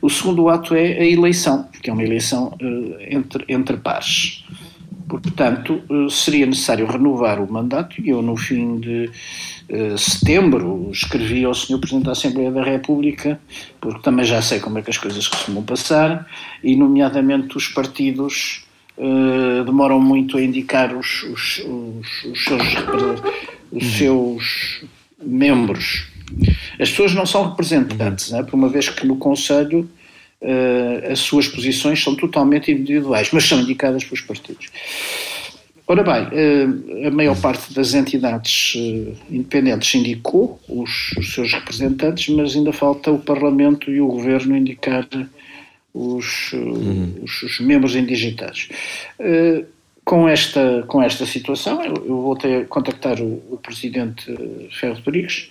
O 0.00 0.08
segundo 0.08 0.48
ato 0.48 0.74
é 0.74 1.00
a 1.00 1.04
eleição, 1.04 1.68
que 1.82 1.90
é 1.90 1.92
uma 1.92 2.02
eleição 2.02 2.56
uh, 2.60 2.96
entre, 3.00 3.44
entre 3.48 3.76
pares. 3.76 4.44
Portanto, 5.08 5.82
uh, 5.90 6.08
seria 6.08 6.46
necessário 6.46 6.86
renovar 6.86 7.40
o 7.40 7.52
mandato 7.52 8.00
e 8.00 8.10
eu, 8.10 8.22
no 8.22 8.36
fim 8.36 8.78
de 8.78 9.10
uh, 9.68 9.98
setembro, 9.98 10.88
escrevi 10.92 11.44
ao 11.44 11.54
Sr. 11.54 11.78
Presidente 11.78 12.04
da 12.04 12.12
Assembleia 12.12 12.52
da 12.52 12.62
República, 12.62 13.40
porque 13.80 14.00
também 14.02 14.24
já 14.24 14.40
sei 14.40 14.60
como 14.60 14.78
é 14.78 14.82
que 14.82 14.90
as 14.90 14.98
coisas 14.98 15.26
costumam 15.26 15.64
passar, 15.64 16.28
e, 16.62 16.76
nomeadamente, 16.76 17.56
os 17.56 17.68
partidos 17.68 18.64
demoram 19.64 19.98
muito 19.98 20.36
a 20.36 20.42
indicar 20.42 20.94
os, 20.94 21.22
os, 21.24 21.64
os, 21.64 22.24
os 22.24 22.44
seus 22.44 22.62
os 23.72 23.96
seus 23.96 24.84
membros. 25.20 26.06
As 26.78 26.90
pessoas 26.90 27.14
não 27.14 27.26
são 27.26 27.48
representantes, 27.48 28.30
né? 28.30 28.42
por 28.42 28.54
uma 28.54 28.68
vez 28.68 28.88
que 28.88 29.06
no 29.06 29.16
Conselho 29.16 29.88
uh, 30.40 31.12
as 31.12 31.20
suas 31.20 31.48
posições 31.48 32.02
são 32.02 32.14
totalmente 32.14 32.70
individuais, 32.70 33.30
mas 33.32 33.44
são 33.44 33.60
indicadas 33.60 34.04
pelos 34.04 34.20
partidos. 34.20 34.68
Ora 35.86 36.02
bem, 36.02 36.22
uh, 36.22 37.06
a 37.06 37.10
maior 37.10 37.38
parte 37.40 37.72
das 37.74 37.94
entidades 37.94 38.74
uh, 38.76 39.16
independentes 39.30 39.94
indicou 39.94 40.60
os, 40.68 41.12
os, 41.18 41.34
seus 41.34 41.52
representantes, 41.52 42.34
mas 42.34 42.54
ainda 42.54 42.72
falta 42.72 43.10
o 43.10 43.18
Parlamento 43.18 43.90
e 43.90 44.00
o 44.00 44.06
Governo 44.06 44.56
indicar 44.56 45.06
os, 45.92 46.52
uhum. 46.52 47.14
os, 47.22 47.42
os 47.42 47.60
membros 47.60 47.94
indigitados 47.94 48.68
com 50.04 50.28
esta, 50.28 50.84
com 50.88 51.02
esta 51.02 51.24
situação, 51.26 51.82
eu, 51.82 51.94
eu 51.94 52.22
voltei 52.22 52.56
a 52.56 52.64
contactar 52.64 53.20
o, 53.20 53.42
o 53.50 53.58
presidente 53.62 54.24
Ferro 54.72 55.00
Rodrigues 55.04 55.50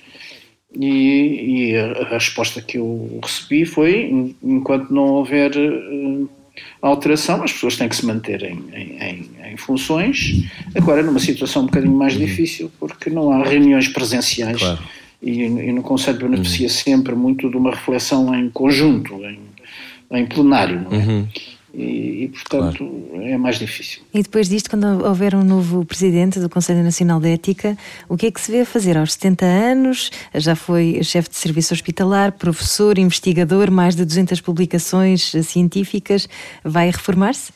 e, 0.77 1.71
e 1.71 1.77
a, 1.77 1.91
a, 2.03 2.09
resposta 2.09 2.61
que 2.61 2.77
eu 2.77 3.19
recebi 3.23 3.65
foi: 3.65 4.35
enquanto 4.43 4.93
não 4.93 5.03
houver 5.03 5.51
uh, 5.55 6.29
alteração, 6.81 7.43
as 7.43 7.53
pessoas 7.53 7.77
têm 7.77 7.87
que 7.87 7.95
se 7.95 8.05
manter 8.05 8.43
em, 8.43 8.63
em, 8.73 9.29
em, 9.51 9.57
funções. 9.57 10.45
Agora, 10.75 11.01
numa 11.01 11.19
situação 11.19 11.63
um 11.63 11.65
bocadinho 11.65 11.95
mais 11.95 12.13
uhum. 12.13 12.19
difícil, 12.25 12.71
porque 12.79 13.09
não 13.09 13.31
há 13.31 13.43
reuniões 13.43 13.87
presenciais 13.87 14.59
claro. 14.59 14.79
e, 15.21 15.43
e 15.43 15.71
no 15.71 15.81
Conselho 15.81 16.19
beneficia 16.19 16.67
uhum. 16.67 16.73
sempre 16.73 17.15
muito 17.15 17.49
de 17.49 17.55
uma 17.55 17.71
reflexão 17.71 18.33
em 18.35 18.49
conjunto, 18.49 19.15
em, 19.25 19.39
em 20.11 20.25
plenário. 20.25 20.81
Não 20.81 20.91
é? 20.91 20.97
Uhum 20.97 21.27
e, 21.73 22.23
e 22.23 22.27
portanto 22.29 22.77
claro. 22.77 23.23
é 23.23 23.37
mais 23.37 23.57
difícil. 23.57 24.01
E 24.13 24.21
depois 24.21 24.49
disto, 24.49 24.69
quando 24.69 25.05
houver 25.05 25.35
um 25.35 25.43
novo 25.43 25.85
presidente 25.85 26.39
do 26.39 26.49
Conselho 26.49 26.83
Nacional 26.83 27.19
de 27.19 27.29
Ética, 27.29 27.77
o 28.09 28.17
que 28.17 28.27
é 28.27 28.31
que 28.31 28.41
se 28.41 28.51
vê 28.51 28.61
a 28.61 28.65
fazer 28.65 28.97
aos 28.97 29.13
70 29.13 29.45
anos? 29.45 30.11
Já 30.35 30.55
foi 30.55 31.03
chefe 31.03 31.29
de 31.29 31.37
serviço 31.37 31.73
hospitalar, 31.73 32.33
professor, 32.33 32.97
investigador, 32.97 33.71
mais 33.71 33.95
de 33.95 34.05
200 34.05 34.41
publicações 34.41 35.31
científicas. 35.43 36.27
Vai 36.63 36.87
reformar-se? 36.87 37.53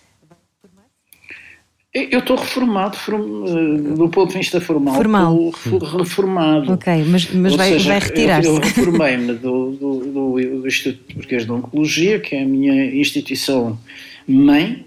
Eu 1.96 2.20
estou 2.20 2.36
reformado, 2.36 2.98
eh, 3.08 3.94
do 3.96 4.10
ponto 4.10 4.28
de 4.34 4.40
vista 4.40 4.60
formal. 4.60 4.96
Formal. 4.96 5.52
Estou 5.66 5.80
reformado. 5.80 6.74
Ok, 6.74 7.06
mas, 7.08 7.34
mas 7.34 7.56
vai, 7.56 7.80
vai 7.80 8.00
retirar-se. 8.00 8.50
Eu, 8.50 8.56
eu 8.56 8.60
reformei-me 8.60 9.34
do, 9.36 9.72
do, 9.72 9.95
Instituto 10.40 11.14
Português 11.14 11.46
de 11.46 11.52
Oncologia, 11.52 12.20
que 12.20 12.36
é 12.36 12.44
a 12.44 12.46
minha 12.46 12.94
instituição 12.96 13.80
mãe 14.28 14.86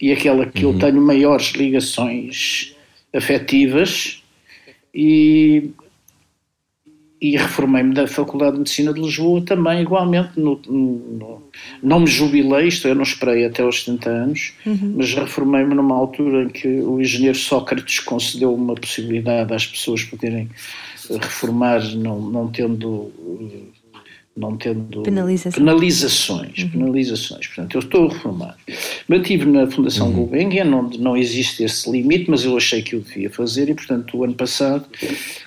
e 0.00 0.12
aquela 0.12 0.46
que 0.46 0.64
uhum. 0.64 0.72
eu 0.72 0.78
tenho 0.78 1.00
maiores 1.00 1.52
ligações 1.52 2.74
afetivas 3.12 4.22
e 4.94 5.70
e 7.24 7.38
reformei-me 7.38 7.94
da 7.94 8.06
Faculdade 8.06 8.52
de 8.52 8.58
Medicina 8.58 8.92
de 8.92 9.00
Lisboa 9.00 9.40
também, 9.40 9.80
igualmente. 9.80 10.38
No, 10.38 10.60
no, 10.66 11.42
não 11.82 12.00
me 12.00 12.06
jubilei, 12.06 12.68
isto 12.68 12.86
eu 12.86 12.94
não 12.94 13.02
esperei 13.02 13.46
até 13.46 13.62
aos 13.62 13.82
70 13.82 14.10
anos, 14.10 14.52
uhum. 14.66 14.94
mas 14.98 15.14
reformei-me 15.14 15.74
numa 15.74 15.96
altura 15.96 16.42
em 16.42 16.50
que 16.50 16.68
o 16.68 17.00
engenheiro 17.00 17.38
Sócrates 17.38 18.00
concedeu 18.00 18.54
uma 18.54 18.74
possibilidade 18.74 19.54
às 19.54 19.66
pessoas 19.66 20.04
poderem 20.04 20.50
reformar, 21.10 21.80
não, 21.96 22.20
não 22.20 22.48
tendo 22.48 23.10
não 24.36 24.56
tendo 24.56 25.02
Penalização. 25.02 25.64
penalizações. 25.64 26.58
Uhum. 26.58 26.68
penalizações. 26.70 27.46
Portanto, 27.46 27.74
eu 27.74 27.80
estou 27.80 28.08
a 28.08 28.12
reformar. 28.12 28.56
Mantive 29.08 29.46
na 29.46 29.70
Fundação 29.70 30.08
uhum. 30.08 30.14
Gulbenkian, 30.14 30.74
onde 30.74 31.00
não 31.00 31.16
existe 31.16 31.62
esse 31.62 31.88
limite, 31.90 32.28
mas 32.28 32.44
eu 32.44 32.56
achei 32.56 32.82
que 32.82 32.96
o 32.96 33.00
devia 33.00 33.30
fazer 33.30 33.68
e, 33.68 33.74
portanto, 33.74 34.16
o 34.16 34.24
ano 34.24 34.34
passado 34.34 34.86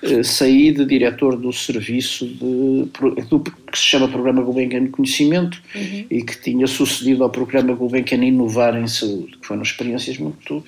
eh, 0.04 0.24
saí 0.24 0.72
de 0.72 0.86
diretor 0.86 1.36
do 1.36 1.52
serviço 1.52 2.26
de, 2.26 2.86
do, 3.30 3.42
que 3.42 3.78
se 3.78 3.84
chama 3.84 4.08
Programa 4.08 4.42
Gulbenkian 4.42 4.86
de 4.86 4.90
Conhecimento 4.90 5.62
uhum. 5.76 6.06
e 6.10 6.24
que 6.24 6.42
tinha 6.42 6.66
sucedido 6.66 7.24
ao 7.24 7.30
Programa 7.30 7.74
Gulbenkian 7.74 8.24
Inovar 8.24 8.78
em 8.78 8.88
Saúde, 8.88 9.38
que 9.42 9.48
foram 9.48 9.64
experiências 9.64 10.18
muito 10.18 10.64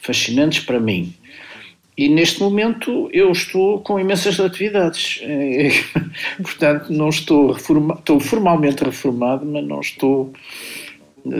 fascinantes 0.00 0.60
para 0.60 0.78
mim. 0.78 1.12
E 1.96 2.08
neste 2.08 2.40
momento 2.40 3.08
eu 3.12 3.30
estou 3.32 3.80
com 3.80 3.98
imensas 3.98 4.38
atividades. 4.38 5.20
Portanto, 6.42 6.92
não 6.92 7.08
estou, 7.08 7.52
reforma, 7.52 7.94
estou 7.98 8.20
formalmente 8.20 8.84
reformado, 8.84 9.46
mas 9.46 9.64
não 9.66 9.80
estou. 9.80 10.32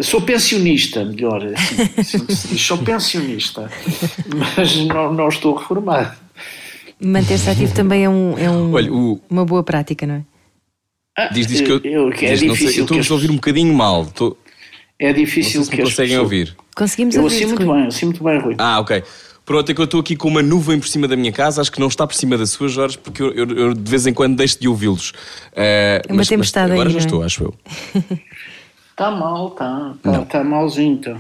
Sou 0.03 0.21
pensionista, 0.21 1.05
melhor 1.05 1.45
assim, 1.47 1.77
assim. 2.29 2.59
Sou 2.59 2.79
pensionista, 2.79 3.71
mas 4.57 4.77
não, 4.87 5.13
não 5.13 5.29
estou 5.29 5.55
reformado. 5.55 6.17
Manter-se 7.01 7.51
ativo 7.51 7.75
também 7.75 8.05
é, 8.05 8.09
um, 8.09 8.39
é 8.39 8.51
um, 8.51 8.73
Olha, 8.73 8.93
o- 8.93 9.21
uma 9.29 9.45
boa 9.45 9.63
prática, 9.63 10.07
não 10.07 10.15
é? 10.17 10.23
Ah, 11.19 11.29
Diz, 11.29 11.47
diz 11.47 11.61
que 11.61 11.71
eu, 11.71 11.81
eu- 11.85 12.11
que 12.11 12.27
é 12.27 12.33
diz, 12.33 12.43
não 12.43 12.55
sei, 12.55 12.67
difícil 12.67 12.81
eu 12.81 12.85
estou 12.85 12.99
as- 12.99 13.11
a 13.11 13.15
ouvir 13.15 13.31
um 13.31 13.35
bocadinho 13.37 13.73
mal. 13.75 14.03
Estou, 14.03 14.37
É 14.99 15.09
não 15.09 15.15
sei 15.15 15.25
difícil 15.25 15.63
se 15.65 15.71
que 15.71 15.77
me 15.77 15.83
conseguem 15.85 16.09
pessoas- 16.11 16.23
ouvir. 16.25 16.57
Conseguimos 16.75 17.15
Eu 17.15 17.23
ouvir 17.23 17.37
assim 17.37 17.47
muito 17.47 17.67
bem, 17.73 17.87
assim 17.87 18.05
muito 18.07 18.25
bem, 18.25 18.39
Rui. 18.41 18.55
Ah, 18.59 18.81
ok. 18.81 19.03
Pronto, 19.47 19.71
é 19.71 19.75
que 19.75 19.81
eu 19.81 19.85
estou 19.85 20.01
aqui 20.01 20.17
com 20.17 20.27
uma 20.29 20.43
nuvem 20.43 20.79
por 20.81 20.89
cima 20.89 21.07
da 21.07 21.15
minha 21.17 21.31
casa, 21.33 21.61
acho 21.61 21.71
que 21.71 21.79
não 21.79 21.87
está 21.87 22.05
por 22.05 22.15
cima 22.17 22.37
da 22.37 22.45
sua, 22.47 22.67
Jorge, 22.69 22.99
porque 22.99 23.23
eu, 23.23 23.33
eu- 23.33 23.49
eu 23.51 23.75
de 23.75 23.89
vez 23.91 24.05
em 24.07 24.13
quando 24.13 24.35
deixo 24.37 24.61
de 24.61 24.67
ouvi-los. 24.67 25.13
Eh, 25.55 26.03
É 26.05 26.13
uma 26.13 26.17
mas- 26.19 26.27
mas 26.27 26.29
tempestade 26.29 26.73
Agora 26.73 26.89
aí, 26.89 26.93
já 26.93 26.99
não 26.99 27.05
é? 27.05 27.07
estou, 27.07 27.23
acho 27.23 27.45
eu. 27.45 27.55
Está 28.91 29.09
mal, 29.15 29.49
está. 29.49 29.95
Está, 29.97 30.23
está 30.23 30.45
malzinho, 30.45 30.95
então. 30.95 31.17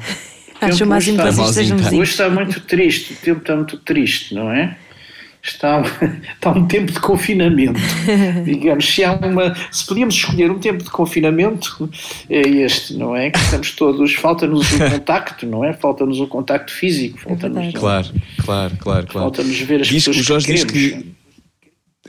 Acho 0.61 0.85
mais 0.87 1.07
está- 1.07 1.13
importante 1.29 1.37
que 1.37 1.41
malzinho, 1.43 1.77
tá. 1.83 1.89
Hoje 1.97 2.11
está 2.11 2.29
muito 2.29 2.61
triste, 2.63 3.13
o 3.13 3.17
tempo 3.17 3.41
está 3.43 3.55
muito 3.55 3.77
triste, 3.79 4.35
não 4.35 4.51
é? 4.51 4.77
Está, 5.47 5.83
está 6.35 6.51
um 6.51 6.67
tempo 6.67 6.93
de 6.93 7.01
confinamento. 7.01 7.81
Digamos, 8.45 8.87
se, 8.93 9.05
há 9.05 9.13
uma, 9.13 9.55
se 9.71 9.87
podíamos 9.87 10.15
escolher 10.15 10.51
um 10.51 10.59
tempo 10.59 10.83
de 10.83 10.91
confinamento, 10.91 11.89
é 12.29 12.41
este, 12.41 12.95
não 12.95 13.15
é? 13.15 13.31
Que 13.31 13.39
estamos 13.39 13.71
todos, 13.73 14.15
falta-nos 14.15 14.71
o 14.73 14.79
contacto, 14.91 15.47
não 15.47 15.65
é? 15.65 15.73
Falta-nos 15.73 16.21
o 16.21 16.27
contacto 16.27 16.73
físico, 16.73 17.19
falta-nos, 17.21 17.57
verdade. 17.73 17.79
Claro, 17.79 18.09
claro, 18.45 18.77
claro, 18.79 19.07
claro. 19.07 19.27
falta-nos 19.27 19.59
ver 19.61 19.81
as 19.83 19.87
Diz 19.89 20.05
que 20.05 20.11
pessoas 20.11 20.17
o 20.17 20.23
Jorge 20.23 20.53
diz 20.53 20.65
queremos. 20.65 21.05
que. 21.05 21.16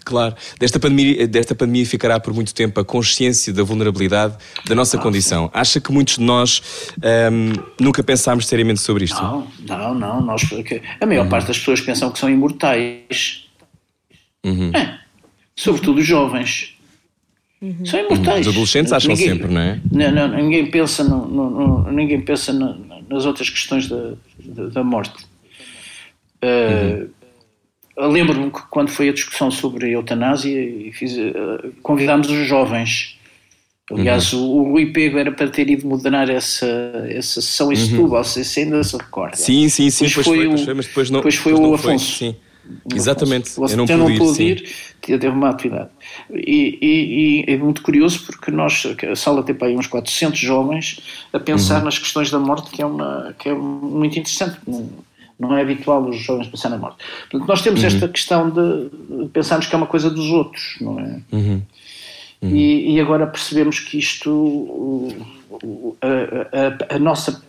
Claro, 0.05 0.36
desta 0.60 0.79
pandemia, 0.79 1.27
desta 1.27 1.53
pandemia 1.53 1.86
ficará 1.86 2.19
por 2.19 2.33
muito 2.33 2.53
tempo 2.53 2.79
a 2.79 2.86
consciência 2.86 3.51
da 3.53 3.63
vulnerabilidade 3.63 4.36
da 4.65 4.73
Ah, 4.73 4.75
nossa 4.75 4.97
condição. 4.97 5.49
Acha 5.53 5.81
que 5.81 5.91
muitos 5.91 6.15
de 6.15 6.21
nós 6.23 6.62
ahm, 7.03 7.53
nunca 7.79 8.01
pensámos 8.03 8.47
seriamente 8.47 8.79
sobre 8.81 9.03
isto? 9.05 9.21
Não, 9.21 9.47
não, 9.67 9.93
não. 9.93 10.21
Nós, 10.21 10.41
a 11.01 11.05
maior 11.05 11.23
Uhum. 11.23 11.29
parte 11.29 11.47
das 11.47 11.57
pessoas 11.60 11.81
pensam 11.81 12.10
que 12.12 12.19
são 12.19 12.29
imortais. 12.29 13.45
Uhum. 14.45 14.71
É, 14.73 14.99
sobretudo 15.55 15.99
os 15.99 16.05
jovens. 16.05 16.73
São 17.86 17.99
imortais. 17.99 18.45
Os 18.45 18.53
adolescentes 18.53 18.93
acham 18.93 19.10
Ninguém- 19.15 19.27
sempre, 19.29 19.47
não 19.51 19.60
é? 19.60 19.81
Não, 19.91 20.12
não, 20.12 20.27
ninguém 20.38 20.69
pensa, 20.69 21.03
no, 21.03 21.27
no- 21.27 21.49
no- 21.49 21.91
ninguém 21.91 22.21
pensa 22.21 22.53
na- 22.53 22.77
nas 23.10 23.25
outras 23.25 23.49
questões 23.49 23.88
da, 23.89 24.13
da, 24.39 24.67
da 24.67 24.83
morte. 24.83 25.25
Uh, 26.43 27.10
Lembro-me 27.97 28.51
que 28.51 28.62
quando 28.69 28.89
foi 28.89 29.10
a 29.10 29.13
discussão 29.13 29.49
sobre 29.49 29.88
a 29.88 29.89
eutanásia, 29.89 30.53
fiz, 30.93 31.13
uh, 31.17 31.73
convidámos 31.81 32.29
os 32.29 32.47
jovens. 32.47 33.17
Aliás, 33.91 34.33
Uhum. 34.33 34.41
o, 34.41 34.57
o 34.67 34.71
Rui 34.71 34.88
Pego 34.91 35.17
era 35.17 35.31
para 35.31 35.47
ter 35.47 35.69
ido 35.69 35.88
moderar 35.88 36.29
essa, 36.29 36.65
essa 37.10 37.41
sessão 37.41 37.71
em 37.71 37.75
Setúbal, 37.75 38.23
se 38.23 38.43
se 38.43 38.60
ainda 38.60 38.83
se 38.83 38.97
recorda. 38.97 39.38
Uhum. 39.38 39.43
Sim, 39.43 39.69
sim, 39.69 39.89
sim, 39.89 40.05
Depois 40.07 40.27
pois 40.27 40.38
foi 40.38 40.38
foi, 40.45 40.47
o- 40.47 40.57
foi, 40.65 40.73
mas 40.73 40.86
depois 40.88 41.10
não. 41.10 41.19
depois 41.19 41.36
foi 41.36 41.53
depois 41.53 41.65
o 41.65 41.69
não 41.69 41.75
Afonso. 41.75 42.15
sim. 42.17 42.36
Exatamente, 42.93 43.49
Você 43.51 43.73
eu 43.73 43.77
não 43.77 43.88
pude 43.88 44.12
ir, 44.12 44.17
pôde 44.19 44.33
sim. 44.36 44.43
ir, 44.43 44.63
teve 45.01 45.27
uma 45.29 45.49
atividade. 45.49 45.89
E, 46.33 46.77
e- 46.81 47.45
e 47.47 47.53
é 47.53 47.57
muito 47.57 47.81
curioso 47.81 48.25
porque 48.25 48.51
nós, 48.51 48.86
a 49.10 49.15
sala 49.15 49.41
tem 49.41 49.55
para 49.55 49.69
aí 49.69 49.75
uns 49.77 49.88
400 49.88 50.38
jovens 50.38 50.99
a 51.31 51.38
Uhum. 51.38 51.43
pensar 51.45 51.81
nas 51.81 51.97
questões 51.97 52.29
da 52.29 52.38
morte, 52.39 52.69
que 52.69 52.81
é, 52.81 52.86
uma, 52.86 53.33
que 53.39 53.47
é 53.47 53.53
muito 53.53 54.19
interessante. 54.19 54.57
Não, 55.39 55.56
é 55.56 55.62
habitual 55.62 56.04
os 56.10 56.17
jovens 56.17 56.47
pensar 56.47 56.69
na 56.69 56.78
morte. 56.78 56.97
Portanto, 57.30 57.47
nós 57.47 57.60
Uhum. 57.60 57.63
temos 57.65 57.84
esta 57.84 58.08
questão 58.08 58.50
de 58.50 59.28
pensarmos 59.30 59.67
que 59.67 59.76
é 59.76 59.78
uma 59.78 59.86
coisa 59.88 60.10
dos 60.10 60.26
outros, 60.32 60.76
não 60.82 61.00
é? 61.00 61.21
Uhum. 61.32 61.62
E, 62.41 62.95
e 62.95 63.00
agora 63.00 63.26
percebemos 63.28 63.80
que 63.80 63.97
isto, 64.00 64.30
o- 64.32 65.15
o- 65.52 65.97
a, 66.02 66.93
a- 66.93 66.95
a 66.95 67.00
nossa, 67.00 67.43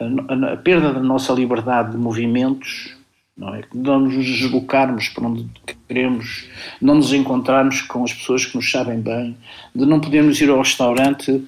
a, 0.00 0.52
a 0.52 0.56
perda 0.58 0.92
da 0.92 1.00
nossa 1.00 1.32
liberdade 1.32 1.92
de 1.92 1.96
movimentos, 1.96 2.94
não 3.36 3.54
é? 3.54 3.60
De 3.60 3.66
não 3.78 4.00
nos 4.00 4.14
deslocarmos 4.14 5.08
para 5.10 5.26
onde 5.26 5.46
queremos, 5.88 6.44
não 6.80 6.94
nos 6.96 7.12
encontrarmos 7.12 7.80
com 7.82 8.04
as 8.04 8.12
pessoas 8.12 8.44
que 8.46 8.56
nos 8.56 8.70
sabem 8.70 9.00
bem, 9.00 9.36
de 9.74 9.84
não 9.86 10.00
podermos 10.00 10.40
ir 10.40 10.48
ao 10.50 10.58
restaurante 10.58 11.42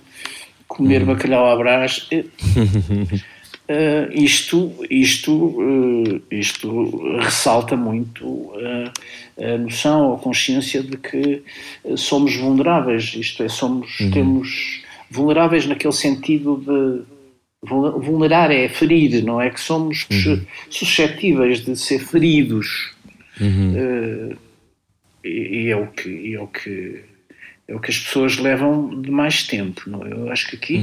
comer 0.66 1.04
bacalhau 1.04 1.50
à 1.50 1.56
brás. 1.56 2.06
eh, 3.68 4.08
isto, 4.12 4.72
isto, 4.90 5.56
eh, 6.30 6.36
isto 6.36 7.16
ressalta 7.18 7.76
muito 7.76 8.52
eh, 8.56 9.54
a 9.54 9.58
noção 9.58 10.08
ou 10.08 10.14
a 10.16 10.18
consciência 10.18 10.82
de 10.82 10.96
que 10.96 11.42
somos 11.96 12.34
vulneráveis, 12.36 13.14
isto 13.14 13.42
é, 13.42 13.48
somos, 13.48 13.96
temos 14.12 14.82
vulneráveis 15.10 15.66
naquele 15.66 15.92
sentido 15.92 16.56
de 16.56 17.02
vul- 17.68 18.00
vulnerar 18.00 18.50
é 18.50 18.68
ferir, 18.68 19.22
não 19.24 19.40
é? 19.40 19.50
Que 19.50 19.60
somos 19.60 20.06
eh, 20.10 20.40
suscetíveis 20.70 21.64
de 21.64 21.76
ser 21.76 21.98
feridos. 22.00 22.92
Eh, 23.76 24.36
e, 25.24 25.64
e 25.64 25.68
é 25.70 25.76
o 25.76 25.86
que 25.88 26.08
e 26.08 26.34
é 26.34 26.40
o 26.40 26.46
que 26.46 27.02
é 27.68 27.74
o 27.76 27.80
que 27.80 27.90
as 27.90 27.98
pessoas 27.98 28.38
levam 28.38 29.00
de 29.02 29.10
mais 29.10 29.42
tempo. 29.42 29.82
Não? 29.86 30.04
é? 30.06 30.10
Eu 30.12 30.32
acho 30.32 30.48
que 30.48 30.56
aqui 30.56 30.78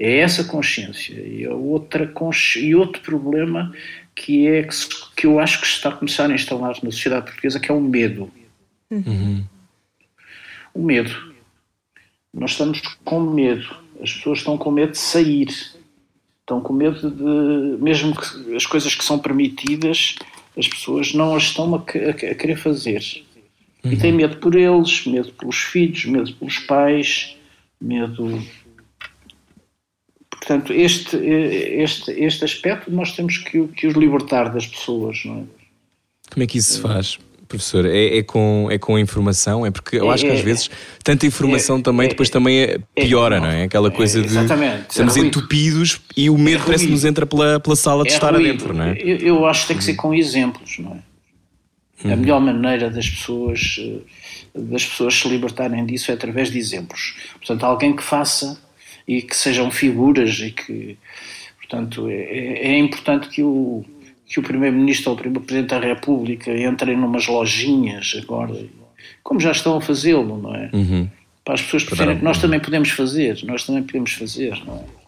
é 0.00 0.18
essa 0.18 0.42
consciência 0.44 1.14
e, 1.14 1.44
a 1.46 1.54
outra 1.54 2.06
consci... 2.08 2.58
e 2.66 2.74
outro 2.74 3.00
problema 3.02 3.72
que 4.16 4.46
é 4.48 4.62
que, 4.64 4.74
se- 4.74 4.88
que 5.16 5.26
eu 5.26 5.38
acho 5.38 5.60
que 5.60 5.66
está 5.66 5.90
a 5.90 5.92
começar 5.92 6.28
a 6.28 6.34
instalar 6.34 6.74
na 6.82 6.90
sociedade 6.90 7.26
portuguesa, 7.26 7.60
que 7.60 7.70
é 7.70 7.74
o 7.74 7.80
medo. 7.80 8.30
O 10.74 10.82
medo. 10.82 11.34
Nós 12.32 12.50
estamos 12.52 12.80
com 13.04 13.20
medo. 13.20 13.64
As 14.02 14.12
pessoas 14.12 14.38
estão 14.40 14.58
com 14.58 14.70
medo 14.70 14.92
de 14.92 14.98
sair. 14.98 15.48
Estão 16.40 16.60
com 16.60 16.72
medo 16.72 17.10
de, 17.10 17.82
mesmo 17.82 18.14
que 18.14 18.54
as 18.56 18.66
coisas 18.66 18.94
que 18.94 19.04
são 19.04 19.18
permitidas, 19.18 20.16
as 20.58 20.68
pessoas 20.68 21.14
não 21.14 21.34
as 21.34 21.44
estão 21.44 21.74
a, 21.74 21.78
a 21.78 22.12
querer 22.34 22.56
fazer. 22.56 23.02
E 23.84 23.96
têm 23.96 24.12
medo 24.12 24.36
por 24.38 24.54
eles, 24.54 25.04
medo 25.06 25.30
pelos 25.32 25.56
filhos, 25.56 26.04
medo 26.06 26.32
pelos 26.34 26.58
pais, 26.60 27.36
medo. 27.80 28.42
Portanto, 30.30 30.72
este, 30.72 31.16
este, 31.16 32.10
este 32.12 32.44
aspecto 32.44 32.90
nós 32.90 33.12
temos 33.12 33.38
que, 33.38 33.66
que 33.68 33.86
os 33.86 33.94
libertar 33.94 34.48
das 34.52 34.66
pessoas, 34.66 35.20
não 35.24 35.40
é? 35.40 35.42
Como 36.32 36.42
é 36.42 36.46
que 36.46 36.58
isso 36.58 36.74
se 36.74 36.80
faz, 36.80 37.18
professor? 37.46 37.86
É, 37.86 38.18
é 38.18 38.22
com, 38.22 38.68
é 38.70 38.78
com 38.78 38.98
informação? 38.98 39.64
É 39.64 39.70
porque 39.70 39.96
eu 39.96 40.10
acho 40.10 40.24
que 40.24 40.30
às 40.30 40.40
É- 40.40 40.42
vezes 40.42 40.70
tanta 41.02 41.26
informação 41.26 41.78
é- 41.78 41.82
também 41.82 42.06
é- 42.06 42.08
depois 42.08 42.28
também 42.30 42.60
é- 42.62 42.78
piora, 42.94 43.38
não 43.40 43.46
é? 43.48 43.64
Aquela 43.64 43.90
coisa 43.90 44.20
de 44.20 44.26
exatamente. 44.26 44.90
estamos 44.90 45.16
É 45.16 45.20
entupidos 45.20 46.00
e 46.16 46.28
o 46.28 46.36
medo 46.36 46.62
É 46.62 46.66
parece 46.66 46.86
que 46.86 46.92
nos 46.92 47.04
entra 47.04 47.24
pela, 47.26 47.60
pela 47.60 47.76
sala 47.76 48.02
de 48.04 48.10
É 48.10 48.14
estar 48.14 48.34
ruído. 48.34 48.48
adentro, 48.48 48.74
não 48.74 48.84
é? 48.84 48.96
Eu, 48.98 49.16
eu 49.18 49.46
acho 49.46 49.62
que 49.62 49.68
tem 49.68 49.76
que 49.76 49.84
ser 49.84 49.94
com 49.94 50.12
exemplos, 50.14 50.78
não 50.78 50.92
é? 50.92 50.98
Uhum. 52.02 52.12
A 52.12 52.16
melhor 52.16 52.40
maneira 52.40 52.90
das 52.90 53.08
pessoas, 53.08 53.76
eh, 53.78 54.00
das 54.54 54.84
pessoas 54.84 55.14
se 55.14 55.28
libertarem 55.28 55.84
disso 55.86 56.10
é 56.10 56.14
através 56.14 56.50
de 56.50 56.58
exemplos. 56.58 57.14
Portanto, 57.34 57.64
alguém 57.64 57.94
que 57.94 58.02
faça 58.02 58.60
e 59.06 59.22
que 59.22 59.36
sejam 59.36 59.70
figuras 59.70 60.38
e 60.40 60.50
que, 60.50 60.96
portanto, 61.58 62.08
é, 62.08 62.14
é- 62.14 62.66
é 62.72 62.78
importante 62.78 63.28
que 63.28 63.42
o, 63.42 63.84
que 64.26 64.40
o 64.40 64.42
Primeiro-Ministro 64.42 65.12
ou 65.12 65.16
o 65.18 65.40
Presidente 65.40 65.70
da 65.70 65.78
República 65.78 66.50
entrem 66.56 66.96
numas 66.96 67.26
lojinhas 67.26 68.18
agora, 68.22 68.58
como 69.22 69.38
já 69.40 69.52
estão 69.52 69.76
a 69.76 69.80
fazê-lo, 69.80 70.36
não 70.36 70.54
é? 70.54 70.70
Uhum. 70.72 71.08
Para 71.44 71.54
as 71.54 71.62
pessoas 71.62 71.84
perceberem 71.84 72.18
que 72.18 72.24
nós 72.24 72.38
também 72.38 72.58
podemos 72.58 72.88
fazer, 72.90 73.38
nós 73.44 73.64
também 73.64 73.82
podemos 73.82 74.12
fazer, 74.12 74.60
não 74.64 74.76
é? 74.78 75.03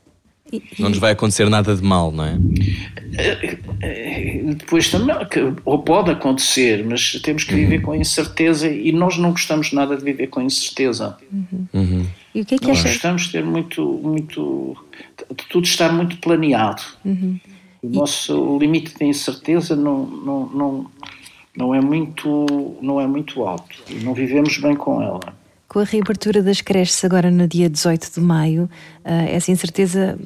Não 0.78 0.88
nos 0.88 0.98
vai 0.98 1.12
acontecer 1.12 1.48
nada 1.48 1.74
de 1.74 1.82
mal, 1.82 2.12
não 2.12 2.24
é? 2.24 2.38
Eh, 3.80 4.42
Depois 4.54 4.88
também, 4.90 5.16
ou 5.64 5.78
pode 5.80 6.10
acontecer, 6.10 6.84
mas 6.84 7.12
temos 7.22 7.44
que 7.44 7.54
viver 7.54 7.80
com 7.80 7.94
incerteza 7.94 8.68
e 8.70 8.92
nós 8.92 9.16
não 9.18 9.30
gostamos 9.32 9.72
nada 9.72 9.96
de 9.96 10.04
viver 10.04 10.28
com 10.28 10.40
incerteza. 10.40 11.16
E 12.34 12.40
o 12.40 12.44
que 12.44 12.54
é 12.54 12.58
que 12.58 12.66
Nós 12.66 12.78
acha? 12.78 12.88
gostamos 12.88 13.22
de 13.24 13.32
ter 13.32 13.44
muito, 13.44 13.82
muito, 14.02 14.76
de 15.30 15.44
tudo 15.48 15.64
estar 15.64 15.92
muito 15.92 16.16
planeado. 16.18 16.82
O 17.82 17.88
nosso 17.88 18.58
limite 18.58 18.94
de 18.98 19.04
incerteza 19.04 19.74
não, 19.76 20.06
não, 20.06 20.46
não, 20.48 20.90
não, 21.56 21.74
é 21.74 21.80
muito, 21.80 22.76
não 22.82 23.00
é 23.00 23.06
muito 23.06 23.44
alto 23.44 23.76
e 23.90 23.94
não 23.94 24.12
vivemos 24.14 24.58
bem 24.58 24.74
com 24.76 25.02
ela. 25.02 25.20
Com 25.68 25.80
a 25.80 25.84
reabertura 25.84 26.42
das 26.44 26.60
creches 26.60 27.04
agora 27.04 27.28
no 27.28 27.48
dia 27.48 27.68
18 27.68 28.12
de 28.14 28.20
maio, 28.20 28.70
ah, 29.04 29.24
essa 29.24 29.50
incerteza, 29.50 30.16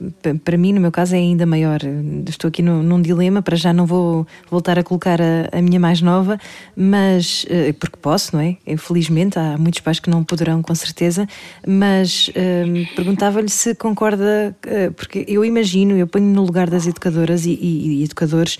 para 0.44 0.58
mim, 0.58 0.74
no 0.74 0.80
meu 0.82 0.92
caso, 0.92 1.14
é 1.14 1.18
ainda 1.18 1.46
maior. 1.46 1.80
Estou 2.28 2.48
aqui 2.48 2.62
num, 2.62 2.82
num 2.82 3.00
dilema, 3.00 3.40
para 3.40 3.56
já 3.56 3.72
não 3.72 3.86
vou 3.86 4.26
voltar 4.50 4.78
a 4.78 4.82
colocar 4.82 5.18
a, 5.20 5.48
a 5.58 5.62
minha 5.62 5.80
mais 5.80 6.02
nova, 6.02 6.38
mas, 6.76 7.46
eh, 7.48 7.72
porque 7.72 7.96
posso, 7.96 8.36
não 8.36 8.42
é? 8.42 8.58
Infelizmente, 8.66 9.38
há 9.38 9.56
muitos 9.56 9.80
pais 9.80 9.98
que 9.98 10.10
não 10.10 10.22
poderão, 10.22 10.60
com 10.60 10.74
certeza, 10.74 11.26
mas 11.66 12.30
eh, 12.34 12.64
perguntava-lhe 12.94 13.48
se 13.48 13.74
concorda, 13.74 14.54
eh, 14.66 14.90
porque 14.90 15.24
eu 15.26 15.42
imagino, 15.42 15.96
eu 15.96 16.06
ponho 16.06 16.26
no 16.26 16.44
lugar 16.44 16.68
das 16.68 16.86
educadoras 16.86 17.46
e, 17.46 17.52
e- 17.52 18.00
e 18.00 18.04
educadores 18.04 18.58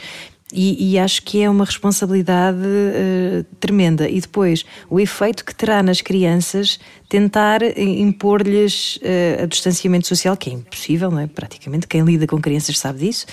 E, 0.52 0.92
e, 0.92 0.98
acho 0.98 1.22
que 1.22 1.40
é 1.40 1.48
uma 1.48 1.64
responsabilidade 1.64 2.58
uh, 2.58 3.44
tremenda. 3.60 4.08
E 4.08 4.20
depois, 4.20 4.64
o 4.88 4.98
efeito 4.98 5.44
que 5.44 5.54
terá 5.54 5.82
nas 5.82 6.00
crianças 6.00 6.80
tentar 7.08 7.62
impor-lhes 7.78 8.96
uh, 8.96 9.44
a 9.44 9.46
distanciamento 9.46 10.08
social, 10.08 10.36
que 10.36 10.50
é 10.50 10.52
impossível, 10.54 11.10
não 11.10 11.20
é? 11.20 11.28
Praticamente 11.28 11.86
quem 11.86 12.02
lida 12.02 12.26
com 12.26 12.40
crianças 12.40 12.78
sabe 12.78 13.00
disso. 13.00 13.26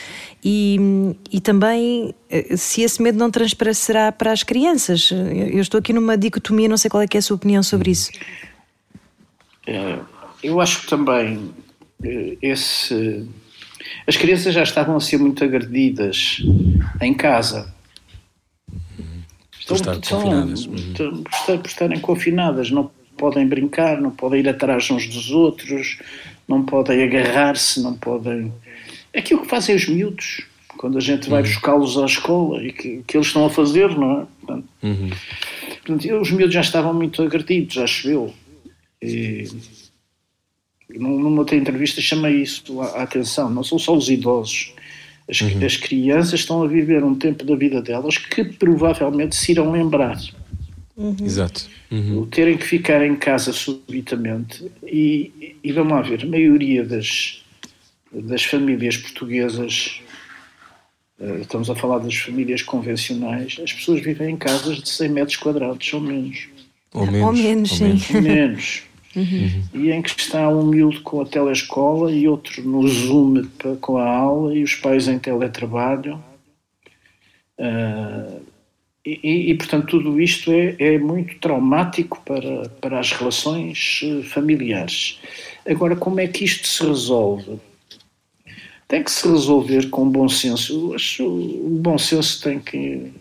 E, 0.43 0.77
e 1.31 1.41
também 1.41 2.13
uh, 2.31 2.57
se 2.57 2.83
esse 2.83 3.01
medo 3.01 3.17
não 3.17 3.31
transparecerá 3.31 4.11
para 4.11 4.31
as 4.31 4.43
crianças. 4.43 5.09
Eu 5.11 5.61
estou 5.61 5.79
aqui 5.79 5.93
numa 5.93 6.15
dicotomia, 6.15 6.69
não 6.69 6.77
sei 6.77 6.89
qual 6.89 7.01
é, 7.01 7.07
é 7.11 7.17
a 7.17 7.21
sua 7.21 7.35
opinião 7.35 7.63
sobre 7.63 7.91
isso. 7.91 8.11
eu 10.43 10.61
acho 10.61 10.81
que 10.81 10.87
também 10.87 11.51
esse 12.43 13.27
as 14.05 14.17
crianças 14.17 14.53
já 14.53 14.63
estavam 14.63 14.95
a 14.95 14.99
ser 14.99 15.17
muito 15.17 15.43
agredidas 15.43 16.41
em 17.01 17.13
casa. 17.13 17.73
Estão, 19.59 19.77
por, 19.77 19.93
estar 19.93 20.15
confinadas. 20.15 20.65
Uhum. 20.65 20.93
Por, 21.45 21.57
por 21.59 21.67
estarem 21.67 21.99
confinadas, 21.99 22.71
não 22.71 22.91
podem 23.17 23.47
brincar, 23.47 23.99
não 23.99 24.11
podem 24.11 24.39
ir 24.39 24.49
atrás 24.49 24.89
uns 24.89 25.07
dos 25.07 25.31
outros, 25.31 25.99
não 26.47 26.63
podem 26.63 27.03
agarrar-se, 27.03 27.81
não 27.81 27.93
podem. 27.93 28.53
É 29.11 29.19
aquilo 29.19 29.41
que 29.41 29.47
fazem 29.47 29.75
os 29.75 29.87
miúdos 29.87 30.45
quando 30.77 30.97
a 30.97 31.01
gente 31.01 31.29
vai 31.29 31.41
uhum. 31.41 31.47
buscá-los 31.47 31.97
à 31.97 32.05
escola 32.05 32.63
e 32.63 32.71
que, 32.71 33.03
que, 33.05 33.17
eles 33.17 33.27
estão 33.27 33.45
a 33.45 33.49
fazer, 33.49 33.89
não 33.97 34.21
é? 34.21 34.25
Portanto, 34.39 34.67
uhum. 34.83 35.09
portanto, 35.69 36.21
os 36.21 36.31
miúdos 36.31 36.53
já 36.53 36.61
estavam 36.61 36.93
muito 36.93 37.21
agredidos, 37.21 37.77
acho 37.77 38.07
eu. 38.09 38.33
E, 39.01 39.47
numa 40.97 41.39
outra 41.39 41.55
entrevista 41.55 42.01
chamei 42.01 42.41
isso 42.41 42.81
a 42.81 43.03
atenção, 43.03 43.49
não 43.49 43.63
são 43.63 43.77
só 43.77 43.95
os 43.95 44.09
idosos. 44.09 44.73
As, 45.29 45.41
uhum. 45.41 45.65
as, 45.65 45.75
crianças 45.75 46.39
estão 46.39 46.63
a 46.63 46.67
viver 46.67 47.03
um 47.03 47.13
tempo 47.13 47.43
da 47.43 47.55
vida 47.55 47.81
delas 47.81 48.17
que 48.17 48.45
provavelmente 48.45 49.35
se 49.35 49.51
irão 49.51 49.71
lembrar. 49.71 50.17
Uhum. 50.95 51.15
Exato. 51.21 51.67
Uhum. 51.91 52.21
O 52.21 52.25
terem 52.25 52.57
que 52.57 52.65
ficar 52.65 53.05
em 53.05 53.15
casa 53.15 53.51
subitamente. 53.51 54.71
E, 54.85 55.57
e 55.63 55.71
vamos 55.71 55.91
lá 55.91 56.01
ver, 56.01 56.23
a 56.23 56.25
maioria 56.25 56.85
das, 56.85 57.41
das 58.11 58.43
famílias 58.43 58.95
portuguesas, 58.97 60.01
eh, 61.19 61.39
estamos 61.41 61.69
a 61.69 61.75
falar 61.75 61.99
das 61.99 62.15
famílias 62.15 62.61
convencionais, 62.61 63.59
as 63.61 63.73
pessoas 63.73 64.01
vivem 64.01 64.31
em 64.31 64.37
casas 64.37 64.81
de 64.81 64.89
100 64.89 65.09
metros 65.09 65.37
quadrados 65.37 65.93
ou 65.93 65.99
menos. 66.01 66.47
Ou 66.93 67.05
menos, 67.05 67.21
ou 67.21 67.33
menos 67.33 67.69
sim. 67.71 67.83
Menos. 67.83 68.09
menos. 68.11 68.83
Uhum. 69.15 69.63
e 69.73 69.91
em 69.91 70.01
que 70.01 70.09
está 70.09 70.47
um 70.49 70.65
miúdo 70.65 71.01
com 71.01 71.21
a 71.21 71.25
telescola 71.25 72.11
e 72.11 72.27
outro 72.27 72.61
no 72.61 72.87
Zoom 72.87 73.47
com 73.81 73.97
a 73.97 74.07
aula 74.07 74.53
e 74.53 74.63
os 74.63 74.75
pais 74.75 75.07
em 75.07 75.17
teletrabalho. 75.17 76.23
Uh, 77.57 78.41
e, 79.07 79.51
e, 79.51 79.53
portanto, 79.55 79.87
tudo 79.87 80.19
isto 80.19 80.51
é, 80.51 80.75
é, 80.79 80.97
muito 80.97 81.39
traumático 81.39 82.21
para, 82.25 82.67
para 82.81 82.99
as 82.99 83.13
relações 83.13 84.01
eh, 84.03 84.21
familiares. 84.23 85.17
Agora, 85.65 85.95
como 85.95 86.19
é 86.19 86.27
que 86.27 86.43
isto 86.43 86.67
se 86.67 86.85
resolve? 86.85 87.57
Tem 88.85 89.01
que 89.01 89.09
se 89.09 89.25
resolver 89.25 89.89
com 89.89 90.09
bom 90.09 90.27
senso. 90.27 90.73
Eu 90.73 90.95
acho 90.95 91.25
o 91.25 91.77
bom 91.79 91.97
senso 91.97 92.43
tem 92.43 92.59
que 92.59 93.13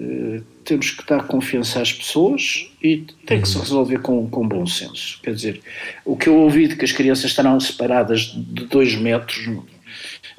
eh, 0.00 0.40
temos 0.64 0.92
que 0.92 1.06
dar 1.06 1.26
confiança 1.26 1.80
às 1.80 1.92
pessoas 1.92 2.70
e 2.82 3.04
tem 3.26 3.42
que 3.42 3.48
se 3.48 3.56
uhum. 3.56 3.62
resolver 3.62 3.98
com, 3.98 4.30
com 4.30 4.48
bom 4.48 4.66
senso. 4.66 5.20
Quer 5.22 5.34
dizer, 5.34 5.60
o 6.04 6.16
que 6.16 6.28
eu 6.28 6.36
ouvi 6.36 6.68
de 6.68 6.76
que 6.76 6.84
as 6.84 6.92
crianças 6.92 7.26
estarão 7.26 7.60
separadas 7.60 8.32
de 8.34 8.64
dois 8.64 8.94
metros 8.94 9.46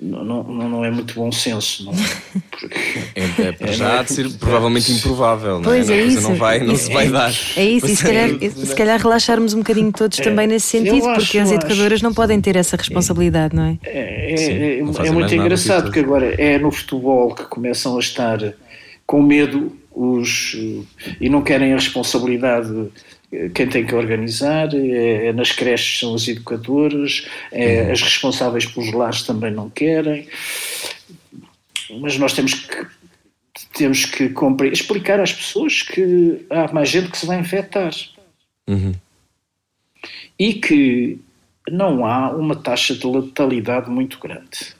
não, 0.01 0.23
não, 0.43 0.69
não 0.69 0.85
é 0.85 0.89
muito 0.89 1.13
bom 1.13 1.31
senso. 1.31 1.85
Não, 1.85 1.93
é? 1.93 2.41
porque 2.49 2.75
é, 3.15 3.21
é, 3.21 3.55
é 3.59 3.73
já 3.73 3.99
há 3.99 4.03
de 4.03 4.13
ser 4.13 4.29
provavelmente 4.31 4.91
improvável. 4.91 5.55
Não 5.55 5.63
pois 5.63 5.89
é, 5.89 5.99
é 5.99 6.03
isso. 6.05 6.21
Não, 6.21 6.35
vai, 6.35 6.59
não 6.59 6.75
se 6.75 6.91
vai 6.91 7.07
dar. 7.07 7.31
É 7.55 7.63
isso, 7.63 7.85
e 7.85 7.95
se 7.95 8.03
calhar, 8.03 8.29
se 8.29 8.75
calhar 8.75 8.99
relaxarmos 8.99 9.53
um 9.53 9.59
bocadinho 9.59 9.91
todos 9.91 10.19
é, 10.19 10.23
também 10.23 10.47
nesse 10.47 10.65
sentido, 10.65 11.07
acho, 11.07 11.21
porque 11.21 11.37
as 11.37 11.51
educadoras 11.51 11.93
acho. 11.93 12.03
não 12.03 12.13
podem 12.13 12.41
ter 12.41 12.55
essa 12.55 12.75
responsabilidade, 12.75 13.55
não 13.55 13.63
é? 13.63 13.77
É, 13.83 14.37
Sim, 14.37 14.51
é, 14.53 15.07
é 15.07 15.11
muito 15.11 15.35
engraçado, 15.35 15.83
porque 15.83 15.99
agora 15.99 16.33
é 16.41 16.57
no 16.57 16.71
futebol 16.71 17.35
que 17.35 17.43
começam 17.43 17.95
a 17.95 17.99
estar 17.99 18.39
com 19.11 19.21
medo 19.21 19.77
os, 19.93 20.53
e 21.19 21.27
não 21.27 21.41
querem 21.41 21.73
a 21.73 21.75
responsabilidade 21.75 22.89
quem 23.53 23.67
tem 23.67 23.85
que 23.85 23.93
organizar, 23.93 24.73
é, 24.73 25.27
é 25.27 25.33
nas 25.33 25.51
creches 25.51 25.99
são 25.99 26.13
os 26.13 26.29
educadores, 26.29 27.27
é, 27.51 27.83
uhum. 27.83 27.91
as 27.91 28.01
responsáveis 28.01 28.65
pelos 28.65 28.93
lares 28.93 29.23
também 29.23 29.51
não 29.51 29.69
querem, 29.69 30.29
mas 31.99 32.17
nós 32.17 32.31
temos 32.31 32.53
que 32.53 32.87
temos 33.73 34.05
que 34.05 34.33
explicar 34.71 35.19
às 35.19 35.33
pessoas 35.33 35.81
que 35.81 36.45
há 36.49 36.71
mais 36.71 36.87
gente 36.87 37.11
que 37.11 37.17
se 37.17 37.25
vai 37.25 37.37
infectar 37.37 37.93
uhum. 38.69 38.93
e 40.39 40.53
que 40.53 41.19
não 41.69 42.05
há 42.05 42.31
uma 42.31 42.55
taxa 42.55 42.95
de 42.95 43.05
letalidade 43.05 43.89
muito 43.89 44.19
grande. 44.19 44.73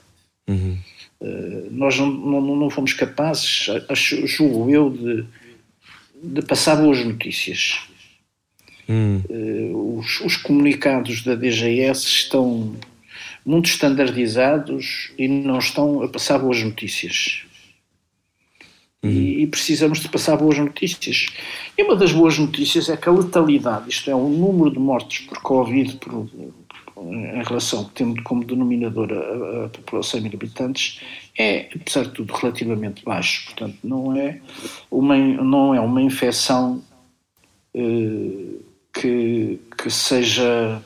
Uhum. 0.48 0.78
Eh, 1.22 1.68
nós 1.70 1.96
não, 1.98 2.10
não, 2.10 2.56
não 2.56 2.70
fomos 2.70 2.92
capazes, 2.92 3.68
acho, 3.88 4.26
julgo 4.26 4.68
eu, 4.68 4.90
de, 4.90 5.24
de 6.22 6.42
passar 6.42 6.76
boas 6.76 7.04
notícias. 7.04 7.78
Hum. 8.88 9.22
Uh, 9.30 9.98
os, 10.00 10.20
os, 10.22 10.36
comunicados 10.36 11.22
da 11.22 11.36
DGS 11.36 12.04
estão 12.04 12.74
muito 13.46 13.66
standardizados 13.66 15.12
e 15.16 15.28
não 15.28 15.60
estão 15.60 16.02
a 16.02 16.08
passar 16.08 16.38
boas 16.38 16.60
notícias. 16.60 17.44
E, 19.04 19.42
e, 19.42 19.46
precisamos 19.46 20.00
de 20.00 20.08
passar 20.08 20.36
boas 20.36 20.58
notícias. 20.58 21.26
E 21.78 21.82
uma 21.82 21.96
das 21.96 22.12
boas 22.12 22.38
notícias 22.38 22.88
é 22.88 22.96
que 22.96 23.08
a 23.08 23.12
letalidade, 23.12 23.88
isto 23.88 24.10
é, 24.10 24.14
o 24.14 24.28
número 24.28 24.70
de 24.70 24.78
mortes 24.78 25.26
por 25.26 25.40
Covid 25.40 25.96
por, 25.96 26.28
em 27.10 27.42
relação, 27.42 27.90
tendo 27.94 28.22
como 28.22 28.44
denominador 28.44 29.10
a, 29.12 29.66
a 29.66 29.68
população 29.68 30.20
de 30.20 30.34
habitantes, 30.34 31.00
é, 31.38 31.68
apesar 31.74 32.04
de 32.04 32.10
tudo, 32.10 32.32
relativamente 32.32 33.04
baixo. 33.04 33.46
Portanto, 33.46 33.78
não 33.82 34.16
é 34.16 34.40
uma, 34.90 35.16
não 35.16 35.74
é 35.74 35.80
uma 35.80 36.02
infecção 36.02 36.82
eh, 37.74 38.60
que, 38.92 39.58
que 39.78 39.90
seja. 39.90 40.82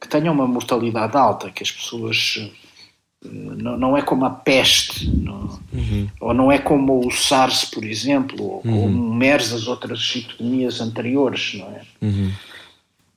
que 0.00 0.08
tenha 0.08 0.30
uma 0.30 0.46
mortalidade 0.46 1.16
alta, 1.16 1.50
que 1.50 1.62
as 1.62 1.72
pessoas. 1.72 2.50
Eh, 3.24 3.28
não, 3.28 3.76
não 3.76 3.96
é 3.96 4.02
como 4.02 4.24
a 4.26 4.30
peste, 4.30 5.08
não, 5.10 5.58
uhum. 5.72 6.08
ou 6.20 6.34
não 6.34 6.52
é 6.52 6.58
como 6.58 7.06
o 7.06 7.10
SARS, 7.10 7.64
por 7.64 7.82
exemplo, 7.82 8.44
ou 8.44 8.60
como 8.60 8.82
uhum. 8.82 9.10
o 9.10 9.14
MERS, 9.14 9.52
as 9.52 9.66
outras 9.66 10.12
epidemias 10.14 10.80
anteriores, 10.80 11.54
não 11.54 11.66
é? 11.68 11.82
Uhum. 12.02 12.32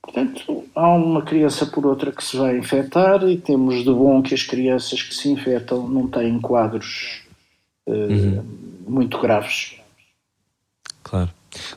Portanto, 0.08 0.64
há 0.74 0.88
uma 0.96 1.22
criança 1.22 1.66
por 1.66 1.86
outra 1.86 2.14
que 2.14 2.24
se 2.24 2.38
vai 2.38 2.58
infectar 2.58 3.28
e 3.28 3.38
temos 3.38 3.84
de 3.84 3.92
bom 3.92 4.22
que 4.22 4.34
as 4.34 4.42
crianças 4.42 5.04
que 5.04 5.14
se 5.14 5.30
infectam 5.30 5.86
não 5.86 6.08
têm 6.08 6.40
quadros 6.40 7.24
uh, 7.86 7.92
uhum. 7.92 8.46
muito 8.88 9.20
graves. 9.20 9.76
Claro. 11.04 11.30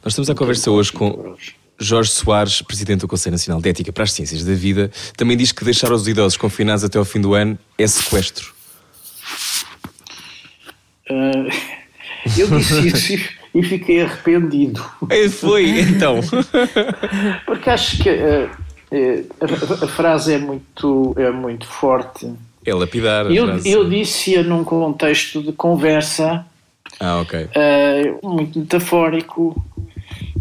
Nós 0.04 0.12
estamos 0.12 0.30
a 0.30 0.34
conversa 0.34 0.70
hoje 0.70 0.92
com 0.92 1.34
Jorge 1.76 2.12
Soares, 2.12 2.62
Presidente 2.62 3.00
do 3.00 3.08
Conselho 3.08 3.32
Nacional 3.32 3.60
de 3.60 3.68
Ética 3.68 3.92
para 3.92 4.04
as 4.04 4.12
Ciências 4.12 4.44
da 4.44 4.54
Vida. 4.54 4.92
Também 5.16 5.36
diz 5.36 5.50
que 5.50 5.64
deixar 5.64 5.90
os 5.90 6.06
idosos 6.06 6.36
confinados 6.36 6.84
até 6.84 6.98
ao 6.98 7.04
fim 7.04 7.20
do 7.20 7.34
ano 7.34 7.58
é 7.76 7.86
sequestro. 7.88 8.54
Uh, 11.10 11.50
eu 12.38 12.48
disse 12.58 13.16
isso 13.16 13.28
e 13.55 13.62
fiquei 13.62 14.03
arrependido. 14.03 14.84
Foi, 15.38 15.80
então. 15.80 16.20
Porque 17.46 17.70
acho 17.70 18.03
que 18.03 18.09
uh, 18.11 18.51
a, 19.40 19.84
a, 19.84 19.88
frase 19.88 20.34
é 20.34 20.38
muito, 20.38 21.14
é 21.16 21.30
muito 21.30 21.66
forte. 21.66 22.30
É 22.64 22.74
lapidar. 22.74 23.30
Eu, 23.30 23.59
eu 23.64 23.88
disse-a 23.88 24.42
num 24.42 24.62
contexto 24.64 25.42
de 25.42 25.53
conversa 25.53 26.46
ah, 26.98 27.20
ok. 27.20 27.44
Uh, 27.44 28.28
muito 28.28 28.59
metafórico. 28.59 29.64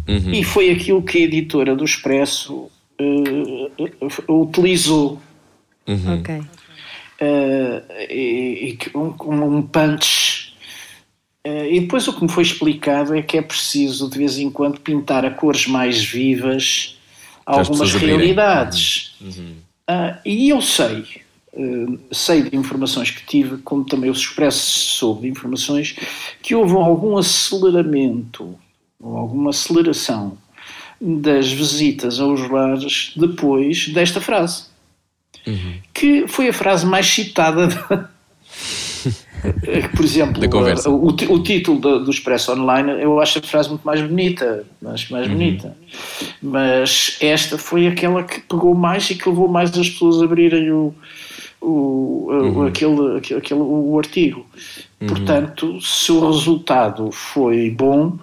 Uhum. 0.08 0.34
E 0.34 0.44
foi 0.44 0.72
aquilo 0.72 1.02
que 1.02 1.20
a 1.20 1.22
editora 1.22 1.76
do 1.76 1.86
Expresso 1.86 2.70
uh, 3.00 4.42
utilizou. 4.42 5.22
Uhum. 5.88 6.20
Ok. 6.20 6.36
Uh, 6.36 7.84
e, 8.10 8.78
e 8.94 8.98
um, 8.98 9.14
um 9.58 9.62
punch 9.62 10.49
eh, 10.49 10.49
e 11.46 11.80
depois 11.80 12.08
o 12.08 12.14
que 12.14 12.24
me 12.24 12.30
foi 12.30 12.44
explicado 12.44 13.16
é 13.16 13.22
que 13.22 13.38
é 13.38 13.42
preciso 13.42 14.10
de 14.10 14.18
vez 14.18 14.38
em 14.38 14.50
quando 14.50 14.80
pintar 14.80 15.26
a 15.26 15.32
cores 15.32 15.68
mais 15.68 16.04
vivas 16.04 16.98
algumas 17.50 17.94
realidades. 17.94 19.16
Uhum. 19.20 19.56
Uh, 19.90 20.18
e 20.24 20.50
eu 20.50 20.62
sei, 20.62 21.04
uh, 21.54 22.00
sei 22.12 22.44
de 22.44 22.56
informações 22.56 23.10
que 23.10 23.26
tive, 23.26 23.58
como 23.58 23.84
também 23.84 24.10
os 24.10 24.20
expresso 24.20 24.80
soube 24.98 25.22
de 25.22 25.30
informações, 25.30 25.96
que 26.42 26.54
houve 26.54 26.74
algum 26.76 27.18
aceleramento, 27.18 28.56
ou 29.02 29.18
alguma 29.18 29.50
aceleração 29.50 30.38
das 31.02 31.52
visitas 31.52 32.20
aos 32.20 32.48
lares 32.50 33.14
depois 33.16 33.88
desta 33.90 34.22
frase. 34.22 34.66
Uhum. 35.48 35.76
Que 35.94 36.28
foi 36.28 36.50
a 36.50 36.54
frase 36.54 36.86
mais 36.86 37.08
citada 37.08 37.68
Por 39.96 40.06
exemplo, 40.06 40.44
o, 40.88 41.08
o, 41.08 41.44
título 41.44 41.80
do, 41.80 42.06
do, 42.06 42.12
Expresso 42.12 42.52
Online, 42.52 43.02
eu 43.02 43.20
acho 43.20 43.40
a 43.40 43.42
frase 43.42 43.70
muito 43.70 43.84
mais 43.84 44.02
bonita, 44.02 44.66
mais, 44.82 45.10
mais 45.10 45.28
uhum. 45.28 45.34
bonita. 45.34 45.78
Mas 46.42 47.18
esta 47.22 47.58
foi 47.58 47.88
aquela 47.88 48.24
que 48.24 48.42
pegou 48.42 48.74
mais 48.76 49.10
e 49.10 49.16
que 49.16 49.28
levou 49.28 49.48
mais 49.48 49.76
as 49.78 49.90
pessoas 49.90 50.22
a 50.22 50.26
abrirem 50.26 50.72
o, 50.72 50.94
o, 51.62 52.28
uhum. 52.30 52.68
aquele, 52.68 53.18
aquele, 53.18 53.62
o 53.62 53.98
artigo. 53.98 54.46
Uhum. 55.02 55.08
Portanto, 55.08 55.82
se 55.82 56.12
o 56.12 56.28
resultado 56.28 57.12
foi 57.12 57.70
bom, 57.70 58.18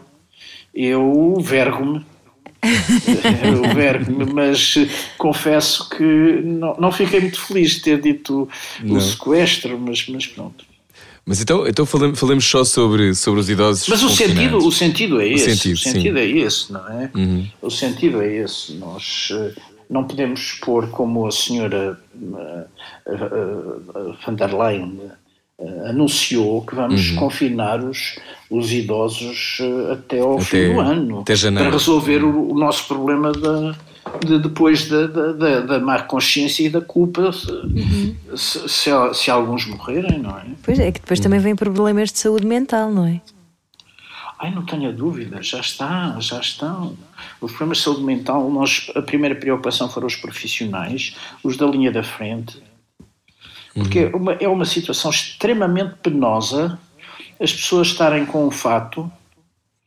eu 0.74 1.36
vergo-me 1.40 2.04
o 3.64 3.74
verbo, 3.74 4.34
mas 4.34 4.74
confesso 5.16 5.88
que 5.90 6.02
não, 6.02 6.76
não 6.78 6.92
fiquei 6.92 7.20
muito 7.20 7.40
feliz 7.40 7.72
de 7.72 7.82
ter 7.82 8.00
dito 8.00 8.48
não. 8.82 8.96
o 8.96 9.00
sequestro, 9.00 9.78
mas, 9.78 10.06
mas 10.08 10.26
pronto. 10.26 10.65
Mas 11.26 11.40
então, 11.40 11.66
então 11.66 11.84
falemos, 11.84 12.20
falemos 12.20 12.44
só 12.44 12.62
sobre, 12.62 13.12
sobre 13.16 13.40
os 13.40 13.50
idosos. 13.50 13.88
Mas 13.88 14.00
o 14.04 14.08
sentido, 14.08 14.58
o 14.58 14.70
sentido 14.70 15.20
é 15.20 15.28
esse. 15.28 15.50
O 15.50 15.54
sentido, 15.54 15.74
o 15.74 15.78
sentido 15.78 16.18
é 16.18 16.26
esse, 16.26 16.72
não 16.72 16.88
é? 16.88 17.10
Uhum. 17.16 17.46
O 17.60 17.70
sentido 17.70 18.22
é 18.22 18.32
esse. 18.32 18.74
Nós 18.74 19.28
eh, 19.32 19.52
não 19.90 20.04
podemos 20.04 20.52
pôr 20.64 20.88
como 20.90 21.26
a 21.26 21.32
senhora 21.32 21.98
uh, 22.14 23.12
uh, 23.12 24.16
van 24.24 24.34
der 24.34 24.54
Leyen 24.54 25.00
anunciou 25.88 26.62
que 26.62 26.74
vamos 26.74 27.10
uhum. 27.10 27.16
confinar 27.16 27.82
os, 27.82 28.18
os 28.50 28.72
idosos 28.72 29.58
até 29.90 30.20
ao 30.20 30.34
até, 30.34 30.44
fim 30.44 30.74
do 30.74 30.80
ano 30.80 31.24
para 31.24 31.70
resolver 31.70 32.22
o, 32.22 32.52
o, 32.52 32.54
nosso 32.58 32.86
problema 32.86 33.32
da, 33.32 33.74
de, 34.24 34.38
depois 34.38 34.88
da, 34.88 35.06
da, 35.06 35.60
da, 35.60 35.80
má 35.80 36.02
consciência 36.02 36.64
e 36.64 36.68
da 36.68 36.80
culpa 36.80 37.32
se, 37.32 37.50
uhum. 37.50 38.16
se, 38.36 38.68
se, 38.68 38.90
se, 39.14 39.30
alguns 39.30 39.66
morrerem, 39.66 40.18
não 40.18 40.38
é? 40.38 40.46
Pois 40.62 40.78
é, 40.78 40.92
que 40.92 41.00
depois 41.00 41.20
também 41.20 41.40
vêm 41.40 41.56
problemas 41.56 42.12
de 42.12 42.18
saúde 42.18 42.46
mental, 42.46 42.90
não 42.90 43.06
é? 43.06 43.20
Ai, 44.38 44.54
não 44.54 44.64
tenha 44.66 44.92
dúvida, 44.92 45.42
já 45.42 45.60
está, 45.60 46.16
já 46.20 46.40
estão. 46.40 46.96
Os 47.40 47.52
problemas 47.52 47.78
de 47.78 47.84
saúde 47.84 48.02
mental, 48.02 48.50
nós, 48.50 48.90
a 48.94 49.00
primeira 49.00 49.34
preocupação 49.34 49.88
foram 49.88 50.06
os 50.06 50.16
profissionais, 50.16 51.16
os 51.42 51.56
da 51.56 51.66
linha 51.66 51.90
da 51.90 52.02
frente, 52.02 52.62
porque 53.74 54.04
uhum. 54.04 54.10
é, 54.10 54.16
uma, 54.16 54.32
é 54.32 54.48
uma 54.48 54.64
situação 54.64 55.10
extremamente 55.10 55.94
penosa 56.02 56.78
as 57.40 57.52
pessoas 57.52 57.88
estarem 57.88 58.24
com 58.24 58.46
um 58.46 58.50
fato, 58.50 59.10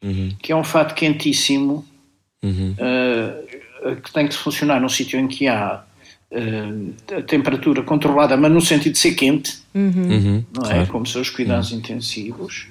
uhum. 0.03 0.35
que 0.39 0.51
é 0.51 0.55
um 0.55 0.63
fato 0.63 0.93
quentíssimo, 0.93 1.85
uhum. 2.43 2.75
uh, 2.77 3.38
que 4.03 4.11
tem 4.11 4.27
que 4.27 4.35
funcionar 4.35 4.79
num 4.81 4.89
sítio 4.89 5.19
em 5.19 5.27
que 5.27 5.47
há 5.47 5.83
uh, 6.31 7.15
a 7.17 7.21
temperatura 7.21 7.83
controlada, 7.83 8.35
mas 8.35 8.51
no 8.51 8.61
sentido 8.61 8.93
de 8.93 8.99
ser 8.99 9.13
quente, 9.13 9.59
uhum. 9.73 9.91
uhum. 9.95 10.45
não 10.53 10.63
é? 10.65 10.73
Claro. 10.73 10.87
Como 10.87 11.05
são 11.05 11.21
os 11.21 11.29
cuidados 11.29 11.71
uhum. 11.71 11.79
intensivos, 11.79 12.67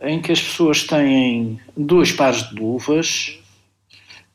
em 0.00 0.20
que 0.20 0.32
as 0.32 0.40
pessoas 0.40 0.84
têm 0.84 1.60
dois 1.76 2.12
pares 2.12 2.48
de 2.48 2.54
luvas, 2.54 3.38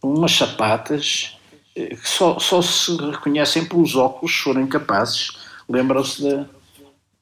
umas 0.02 0.32
sapatas, 0.34 1.38
eh, 1.76 1.96
que 1.96 2.08
só, 2.08 2.38
só 2.40 2.62
se 2.62 2.96
reconhecem 2.98 3.66
pelos 3.66 3.96
óculos, 3.96 4.36
se 4.36 4.44
forem 4.44 4.68
capazes 4.68 5.46
lembram-se 5.70 6.22
de, 6.22 6.46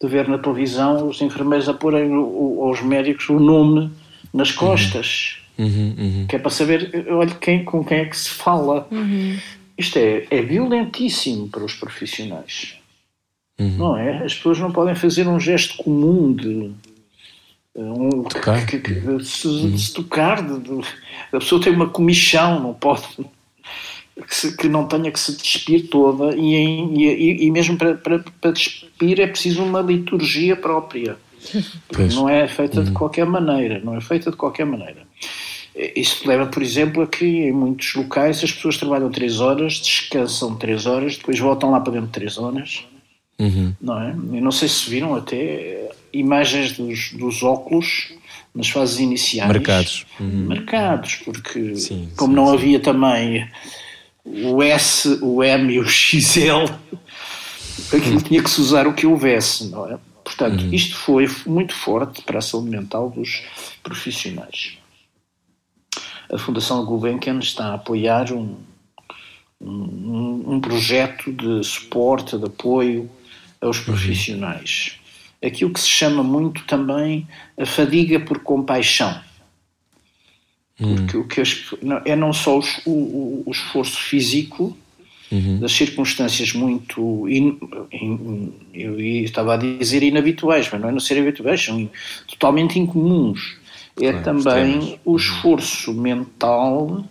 de, 0.02 0.08
ver 0.08 0.28
na 0.28 0.38
televisão 0.38 1.08
os 1.08 1.22
enfermeiros 1.22 1.68
a 1.70 1.74
porem 1.74 2.14
aos 2.14 2.82
médicos 2.82 3.30
o 3.30 3.40
nome 3.40 3.92
nas 4.34 4.52
uhum. 4.52 4.58
costas, 4.58 5.38
uhum, 5.38 5.43
uhum. 5.58 6.26
que 6.28 6.36
é 6.36 6.40
para 6.40 6.50
saber 6.50 7.06
olha, 7.10 7.34
quem, 7.36 7.64
com 7.64 7.84
quem 7.84 8.00
é 8.00 8.06
que 8.06 8.18
se 8.18 8.30
fala. 8.30 8.88
Uhum. 8.92 9.38
Isto 9.78 9.98
é, 9.98 10.28
é 10.30 10.42
violentíssimo 10.42 11.48
para 11.50 11.64
os 11.64 11.74
profissionais. 11.74 12.78
Uhum. 13.60 13.78
Não 13.78 13.98
é? 13.98 14.24
As 14.24 14.34
pessoas 14.36 14.60
não 14.60 14.72
podem 14.72 14.96
fazer 14.96 15.28
um 15.28 15.40
gesto 15.40 15.78
comum 15.78 16.34
de. 16.34 16.72
Um, 17.76 18.24
tocar. 18.24 18.66
Que, 18.68 18.80
que, 18.80 18.94
de, 18.94 19.26
se, 19.26 19.48
de 19.72 19.80
se 19.80 19.94
tocar, 19.94 20.44
de, 20.44 20.60
de, 20.60 20.88
a 21.32 21.40
pessoa 21.40 21.60
tem 21.62 21.74
uma 21.74 21.90
comichão, 21.90 22.60
não 22.60 22.74
pode 22.74 23.08
que, 24.22 24.36
se, 24.36 24.56
que, 24.56 24.70
não 24.70 24.88
tenha 24.88 25.12
que 25.12 25.20
se 25.20 25.36
despir 25.36 25.88
toda 25.90 26.36
e, 26.36 26.56
e, 26.56 27.46
e 27.46 27.52
mesmo 27.52 27.78
para, 27.78 27.96
para, 27.96 28.24
para, 28.40 28.52
despir 28.52 29.20
é 29.20 29.28
preciso 29.28 29.64
uma 29.64 29.82
liturgia 29.82 30.56
própria. 30.56 31.18
Não 32.14 32.30
é 32.30 32.48
feita 32.48 32.82
de 32.82 32.90
uhum. 32.90 32.94
qualquer 32.94 33.26
maneira, 33.26 33.82
não 33.84 33.98
é 33.98 34.02
feita 34.02 34.32
de 34.32 34.38
qualquer 34.38 34.66
maneira. 34.66 35.02
Isso 35.76 36.28
leva, 36.28 36.46
por 36.46 36.62
exemplo, 36.62 37.02
a 37.02 37.08
que 37.08 37.26
em 37.26 37.52
muitos 37.52 37.96
locais 37.96 38.44
as 38.44 38.52
pessoas 38.52 38.78
trabalham 38.78 39.10
3 39.10 39.40
horas, 39.40 39.80
descansam 39.80 40.56
3 40.56 40.86
horas, 40.86 41.18
depois 41.18 41.40
voltam 41.40 41.72
lá 41.72 41.80
para 41.80 41.94
dentro 41.94 42.08
de 42.08 42.14
3 42.14 42.38
horas. 42.38 42.86
Uhum. 43.40 43.74
Não 43.82 44.00
é? 44.00 44.12
Eu 44.12 44.42
não 44.42 44.52
sei 44.52 44.70
se 44.70 44.90
viram 44.90 45.16
até 45.16 45.92
imagens 46.14 46.74
dos, 46.74 47.12
dos 47.14 47.42
óculos 47.42 48.14
nas 48.54 48.70
fases 48.70 49.00
iniciais. 49.00 49.50
Marcados. 49.50 50.06
Uhum. 50.20 50.46
Marcados, 50.48 51.16
porque 51.26 51.76
sim, 51.76 52.10
como 52.16 52.34
sim, 52.34 52.36
não 52.36 52.48
sim. 52.48 52.54
havia 52.54 52.80
também 52.80 53.50
o 54.24 54.62
S, 54.62 55.20
o 55.22 55.44
M 55.44 55.74
e 55.74 55.80
o 55.80 55.86
XL, 55.88 56.72
aquilo 57.92 58.22
tinha 58.22 58.44
que 58.44 58.50
se 58.50 58.62
usar 58.62 58.88
o 58.88 58.94
que 58.94 59.08
houvesse, 59.08 59.68
não 59.70 59.92
é? 59.92 59.98
Portanto, 60.24 60.64
uhum. 60.64 60.74
isto 60.74 60.96
foi 60.96 61.30
muito 61.46 61.74
forte 61.74 62.22
para 62.22 62.40
a 62.40 62.42
saúde 62.42 62.70
mental 62.70 63.10
dos 63.10 63.44
profissionais. 63.82 64.78
A 66.34 66.38
Fundação 66.38 66.84
Gulbenkian 66.86 67.40
está 67.40 67.68
a 67.68 67.74
apoiar 67.76 68.32
um, 68.32 68.56
um, 69.62 70.44
um 70.48 70.60
projeto 70.60 71.32
de 71.32 71.64
suporte, 71.64 72.38
de 72.38 72.46
apoio 72.46 73.10
aos 73.62 73.78
uhum. 73.80 73.86
profissionais. 73.86 75.00
Aquilo 75.44 75.72
que 75.72 75.80
se 75.80 75.90
chama 75.90 76.24
muito 76.24 76.66
também 76.66 77.28
a 77.58 77.66
fadiga 77.66 78.20
por 78.20 78.40
compaixão 78.40 79.22
porque 80.78 81.18
hum. 81.18 81.22
o 81.22 81.28
que 81.28 81.42
é 82.06 82.16
não 82.16 82.34
só 82.34 82.60
o, 82.60 82.64
o, 82.90 83.44
o 83.46 83.52
esforço 83.52 83.98
físico 83.98 84.76
uhum. 85.32 85.60
das 85.60 85.72
circunstâncias 85.72 86.52
muito 86.54 87.30
in, 87.30 87.60
in, 87.92 88.54
eu 88.74 89.00
estava 89.00 89.54
a 89.54 89.58
dizer 89.58 90.02
inabituais, 90.02 90.68
mas 90.72 90.82
não 90.82 90.90
é 90.90 90.92
não 90.92 91.00
ser 91.00 91.20
habituais, 91.20 91.64
são 91.64 91.90
totalmente 92.28 92.80
incomuns. 92.80 93.58
É 94.02 94.12
claro, 94.12 94.24
também 94.24 95.00
o 95.06 95.12
uhum. 95.12 95.18
esforço 95.18 95.94
mental, 95.94 97.06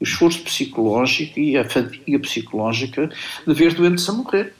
o 0.00 0.04
esforço 0.04 0.42
psicológico 0.42 1.38
e 1.38 1.56
a 1.56 1.68
fadiga 1.68 2.18
psicológica 2.20 3.10
de 3.46 3.54
ver 3.54 3.74
doentes 3.74 4.08
a 4.08 4.12
morrer. 4.12 4.54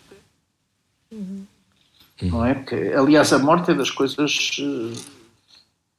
Uhum. 1.13 1.45
Não 2.23 2.45
é? 2.45 2.55
Porque, 2.55 2.75
aliás, 2.97 3.33
a 3.33 3.39
morte 3.39 3.71
é 3.71 3.75
das 3.75 3.91
coisas 3.91 4.57
eh, 4.61 4.99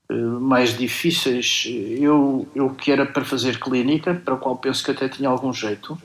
eh, 0.09 0.13
mais 0.13 0.77
difíceis. 0.77 1.65
Eu, 1.65 2.47
eu 2.53 2.71
que 2.71 2.91
era 2.91 3.05
para 3.05 3.23
fazer 3.23 3.57
clínica, 3.59 4.13
para 4.13 4.33
o 4.33 4.37
qual 4.37 4.57
penso 4.57 4.83
que 4.83 4.91
até 4.91 5.07
tinha 5.07 5.29
algum 5.29 5.53
jeito, 5.53 5.97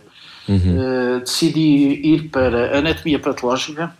uhum. 0.48 1.16
uh, 1.16 1.20
decidi 1.20 2.00
ir 2.14 2.28
para 2.28 2.78
anatomia 2.78 3.18
patológica. 3.18 3.96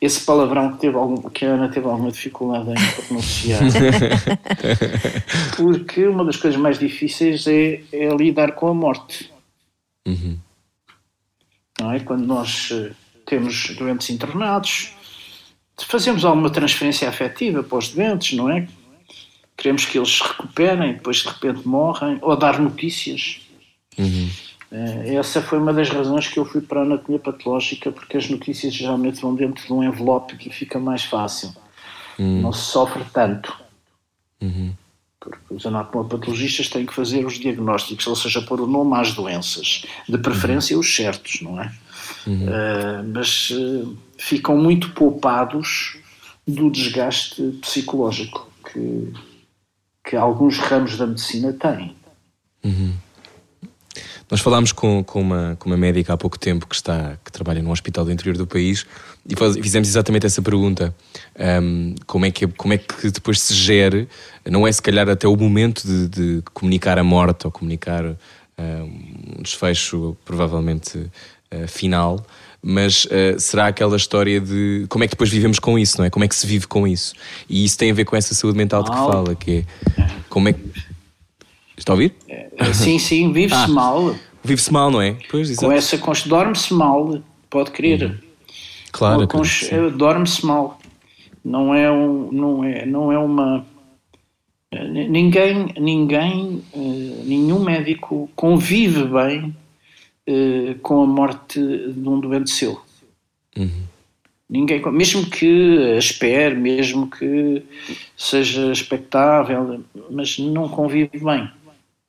Esse 0.00 0.24
palavrão 0.24 0.72
que, 0.72 0.78
teve 0.78 0.96
algum, 0.96 1.28
que 1.28 1.44
a 1.44 1.54
Ana 1.54 1.68
teve 1.68 1.86
alguma 1.86 2.12
dificuldade 2.12 2.70
em 2.70 3.06
pronunciar. 3.06 3.60
Porque 5.56 6.06
uma 6.06 6.24
das 6.24 6.36
coisas 6.36 6.58
mais 6.60 6.78
difíceis 6.78 7.46
é, 7.46 7.82
é 7.92 8.08
lidar 8.14 8.52
com 8.52 8.68
a 8.68 8.74
morte. 8.74 9.32
Uhum. 10.06 10.38
Não 11.80 11.92
é? 11.92 12.00
Quando 12.00 12.24
nós 12.26 12.70
uh, 12.70 12.94
temos 13.26 13.74
doentes 13.76 14.08
internados, 14.10 14.92
fazemos 15.76 16.24
alguma 16.24 16.50
transferência 16.50 17.08
afetiva 17.08 17.62
para 17.62 17.78
os 17.78 17.88
doentes, 17.88 18.36
não 18.36 18.48
é? 18.50 18.68
queremos 19.58 19.84
que 19.84 19.98
eles 19.98 20.16
se 20.16 20.22
recuperem, 20.22 20.94
depois 20.94 21.18
de 21.18 21.28
repente 21.28 21.66
morrem, 21.66 22.18
ou 22.22 22.36
dar 22.36 22.58
notícias. 22.60 23.40
Uhum. 23.98 24.30
Eh, 24.70 25.14
essa 25.14 25.40
foi 25.40 25.58
uma 25.58 25.72
das 25.72 25.88
razões 25.88 26.28
que 26.28 26.38
eu 26.38 26.44
fui 26.44 26.60
para 26.60 26.80
a 26.80 26.82
anatomia 26.82 27.18
patológica, 27.18 27.90
porque 27.90 28.16
as 28.16 28.28
notícias 28.28 28.74
geralmente 28.74 29.20
vão 29.20 29.34
dentro 29.34 29.66
de 29.66 29.72
um 29.72 29.82
envelope 29.82 30.36
que 30.36 30.50
fica 30.50 30.78
mais 30.78 31.04
fácil. 31.04 31.54
Uhum. 32.18 32.42
Não 32.42 32.52
se 32.52 32.62
sofre 32.62 33.04
tanto. 33.12 33.56
Uhum. 34.40 34.72
Porque 35.20 35.38
os 35.50 35.66
anatomopatologistas 35.66 36.68
têm 36.68 36.86
que 36.86 36.94
fazer 36.94 37.24
os 37.24 37.34
diagnósticos, 37.34 38.06
ou 38.06 38.16
seja, 38.16 38.42
pôr 38.42 38.60
o 38.60 38.66
nome 38.66 38.96
às 38.96 39.12
doenças, 39.12 39.84
de 40.08 40.18
preferência 40.18 40.74
uhum. 40.74 40.80
os 40.80 40.94
certos, 40.94 41.40
não 41.42 41.60
é? 41.60 41.72
Uh, 42.26 43.04
mas 43.12 43.50
uh, 43.50 43.96
ficam 44.18 44.56
muito 44.56 44.90
poupados 44.90 45.96
do 46.46 46.70
desgaste 46.70 47.42
psicológico 47.60 48.50
que, 48.70 49.12
que 50.04 50.16
alguns 50.16 50.58
ramos 50.58 50.96
da 50.96 51.06
medicina 51.06 51.52
têm. 51.52 51.96
Uhum. 52.64 52.94
Nós 54.30 54.40
falámos 54.40 54.72
com, 54.72 55.02
com, 55.02 55.20
uma, 55.20 55.56
com 55.58 55.70
uma 55.70 55.76
médica 55.76 56.12
há 56.12 56.16
pouco 56.16 56.38
tempo 56.38 56.66
que, 56.66 56.74
está, 56.74 57.18
que 57.24 57.32
trabalha 57.32 57.62
num 57.62 57.70
hospital 57.70 58.04
do 58.04 58.12
interior 58.12 58.36
do 58.36 58.46
país 58.46 58.86
e 59.28 59.34
faz, 59.34 59.56
fizemos 59.56 59.88
exatamente 59.88 60.26
essa 60.26 60.42
pergunta. 60.42 60.94
Um, 61.62 61.94
como, 62.06 62.26
é 62.26 62.30
que, 62.30 62.46
como 62.46 62.74
é 62.74 62.78
que 62.78 63.10
depois 63.10 63.40
se 63.40 63.54
gere, 63.54 64.08
não 64.44 64.66
é 64.66 64.72
se 64.72 64.82
calhar 64.82 65.08
até 65.08 65.26
o 65.26 65.36
momento 65.36 65.86
de, 65.86 66.08
de 66.08 66.42
comunicar 66.52 66.98
a 66.98 67.04
morte 67.04 67.46
ou 67.46 67.50
comunicar 67.50 68.04
um 68.58 69.42
desfecho 69.42 70.16
provavelmente 70.24 70.98
uh, 70.98 71.68
final, 71.68 72.24
mas 72.60 73.04
uh, 73.04 73.38
será 73.38 73.68
aquela 73.68 73.96
história 73.96 74.40
de 74.40 74.86
como 74.88 75.04
é 75.04 75.06
que 75.06 75.12
depois 75.12 75.30
vivemos 75.30 75.58
com 75.58 75.78
isso, 75.78 75.98
não 75.98 76.04
é? 76.04 76.10
Como 76.10 76.24
é 76.24 76.28
que 76.28 76.34
se 76.34 76.46
vive 76.46 76.66
com 76.66 76.86
isso? 76.86 77.14
E 77.48 77.64
isso 77.64 77.78
tem 77.78 77.90
a 77.90 77.94
ver 77.94 78.04
com 78.04 78.16
essa 78.16 78.34
saúde 78.34 78.58
mental 78.58 78.82
de 78.82 78.90
que 78.90 78.96
fala, 78.96 79.34
que 79.34 79.64
é 79.96 80.08
como 80.28 80.48
é 80.48 80.52
que. 80.52 80.87
Está 81.78 81.92
a 81.92 81.94
ouvir? 81.94 82.12
Sim, 82.74 82.98
sim, 82.98 83.32
vive-se 83.32 83.62
Ah. 83.64 83.68
mal. 83.68 84.14
Vive-se 84.44 84.72
mal, 84.72 84.90
não 84.90 85.00
é? 85.00 85.16
Pois, 85.30 85.54
Com 85.56 85.70
essa 85.72 85.96
cons- 85.98 86.24
dorme-se 86.26 86.72
mal, 86.74 87.20
pode 87.48 87.70
crer. 87.70 88.18
Claro, 88.92 89.22
acredito 89.22 89.48
que 89.50 89.64
sim. 89.66 89.74
eh, 89.74 89.90
dorme-se 89.90 90.44
mal. 90.46 90.78
Não 91.44 91.74
é 91.74 91.90
um, 91.90 92.30
não 92.32 92.64
é, 92.64 92.84
não 92.86 93.12
é 93.12 93.18
uma 93.18 93.64
eh, 94.72 94.84
ninguém, 95.08 95.72
ninguém, 95.78 96.62
eh, 96.74 96.78
nenhum 97.24 97.60
médico 97.62 98.28
convive 98.34 99.04
bem 99.04 99.54
com 100.82 101.02
a 101.02 101.06
morte 101.06 101.58
de 101.58 102.06
um 102.08 102.20
doente 102.20 102.50
seu. 102.50 102.78
Ninguém, 104.48 104.80
con- 104.80 104.90
mesmo 104.92 105.24
que 105.28 105.46
espere, 105.98 106.54
mesmo 106.54 107.08
que 107.10 107.62
seja 108.16 108.70
expectável, 108.72 109.82
mas 110.10 110.38
não 110.38 110.68
convive 110.68 111.18
bem. 111.18 111.50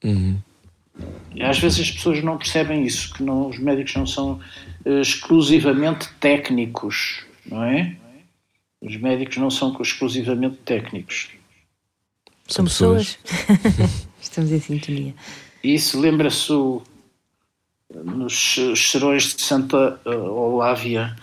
E 0.04 1.44
Às 1.44 1.60
vezes 1.60 1.80
as 1.80 1.92
pessoas 1.92 2.24
não 2.24 2.38
percebem 2.38 2.84
isso, 2.84 3.14
que 3.14 3.24
não- 3.24 3.48
os 3.50 3.58
médicos 3.58 3.96
não 3.96 4.06
são 4.06 4.40
eh, 4.86 5.02
exclusivamente 5.02 6.10
técnicos, 6.20 7.24
não 7.46 7.64
é? 7.64 7.96
Os 8.82 8.96
médicos 8.98 9.38
não 9.38 9.50
são 9.50 9.76
exclusivamente 9.82 10.58
técnicos. 10.66 11.30
São 12.48 12.66
pessoas. 12.66 13.18
Estamos 14.22 14.52
em 14.52 14.60
sintonia. 14.60 15.14
Isso 15.64 16.00
lembra-se 16.00 16.52
nos 17.94 18.58
os 18.58 18.92
serões 18.92 19.36
de 19.36 19.42
Santa 19.42 20.00
eh, 20.06 20.10
Olávia, 20.16 21.16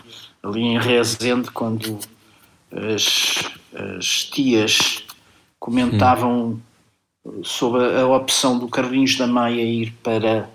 ali 0.42 0.60
em 0.62 0.78
Rezende, 0.78 1.50
quando 1.50 1.98
as, 2.70 3.44
as 3.98 4.24
tias 4.24 5.02
comentavam 5.58 6.60
sobre 7.42 7.84
a 7.98 8.06
opção 8.06 8.58
do 8.58 8.68
Carlinhos 8.68 9.16
da 9.16 9.26
Maia 9.26 9.62
ir 9.62 9.92
para 10.02 10.48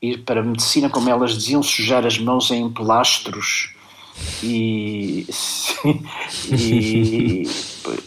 ir 0.00 0.18
para 0.24 0.40
a 0.40 0.44
medicina, 0.44 0.90
como 0.90 1.08
elas 1.08 1.34
diziam, 1.34 1.62
sujar 1.62 2.04
as 2.04 2.18
mãos 2.18 2.50
em 2.50 2.68
plastros 2.68 3.72
e, 4.42 5.26
e, 6.50 7.46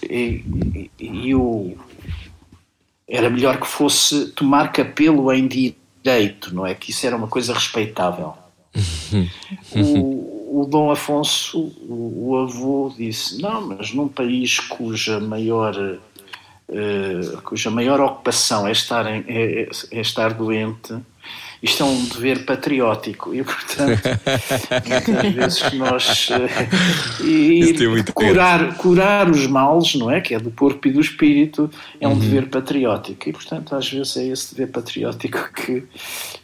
e, 0.04 0.92
e 1.00 1.36
o 1.36 1.78
era 3.08 3.30
melhor 3.30 3.60
que 3.60 3.68
fosse 3.68 4.28
tomar 4.32 4.72
capelo 4.72 5.32
em 5.32 5.48
direito, 5.48 6.54
não 6.54 6.66
é? 6.66 6.74
Que 6.74 6.92
isso 6.92 7.06
era 7.06 7.16
uma 7.16 7.28
coisa 7.28 7.54
respeitável. 7.54 8.34
o, 9.76 10.62
o 10.62 10.66
Dom 10.66 10.92
Afonso, 10.92 11.60
o, 11.60 12.30
o 12.30 12.38
avô, 12.38 12.94
disse: 12.96 13.42
Não, 13.42 13.68
mas 13.68 13.94
num 13.94 14.08
país 14.08 14.60
cuja 14.60 15.20
maior, 15.20 16.00
eh, 16.70 17.38
cuja 17.44 17.70
maior 17.70 18.00
ocupação 18.00 18.68
é 18.68 18.72
estar, 18.72 19.06
em- 19.08 19.24
é- 19.28 19.70
é 19.92 20.02
estar 20.02 20.34
doente, 20.34 20.94
isto 21.64 21.82
é 21.82 21.86
um 21.86 22.06
dever 22.06 22.46
patriótico. 22.46 23.34
E, 23.34 23.44
portanto, 23.44 24.02
muitas 24.88 25.34
vezes 25.34 25.74
nós. 25.74 26.30
eh, 26.32 27.24
e 27.24 27.74
curar, 28.14 28.76
curar 28.78 29.30
os 29.32 29.48
males, 29.48 29.96
não 29.96 30.12
é? 30.12 30.22
Que 30.22 30.36
é 30.36 30.40
do 30.40 30.52
corpo 30.52 30.88
e 30.88 30.92
do 30.92 31.02
espírito, 31.02 31.70
é 32.00 32.08
um 32.08 32.18
dever 32.20 32.48
patriótico. 32.50 33.30
E, 33.30 33.32
portanto, 33.34 33.76
às 33.76 33.90
vezes 33.90 34.16
é 34.18 34.28
esse 34.28 34.54
dever 34.54 34.72
patriótico 34.72 35.50
que, 35.56 35.84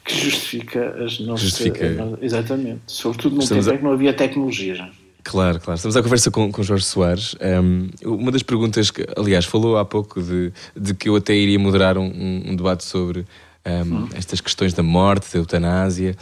que 0.06 0.16
justifica 0.24 0.96
as 1.04 1.20
nossas. 1.20 1.50
Justifica. 1.50 2.18
Exatamente. 2.22 2.82
Sobretudo 2.88 3.36
num 3.36 3.42
tempo 3.46 3.70
a- 3.70 3.74
em 3.74 3.78
que 3.78 3.84
não 3.84 3.92
havia 3.94 4.14
tecnologia. 4.14 4.90
Claro, 5.24 5.60
claro. 5.60 5.76
Estamos 5.76 5.96
à 5.96 6.02
conversa 6.02 6.32
com, 6.32 6.52
com 6.52 6.64
Jorge 6.64 6.86
Soares. 6.86 7.36
Um, 7.42 7.90
uma 8.04 8.32
das 8.32 8.42
perguntas 8.44 8.90
que, 8.90 9.06
aliás, 9.16 9.46
falou 9.46 9.78
há 9.78 9.86
pouco 9.86 10.22
de, 10.22 10.52
de 10.76 10.94
que 10.94 11.10
eu 11.10 11.16
até 11.16 11.36
iria 11.36 11.60
moderar 11.60 11.98
um, 11.98 12.06
um- 12.06 12.56
debate 12.56 12.84
sobre 12.84 13.26
um, 13.66 14.10
estas 14.16 14.42
questões 14.42 14.74
da 14.74 14.82
morte, 14.82 15.32
da 15.32 15.40
eutanásia. 15.40 16.16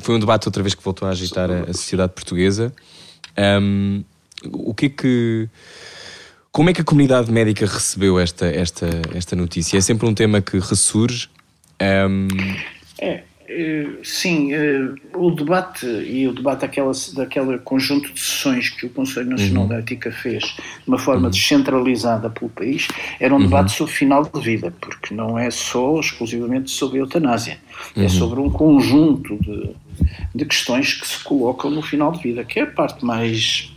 Foi 0.00 0.16
um 0.16 0.18
debate 0.18 0.48
outra 0.48 0.62
vez 0.62 0.74
que 0.74 0.82
voltou 0.82 1.06
a 1.06 1.12
agitar 1.12 1.50
a, 1.50 1.60
a 1.70 1.72
sociedade 1.72 2.12
portuguesa. 2.14 2.72
O 4.52 4.74
que 4.74 4.86
é 4.86 4.88
que. 4.88 5.48
Como 6.50 6.70
é 6.70 6.72
que 6.72 6.80
a 6.80 6.84
comunidade 6.84 7.30
médica 7.30 7.66
recebeu 7.66 8.18
esta, 8.18 8.46
esta, 8.46 8.88
esta 9.14 9.36
notícia? 9.36 9.76
É 9.76 9.80
sempre 9.80 10.06
um 10.08 10.14
tema 10.14 10.40
que 10.40 10.58
ressurge. 10.58 11.28
É, 11.78 13.22
sim, 14.02 14.52
eh, 14.52 14.90
o 15.14 15.30
debate 15.30 15.86
e 15.86 16.26
o 16.26 16.32
debate 16.32 16.60
daquela, 16.62 16.92
daquela 17.14 17.58
conjunto 17.58 18.12
de 18.12 18.20
sessões 18.20 18.70
que 18.70 18.86
o 18.86 18.90
Conselho 18.90 19.30
Nacional 19.30 19.66
da 19.66 19.78
Ética 19.78 20.10
fez 20.10 20.42
de 20.44 20.88
uma 20.88 20.98
forma 20.98 21.30
descentralizada 21.30 22.28
pelo 22.28 22.50
país 22.50 22.88
era 23.20 23.34
um 23.34 23.40
debate 23.40 23.72
sobre 23.72 23.92
final 23.92 24.24
de 24.24 24.40
vida, 24.40 24.72
porque 24.80 25.14
não 25.14 25.38
é 25.38 25.50
só 25.50 25.98
exclusivamente 26.00 26.70
sobre 26.70 26.98
a 26.98 27.00
eutanásia, 27.02 27.58
é 27.96 28.08
sobre 28.08 28.40
um 28.40 28.50
conjunto 28.50 29.38
de, 29.42 29.70
de 30.34 30.44
questões 30.44 30.94
que 30.94 31.06
se 31.06 31.22
colocam 31.22 31.70
no 31.70 31.82
final 31.82 32.12
de 32.12 32.22
vida, 32.22 32.44
que 32.44 32.60
é 32.60 32.62
a 32.62 32.66
parte 32.66 33.04
mais 33.04 33.72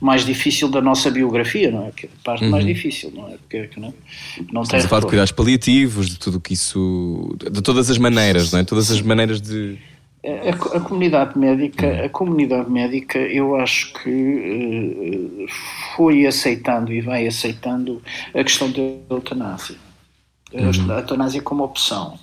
mais 0.00 0.24
difícil 0.24 0.68
da 0.68 0.80
nossa 0.80 1.10
biografia, 1.10 1.70
não 1.70 1.86
é? 1.86 1.90
Que 1.90 2.06
é 2.06 2.08
a 2.08 2.24
parte 2.24 2.44
mais 2.44 2.64
difícil, 2.64 3.12
não 3.14 3.28
é? 3.28 3.36
Porque 3.36 3.68
que 3.68 3.80
não, 3.80 3.94
não 4.52 4.62
tem 4.62 4.78
estamos 4.78 4.84
a 4.84 4.88
falar 4.88 5.00
de 5.02 5.06
cuidados 5.06 5.32
paliativos, 5.32 6.08
de 6.10 6.18
tudo 6.18 6.40
que 6.40 6.54
isso. 6.54 7.36
de 7.50 7.62
todas 7.62 7.90
as 7.90 7.98
maneiras, 7.98 8.52
não 8.52 8.60
é? 8.60 8.64
Todas 8.64 8.90
as 8.90 9.00
maneiras 9.00 9.40
de. 9.40 9.78
A, 10.26 10.76
a 10.76 10.80
comunidade 10.80 11.38
médica, 11.38 12.06
a 12.06 12.08
comunidade 12.08 12.70
médica, 12.70 13.18
eu 13.18 13.56
acho 13.56 13.92
que 13.92 14.08
eh, 14.08 15.52
foi 15.94 16.26
aceitando 16.26 16.90
e 16.92 17.02
vai 17.02 17.26
aceitando 17.26 18.02
a 18.34 18.42
questão 18.42 18.70
da 18.70 18.80
eutanásia. 19.10 19.76
A 20.54 20.98
eutanásia 21.00 21.42
como 21.42 21.64
opção. 21.64 22.18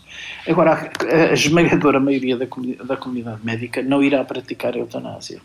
Agora, 0.48 0.92
a, 1.00 1.16
a 1.30 1.34
esmagadora 1.34 2.00
maioria 2.00 2.38
da, 2.38 2.48
comuni- 2.48 2.76
da 2.78 2.98
comunidade 2.98 3.42
médica 3.44 3.84
não 3.84 4.02
irá 4.02 4.24
praticar 4.24 4.74
a 4.74 4.80
eutanásia. 4.80 5.40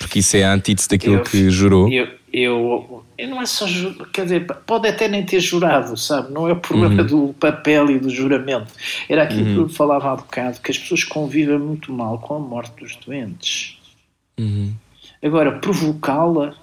Porque 0.00 0.20
isso 0.20 0.34
é 0.34 0.44
a 0.44 0.52
antítese 0.54 0.88
daquilo 0.88 1.16
Eu- 1.16 1.22
que 1.22 1.50
jurou. 1.50 1.92
Eu, 1.92 2.08
eu, 2.32 3.04
eu 3.18 3.28
não 3.28 3.42
é 3.42 3.44
só 3.44 3.66
quer 4.12 4.24
dizer, 4.24 4.46
pode 4.66 4.88
até 4.88 5.06
nem 5.06 5.24
ter 5.26 5.40
jurado, 5.40 5.94
sabe? 5.96 6.32
Não 6.32 6.48
é 6.48 6.52
o 6.52 6.56
problema 6.56 7.04
do 7.04 7.34
papel 7.38 7.90
e 7.90 7.98
do 7.98 8.08
juramento. 8.08 8.72
Era 9.08 9.24
aquilo 9.24 9.44
que 9.44 9.56
eu 9.60 9.68
falava 9.68 10.10
há 10.10 10.16
bocado, 10.16 10.58
que 10.60 10.70
as 10.70 10.78
pessoas 10.78 11.04
convivem 11.04 11.58
muito 11.58 11.92
mal 11.92 12.18
com 12.18 12.34
a 12.34 12.38
morte 12.38 12.80
dos 12.80 12.96
doentes. 12.96 13.78
Agora, 15.22 15.58
provocá-la 15.58 16.56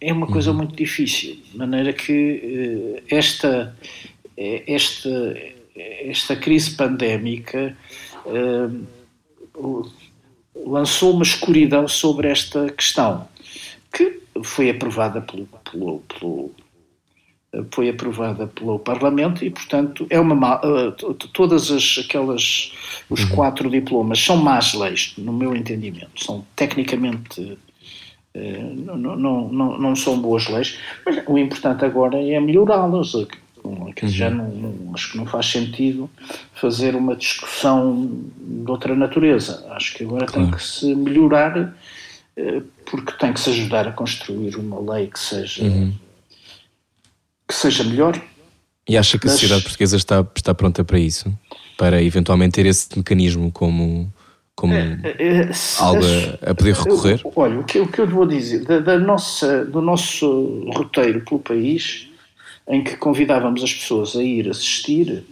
é 0.00 0.12
uma 0.12 0.28
coisa 0.28 0.52
muito 0.52 0.76
difícil, 0.76 1.36
de 1.50 1.58
maneira 1.58 1.92
que 1.92 3.02
eh, 3.08 3.16
esta, 3.16 3.76
eh, 4.36 4.62
esta, 4.68 5.36
esta 5.74 6.36
crise 6.36 6.76
pandémica 6.76 7.76
eh, 8.26 8.68
lançou 10.54 11.12
uma 11.12 11.22
escuridão 11.22 11.86
sobre 11.88 12.28
esta 12.28 12.70
questão, 12.70 13.26
que 13.92 14.20
foi 14.42 14.70
aprovada 14.70 15.20
pelo, 15.20 15.46
pelo, 15.70 15.98
pelo- 16.00 16.50
foi 17.70 17.88
aprovada 17.88 18.46
pelo 18.48 18.78
Parlamento 18.80 19.44
e, 19.44 19.50
portanto, 19.50 20.06
é 20.10 20.18
uma 20.18 20.60
eh, 20.64 20.92
todas 21.32 21.70
as, 21.70 21.98
aquelas 22.04 22.72
os 23.08 23.24
quatro 23.26 23.70
diplomas 23.70 24.18
são 24.20 24.36
más 24.36 24.74
leis, 24.74 25.14
no 25.16 25.32
meu 25.32 25.54
entendimento, 25.54 26.24
são 26.24 26.44
tecnicamente 26.56 27.56
eh, 28.34 28.58
não, 28.74 28.96
não, 28.96 29.16
não, 29.16 29.48
não- 29.52 29.78
não 29.78 29.94
são 29.96 30.18
boas 30.20 30.48
leis, 30.48 30.76
mas 31.06 31.22
o 31.28 31.38
importante 31.38 31.84
agora 31.84 32.20
é 32.20 32.40
melhorá-las. 32.40 33.12
Que 33.96 34.08
Já 34.08 34.28
não, 34.30 34.48
não- 34.48 34.94
acho 34.94 35.12
que 35.12 35.16
não 35.16 35.26
faz 35.26 35.46
sentido 35.46 36.10
fazer 36.54 36.94
uma 36.94 37.16
discussão 37.16 38.10
de 38.36 38.70
outra 38.70 38.94
natureza. 38.94 39.64
Acho 39.70 39.94
que 39.94 40.04
agora 40.04 40.26
tem 40.26 40.50
que 40.50 40.62
se 40.62 40.94
melhorar, 40.94 41.74
eh, 42.36 42.62
porque 42.90 43.12
tem 43.12 43.32
que 43.32 43.40
se 43.40 43.50
ajudar 43.50 43.88
a 43.88 43.92
construir 43.92 44.56
uma 44.56 44.78
lei 44.94 45.06
que 45.06 45.18
seja, 45.18 45.62
que 47.48 47.54
seja 47.54 47.84
melhor. 47.84 48.20
E 48.88 48.96
acha 48.98 49.18
que 49.18 49.26
a 49.26 49.30
Mas- 49.30 49.38
sociedade 49.40 49.62
portuguesa 49.62 49.96
está, 49.96 50.26
está 50.36 50.54
pronta 50.54 50.84
para 50.84 50.98
isso? 50.98 51.32
Para 51.78 52.02
eventualmente 52.02 52.52
ter 52.52 52.66
esse 52.66 52.88
mecanismo 52.96 53.50
como, 53.50 54.12
como 54.54 54.74
Eh, 54.74 55.52
se- 55.54 55.82
algo 55.82 56.00
as- 56.04 56.42
a, 56.46 56.50
a 56.50 56.54
poder 56.54 56.74
recorrer? 56.74 57.20
Eu- 57.24 57.32
olha, 57.34 57.58
o 57.60 57.64
que, 57.64 57.78
o 57.80 57.88
que 57.88 58.00
eu 58.00 58.06
vou 58.06 58.26
dizer, 58.26 58.64
da, 58.64 58.78
da 58.78 58.98
nossa, 58.98 59.64
do 59.64 59.80
nosso 59.80 60.68
roteiro 60.74 61.22
pelo 61.22 61.40
país, 61.40 62.08
em 62.68 62.82
que 62.82 62.96
convidávamos 62.96 63.62
as 63.62 63.72
pessoas 63.72 64.16
a 64.16 64.22
ir 64.22 64.48
assistir, 64.48 65.24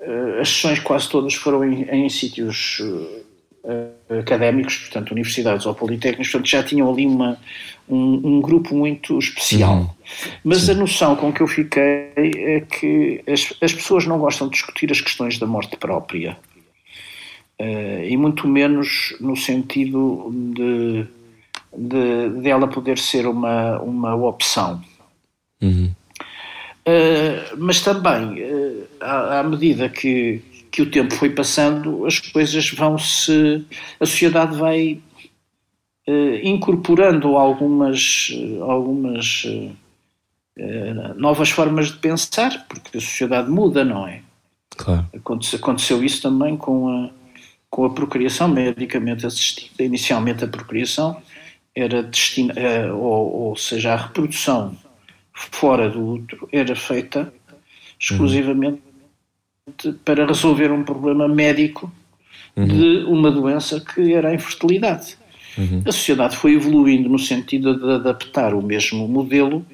eh, 0.00 0.40
as 0.40 0.48
sessões 0.48 0.78
quase 0.80 1.08
todas 1.08 1.34
foram 1.34 1.64
em, 1.64 1.82
em 1.82 2.08
sítios 2.08 2.80
eh, 3.64 4.18
académicos, 4.18 4.76
portanto, 4.78 5.10
universidades 5.10 5.66
ou 5.66 5.74
politécnicos, 5.74 6.30
portanto, 6.32 6.48
já 6.48 6.62
tinham 6.62 6.90
ali 6.90 7.06
uma, 7.06 7.38
um, 7.88 8.36
um 8.36 8.40
grupo 8.40 8.74
muito 8.74 9.18
especial. 9.18 9.94
Mas 10.42 10.68
a 10.70 10.74
noção 10.74 11.14
com 11.14 11.30
que 11.32 11.42
eu 11.42 11.46
fiquei 11.46 12.10
é 12.16 12.60
que 12.60 13.22
as, 13.28 13.52
as 13.60 13.72
pessoas 13.74 14.06
não 14.06 14.18
gostam 14.18 14.48
de 14.48 14.54
discutir 14.54 14.90
as 14.90 15.00
questões 15.00 15.38
da 15.38 15.46
morte 15.46 15.76
própria. 15.76 16.38
uh, 17.60 18.04
e 18.04 18.16
muito 18.16 18.48
menos 18.48 19.14
no 19.20 19.36
sentido 19.36 20.30
de, 20.54 21.06
de, 21.76 22.40
de 22.40 22.48
ela 22.48 22.66
poder 22.66 22.98
ser 22.98 23.26
uma, 23.26 23.78
uma 23.80 24.14
opção. 24.14 24.82
Uhum. 25.60 25.94
Uh, 26.86 27.56
mas 27.58 27.80
também, 27.80 28.42
uh, 28.42 28.86
à, 29.00 29.40
à, 29.40 29.42
medida 29.42 29.88
que, 29.88 30.42
que 30.70 30.82
o 30.82 30.90
tempo 30.90 31.14
foi 31.14 31.30
passando, 31.30 32.06
as 32.06 32.18
coisas 32.18 32.70
vão 32.70 32.98
se. 32.98 33.64
a 33.98 34.06
sociedade 34.06 34.56
vai 34.56 35.00
incorporando 36.42 37.36
algumas, 37.36 38.32
algumas 38.62 39.46
novas 41.14 41.50
formas 41.50 41.92
de 41.92 41.98
pensar, 41.98 42.66
porque 42.68 42.98
a 42.98 43.00
sociedade 43.00 43.48
muda, 43.48 43.84
não 43.84 44.08
é? 44.08 44.20
Claro. 44.76 45.06
Aconteceu 45.14 46.02
isso 46.02 46.22
também 46.22 46.56
com 46.56 46.88
a, 46.88 47.10
com 47.68 47.84
a 47.84 47.90
procriação 47.90 48.48
medicamente 48.48 49.24
assistida. 49.24 49.84
Inicialmente 49.84 50.42
a 50.42 50.48
procriação 50.48 51.22
era 51.74 52.02
destinada, 52.02 52.58
eh, 52.58 52.92
ou, 52.92 53.48
ou 53.48 53.56
seja, 53.56 53.92
a 53.92 53.96
reprodução 53.96 54.76
fora 55.50 55.88
do 55.88 56.14
útero 56.14 56.48
era 56.52 56.76
feita 56.76 57.32
exclusivamente 57.98 58.82
uhum. 59.84 59.94
para 60.04 60.26
resolver 60.26 60.70
um 60.70 60.84
problema 60.84 61.28
médico 61.28 61.92
uhum. 62.56 62.66
de 62.66 63.04
uma 63.04 63.30
doença 63.30 63.80
que 63.80 64.12
era 64.12 64.30
a 64.30 64.34
infertilidade. 64.34 65.16
Uhum. 65.56 65.82
A 65.84 65.92
sociedade 65.92 66.36
foi 66.36 66.54
evoluindo 66.54 67.08
no 67.08 67.18
sentido 67.18 67.78
de 67.78 67.92
adaptar 67.92 68.54
o 68.54 68.62
mesmo 68.62 69.06
modelo 69.08 69.66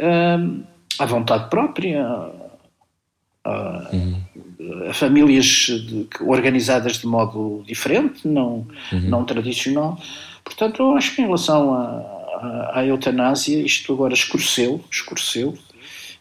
hum, 0.00 0.62
à 0.98 1.06
vontade 1.06 1.48
própria, 1.48 2.04
a, 3.44 3.90
uhum. 3.92 4.20
a 4.88 4.92
famílias 4.92 5.46
de, 5.46 6.08
organizadas 6.20 6.98
de 6.98 7.06
modo 7.06 7.62
diferente, 7.66 8.26
não, 8.26 8.66
uhum. 8.92 9.00
não 9.02 9.24
tradicional. 9.24 9.98
Portanto, 10.42 10.82
eu 10.82 10.96
acho 10.96 11.14
que 11.14 11.22
em 11.22 11.26
relação 11.26 11.74
à, 12.34 12.80
à, 12.80 12.86
eutanásia, 12.86 13.60
isto 13.60 13.92
agora 13.92 14.14
escureceu, 14.14 14.82
escureceu, 14.90 15.50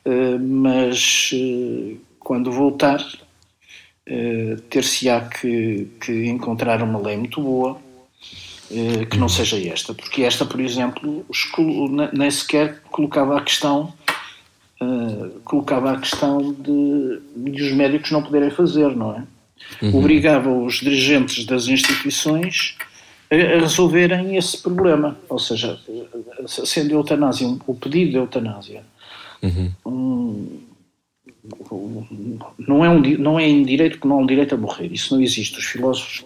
uh, 0.06 0.40
mas 0.40 1.32
uh, 1.34 1.98
quando 2.20 2.52
voltar, 2.52 3.00
uh, 3.02 4.62
ter-se-á 4.70 5.22
que, 5.22 5.88
que 6.00 6.26
encontrar 6.28 6.82
uma 6.82 7.00
lei 7.00 7.18
muito 7.18 7.42
boa, 7.42 7.82
que 9.12 9.18
não 9.20 9.30
seja 9.30 9.56
esta, 9.72 9.94
porque 9.94 10.24
esta, 10.24 10.48
por 10.48 10.60
exemplo, 10.60 11.24
nem 12.12 12.32
sequer 12.32 12.82
colocava 12.90 13.38
a 13.38 13.42
questão 13.42 13.94
uh, 14.84 15.40
colocava 15.44 15.92
a 15.92 16.00
questão 16.00 16.54
de, 16.54 17.22
de 17.36 17.64
os 17.64 17.74
médicos 17.74 18.12
não 18.12 18.22
poderem 18.22 18.50
fazer, 18.52 18.96
não 18.96 19.16
é? 19.16 19.24
Uhum. 19.82 20.00
Obrigava 20.00 20.50
os 20.52 20.76
dirigentes 20.76 21.46
das 21.46 21.68
instituições 21.68 22.76
a, 23.30 23.36
a, 23.36 23.60
resolverem 23.60 24.36
esse 24.38 24.58
problema, 24.62 25.18
ou 25.30 25.40
seja, 25.40 25.80
sendo 26.48 26.92
a 26.92 26.98
eutanásia, 26.98 27.48
um, 27.48 27.60
o 27.66 27.76
pedido 27.76 28.12
de 28.12 28.18
eutanásia, 28.18 28.84
uhum. 29.42 29.72
um, 29.86 30.60
não 32.58 32.86
é, 32.86 32.90
um, 32.90 33.02
não 33.18 33.40
é 33.40 33.50
indireito 33.50 33.94
porque 33.94 34.08
não 34.08 34.18
há 34.18 34.22
um 34.22 34.26
direito 34.26 34.56
a 34.56 34.58
morrer, 34.58 34.92
isso 34.92 35.14
não 35.14 35.22
existe. 35.22 35.60
Os 35.60 35.66
filósofos 35.66 36.26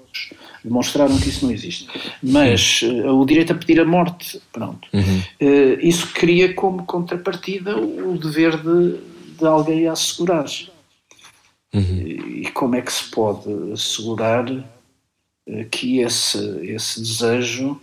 demonstraram 0.63 1.17
que 1.17 1.29
isso 1.29 1.45
não 1.45 1.51
existe. 1.51 1.87
Mas 2.21 2.81
uh, 2.83 3.19
o 3.19 3.25
direito 3.25 3.53
a 3.53 3.55
pedir 3.55 3.79
a 3.79 3.85
morte, 3.85 4.39
pronto. 4.51 4.87
Uhum. 4.93 5.21
Uh, 5.41 5.79
isso 5.81 6.07
cria 6.13 6.53
como 6.53 6.85
contrapartida 6.85 7.77
o 7.77 8.17
dever 8.17 8.57
de, 8.57 8.99
de 9.39 9.45
alguém 9.45 9.87
a 9.87 9.93
assegurar. 9.93 10.45
Uhum. 11.73 11.97
E 12.43 12.51
como 12.53 12.75
é 12.75 12.81
que 12.81 12.91
se 12.91 13.09
pode 13.09 13.49
assegurar 13.73 14.45
que 15.71 15.99
esse, 15.99 16.37
esse 16.63 17.01
desejo 17.01 17.79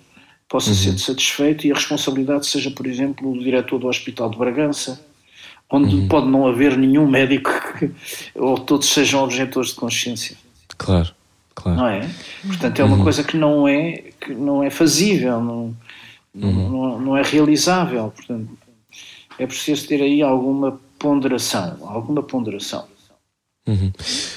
possa 0.48 0.70
uhum. 0.70 0.76
ser 0.76 0.98
satisfeito 0.98 1.66
e 1.66 1.72
a 1.72 1.74
responsabilidade 1.74 2.46
seja, 2.46 2.70
por 2.70 2.86
exemplo, 2.86 3.32
do 3.32 3.42
diretor 3.42 3.78
do 3.78 3.88
Hospital 3.88 4.30
de 4.30 4.38
Bragança, 4.38 5.04
onde 5.70 5.96
uhum. 5.96 6.08
pode 6.08 6.28
não 6.28 6.46
haver 6.46 6.76
nenhum 6.76 7.08
médico 7.08 7.50
que, 7.78 7.90
ou 8.34 8.58
todos 8.58 8.88
sejam 8.88 9.24
objetores 9.24 9.70
de 9.70 9.76
consciência. 9.76 10.36
Claro. 10.76 11.14
Claro. 11.54 11.78
Não 11.78 11.88
é? 11.88 12.10
Portanto, 12.46 12.80
é 12.80 12.84
uma 12.84 12.96
uhum. 12.96 13.02
coisa 13.04 13.22
que 13.22 13.36
não 13.36 13.66
é, 13.66 14.04
que 14.20 14.34
não 14.34 14.62
é 14.62 14.70
fazível, 14.70 15.40
não, 15.40 15.76
uhum. 16.34 16.70
não, 16.70 17.00
não 17.00 17.16
é 17.16 17.22
realizável. 17.22 18.12
Portanto, 18.14 18.50
é 19.38 19.46
preciso 19.46 19.86
ter 19.86 20.02
aí 20.02 20.20
alguma 20.20 20.80
ponderação, 20.98 21.78
alguma 21.82 22.22
ponderação. 22.22 22.86
Uhum. 23.66 23.90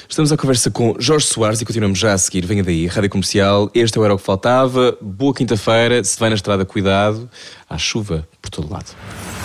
Estamos 0.08 0.32
à 0.32 0.38
conversa 0.38 0.72
com 0.72 0.96
Jorge 0.98 1.26
Soares 1.26 1.60
e 1.60 1.66
continuamos 1.66 2.00
já 2.00 2.14
a 2.14 2.18
seguir. 2.18 2.46
Venha 2.46 2.64
daí, 2.64 2.88
Rádio 2.88 3.10
Comercial. 3.10 3.70
Este 3.74 4.00
é 4.00 4.02
Era 4.02 4.16
o 4.16 4.18
que 4.18 4.24
Faltava. 4.24 4.98
Boa 5.02 5.34
quinta-feira. 5.34 6.02
Se 6.02 6.18
vai 6.18 6.30
na 6.30 6.36
estrada, 6.36 6.64
cuidado. 6.64 7.30
Há 7.70 7.78
chuva 7.78 8.28
por 8.42 8.50
todo 8.50 8.72
lado. 8.72 8.96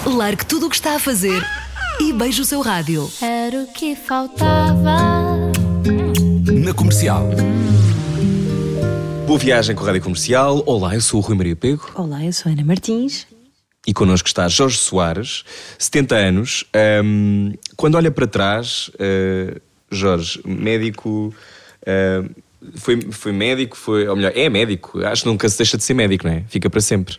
Largue 0.06 0.46
tudo 0.46 0.66
o 0.66 0.70
que 0.70 0.76
está 0.76 0.94
a 0.94 0.98
fazer 1.00 1.44
e 2.00 2.12
beije 2.12 2.40
o 2.40 2.44
seu 2.44 2.60
rádio. 2.60 3.10
Era 3.20 3.62
o 3.62 3.66
que 3.72 3.96
faltava. 3.96 5.52
Na 6.64 6.72
comercial. 6.72 7.28
Boa 9.26 9.38
viagem 9.38 9.74
com 9.74 9.82
a 9.82 9.86
Rádio 9.86 10.02
Comercial. 10.02 10.62
Olá, 10.64 10.94
eu 10.94 11.00
sou 11.00 11.18
o 11.18 11.22
Rui 11.22 11.36
Maria 11.36 11.56
Pego. 11.56 11.90
Olá, 11.94 12.24
eu 12.24 12.32
sou 12.32 12.52
Ana 12.52 12.64
Martins. 12.64 13.26
E 13.84 13.92
connosco 13.92 14.28
está 14.28 14.46
Jorge 14.46 14.78
Soares, 14.78 15.42
70 15.76 16.14
anos. 16.14 16.64
Um, 17.02 17.52
quando 17.76 17.96
olha 17.96 18.12
para 18.12 18.28
trás, 18.28 18.90
uh, 18.94 19.60
Jorge, 19.94 20.40
médico. 20.44 21.34
Uh, 21.82 22.42
foi, 22.76 23.00
foi 23.10 23.32
médico, 23.32 23.76
foi, 23.76 24.06
ou 24.08 24.16
melhor, 24.16 24.32
é 24.34 24.48
médico. 24.48 25.04
Acho 25.04 25.22
que 25.22 25.28
nunca 25.28 25.48
se 25.48 25.58
deixa 25.58 25.76
de 25.76 25.84
ser 25.84 25.94
médico, 25.94 26.26
não 26.26 26.34
é? 26.34 26.44
Fica 26.48 26.70
para 26.70 26.80
sempre. 26.80 27.16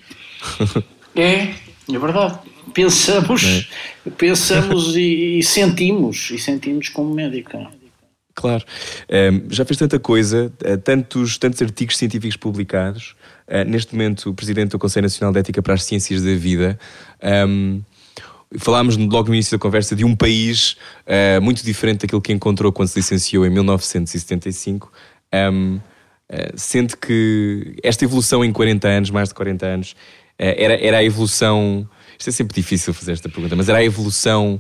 É, 1.16 1.54
é 1.94 2.00
verdade. 2.00 2.40
Pensamos, 2.74 3.44
é? 3.44 4.10
pensamos 4.18 4.96
e, 4.98 5.38
e, 5.38 5.44
sentimos, 5.44 6.32
e 6.32 6.40
sentimos 6.40 6.90
como 6.90 7.14
médico. 7.14 7.52
Claro. 8.34 8.64
Um, 9.10 9.52
já 9.52 9.64
fez 9.64 9.78
tanta 9.78 10.00
coisa, 10.00 10.52
uh, 10.66 10.78
tantos, 10.80 11.38
tantos 11.38 11.62
artigos 11.62 11.98
científicos 11.98 12.36
publicados. 12.36 13.16
Uh, 13.48 13.64
neste 13.70 13.94
momento, 13.94 14.32
o 14.32 14.34
Presidente 14.34 14.72
do 14.72 14.80
Conselho 14.80 15.04
Nacional 15.04 15.32
de 15.32 15.40
Ética 15.40 15.62
para 15.62 15.76
as 15.76 15.84
Ciências 15.84 16.24
da 16.24 16.34
Vida. 16.34 16.80
Um, 17.48 17.82
falámos 18.58 18.98
logo 18.98 19.30
no 19.30 19.36
início 19.36 19.58
da 19.58 19.62
conversa 19.62 19.96
de 19.96 20.04
um 20.06 20.16
país 20.16 20.78
uh, 21.08 21.42
muito 21.42 21.64
diferente 21.64 22.02
daquilo 22.02 22.22
que 22.22 22.32
encontrou 22.32 22.72
quando 22.72 22.88
se 22.88 23.00
licenciou 23.00 23.46
em 23.46 23.50
1975. 23.50 24.92
Um, 25.52 25.80
sente 26.56 26.98
que 26.98 27.76
esta 27.84 28.06
evolução 28.06 28.44
em 28.44 28.52
40 28.52 28.88
anos, 28.88 29.10
mais 29.12 29.30
de 29.30 29.36
40 29.36 29.66
anos, 29.66 29.96
era, 30.38 30.74
era 30.74 30.98
a 30.98 31.04
evolução. 31.04 31.88
Isto 32.18 32.30
é 32.30 32.34
sempre 32.34 32.56
difícil 32.56 32.94
fazer 32.94 33.12
esta 33.12 33.30
pergunta, 33.30 33.56
mas 33.56 33.70
era 33.70 33.78
a 33.78 33.84
evolução 33.84 34.60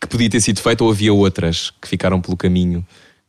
que 0.00 0.08
podia 0.08 0.28
ter 0.28 0.40
sido 0.40 0.60
feita 0.60 0.82
ou 0.82 0.90
havia 0.90 1.12
outras 1.12 1.70
que 1.70 1.86
ficaram 1.86 2.20
pelo 2.20 2.36
caminho 2.36 2.84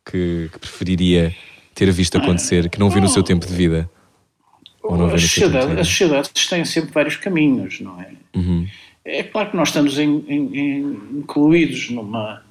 que, 0.06 0.50
que 0.52 0.60
preferiria 0.60 1.36
ter 1.74 1.92
visto 1.92 2.18
acontecer, 2.18 2.70
que 2.70 2.80
não 2.80 2.90
viu 2.90 3.02
no 3.02 3.10
seu 3.10 3.24
tempo 3.24 3.46
de 3.46 3.54
vida? 3.54 3.90
Ou 4.82 4.98
não 4.98 5.14
as, 5.14 5.22
sociedade, 5.22 5.80
as 5.80 5.88
sociedades 5.88 6.48
têm 6.48 6.66
sempre 6.66 6.92
vários 6.92 7.16
caminhos, 7.16 7.80
não 7.80 8.02
é? 8.02 8.12
Uhum. 8.36 8.68
É 9.06 9.24
claro 9.24 9.52
que 9.52 9.58
nós 9.58 9.70
estamos 9.70 10.00
in, 10.00 10.24
in, 10.30 11.20
incluídos 11.20 11.90
numa, 11.90 12.42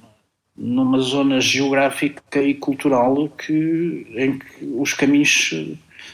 numa 0.55 0.99
zona 0.99 1.41
geográfica 1.41 2.41
e 2.41 2.53
cultural 2.53 3.27
que, 3.29 4.07
em 4.15 4.37
que 4.37 4.65
os 4.77 4.93
caminhos 4.93 5.51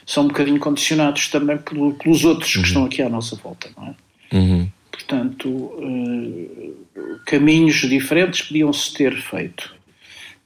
são 0.06 0.24
um 0.24 0.28
bocadinho 0.28 0.60
condicionados 0.60 1.28
também 1.28 1.58
pelos 1.58 2.24
outros 2.24 2.56
uhum. 2.56 2.62
que 2.62 2.68
estão 2.68 2.86
aqui 2.86 3.02
à 3.02 3.10
nossa 3.10 3.36
volta, 3.36 3.70
não 3.76 3.88
é? 3.88 4.36
Uhum. 4.36 4.70
Portanto, 4.92 5.50
uh, 5.50 6.76
caminhos 7.26 7.76
diferentes 7.82 8.42
podiam-se 8.44 8.94
ter 8.94 9.16
feito. 9.16 9.76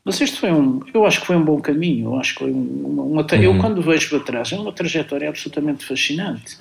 Mas 0.05 0.19
este 0.19 0.39
foi 0.39 0.51
um, 0.51 0.81
eu 0.93 1.05
acho 1.05 1.21
que 1.21 1.27
foi 1.27 1.35
um 1.35 1.43
bom 1.43 1.61
caminho, 1.61 2.09
eu 2.09 2.19
acho 2.19 2.33
que 2.33 2.39
foi 2.39 2.51
uma, 2.51 3.03
uma 3.03 3.21
uhum. 3.21 3.41
eu 3.41 3.57
quando 3.57 3.81
vejo 3.81 4.09
para 4.09 4.19
trás, 4.19 4.51
é 4.51 4.57
uma 4.57 4.71
trajetória 4.71 5.29
absolutamente 5.29 5.85
fascinante. 5.85 6.57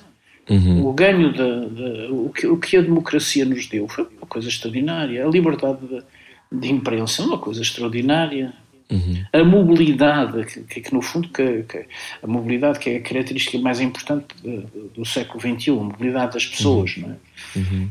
Uhum. 0.49 0.85
O 0.85 0.93
ganho 0.93 1.33
da, 1.33 2.11
o, 2.11 2.29
que, 2.29 2.47
o 2.47 2.57
que 2.57 2.77
a 2.77 2.81
democracia 2.81 3.45
nos 3.45 3.67
deu 3.67 3.87
foi 3.87 4.07
uma 4.17 4.27
coisa 4.27 4.49
extraordinária. 4.49 5.25
A 5.25 5.29
liberdade 5.29 5.79
de, 5.87 6.03
de 6.51 6.71
imprensa 6.71 7.21
é 7.21 7.25
uma 7.25 7.37
coisa 7.37 7.61
extraordinária. 7.61 8.53
Uhum. 8.91 9.23
A 9.31 9.43
mobilidade, 9.43 10.45
que, 10.67 10.81
que 10.81 10.93
no 10.93 11.01
fundo 11.01 11.29
que, 11.29 11.63
que, 11.63 11.85
a 12.21 12.27
mobilidade 12.27 12.79
que 12.79 12.89
é 12.89 12.97
a 12.97 13.01
característica 13.01 13.57
mais 13.57 13.79
importante 13.79 14.27
do, 14.43 14.89
do 14.89 15.05
século 15.05 15.39
XXI, 15.39 15.71
a 15.71 15.75
mobilidade 15.75 16.33
das 16.33 16.45
pessoas, 16.45 16.97
uhum. 16.97 17.11
é? 17.11 17.57
Uhum 17.57 17.89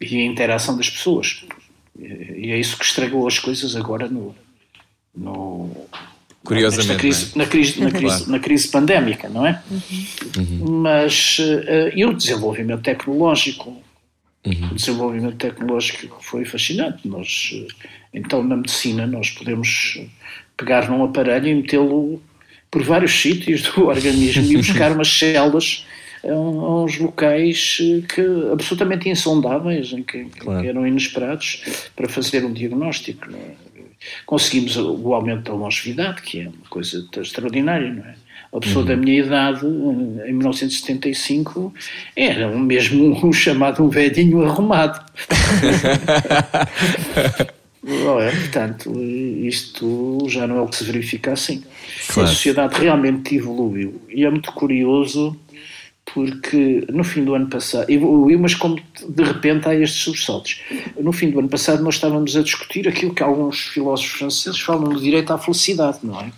e 0.00 0.20
a 0.20 0.24
interação 0.24 0.76
das 0.76 0.90
pessoas. 0.90 1.44
E 1.98 2.50
é 2.50 2.58
isso 2.58 2.76
que 2.78 2.84
estragou 2.84 3.26
as 3.26 3.38
coisas 3.38 3.76
agora 3.76 4.08
no. 4.08 4.34
no 5.14 5.70
Curiosamente. 6.44 6.92
Na 6.92 6.98
crise, 6.98 7.32
é? 7.34 7.38
na, 7.38 7.46
crise, 7.46 7.80
na, 7.80 7.90
crise, 7.90 8.16
claro. 8.16 8.30
na 8.32 8.38
crise 8.38 8.68
pandémica, 8.68 9.28
não 9.28 9.46
é? 9.46 9.62
Uhum. 10.36 10.80
Mas. 10.82 11.38
Uh, 11.38 11.96
e 11.96 12.04
o 12.04 12.12
desenvolvimento 12.12 12.82
tecnológico. 12.82 13.82
Uhum. 14.46 14.68
O 14.72 14.74
desenvolvimento 14.74 15.36
tecnológico 15.36 16.18
foi 16.22 16.44
fascinante. 16.44 17.08
Nós, 17.08 17.50
então, 18.12 18.42
na 18.42 18.56
medicina, 18.56 19.06
nós 19.06 19.30
podemos 19.30 19.98
pegar 20.56 20.90
num 20.90 21.02
aparelho 21.02 21.48
e 21.48 21.54
metê-lo 21.54 22.22
por 22.70 22.82
vários 22.82 23.12
sítios 23.20 23.62
do 23.62 23.86
organismo 23.88 24.44
e 24.52 24.56
buscar 24.58 24.92
umas 24.92 25.08
células 25.08 25.86
a, 26.22 26.30
a 26.30 26.84
uns 26.84 26.98
locais 26.98 27.78
que 28.14 28.22
absolutamente 28.52 29.08
insondáveis, 29.08 29.92
em 29.92 30.02
que, 30.02 30.24
Claro. 30.38 30.60
que 30.60 30.68
eram 30.68 30.86
inesperados 30.86 31.88
para 31.96 32.08
fazer 32.08 32.44
um 32.44 32.52
diagnóstico. 32.52 33.30
não 33.30 33.38
é? 33.38 33.63
Conseguimos 34.26 34.76
o 34.76 35.14
aumento 35.14 35.50
da 35.50 35.54
longevidade, 35.54 36.22
que 36.22 36.40
é 36.40 36.48
uma 36.48 36.68
coisa 36.68 37.06
extraordinária, 37.16 37.92
não 37.92 38.04
é? 38.04 38.14
A 38.52 38.60
pessoa 38.60 38.84
da 38.84 38.96
minha 38.96 39.18
idade, 39.18 39.66
em 39.66 40.32
1975, 40.32 41.74
era 42.14 42.48
mesmo 42.56 43.26
um 43.26 43.32
chamado 43.32 43.82
um 43.82 43.88
velhinho 43.88 44.44
arrumado. 44.44 45.04
Não 47.86 48.18
é? 48.18 48.30
Portanto, 48.30 48.98
isto 48.98 50.26
já 50.26 50.46
não 50.46 50.56
é 50.56 50.60
o 50.62 50.66
que 50.66 50.76
se 50.76 50.84
verifica 50.84 51.32
assim. 51.32 51.62
Claro. 52.08 52.28
A 52.28 52.32
sociedade 52.32 52.80
realmente 52.80 53.36
evoluiu 53.36 54.00
e 54.08 54.24
é 54.24 54.30
muito 54.30 54.50
curioso 54.52 55.38
porque 56.12 56.86
no 56.90 57.02
fim 57.02 57.24
do 57.24 57.34
ano 57.34 57.48
passado, 57.48 57.90
evoluiu, 57.90 58.38
mas 58.38 58.54
como 58.54 58.78
de 59.08 59.22
repente 59.22 59.68
há 59.68 59.74
estes 59.74 60.02
sobressaltos. 60.02 60.60
No 61.04 61.12
fim 61.12 61.30
do 61.30 61.38
ano 61.38 61.48
passado 61.48 61.82
nós 61.82 61.96
estávamos 61.96 62.34
a 62.34 62.42
discutir 62.42 62.88
aquilo 62.88 63.12
que 63.12 63.22
alguns 63.22 63.60
filósofos 63.60 64.12
franceses 64.12 64.58
falam 64.60 64.84
do 64.88 64.98
direito 65.00 65.32
à 65.32 65.38
felicidade, 65.38 65.98
não 66.02 66.18
é? 66.20 66.30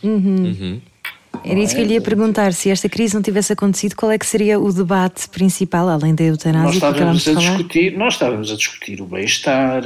Era 1.45 1.61
isso 1.61 1.75
que 1.77 1.81
eu 1.83 1.87
lhe 1.87 1.95
ia 1.95 2.01
perguntar. 2.01 2.53
Se 2.53 2.69
esta 2.71 2.89
crise 2.89 3.15
não 3.15 3.23
tivesse 3.23 3.53
acontecido, 3.53 3.95
qual 3.95 4.11
é 4.11 4.19
que 4.19 4.27
seria 4.27 4.59
o 4.59 4.73
debate 4.73 5.29
principal, 5.29 5.89
além 5.89 6.15
da 6.15 6.25
Nós 6.25 6.31
eutanásia 6.33 6.79
acabámos 6.89 7.19
estávamos 7.19 7.23
de 7.23 7.31
a 7.31 7.35
falar? 7.35 7.47
discutir, 7.57 7.97
nós 7.97 8.15
estávamos 8.15 8.51
a 8.51 8.57
discutir 8.57 9.01
o 9.01 9.07
bem-estar, 9.07 9.83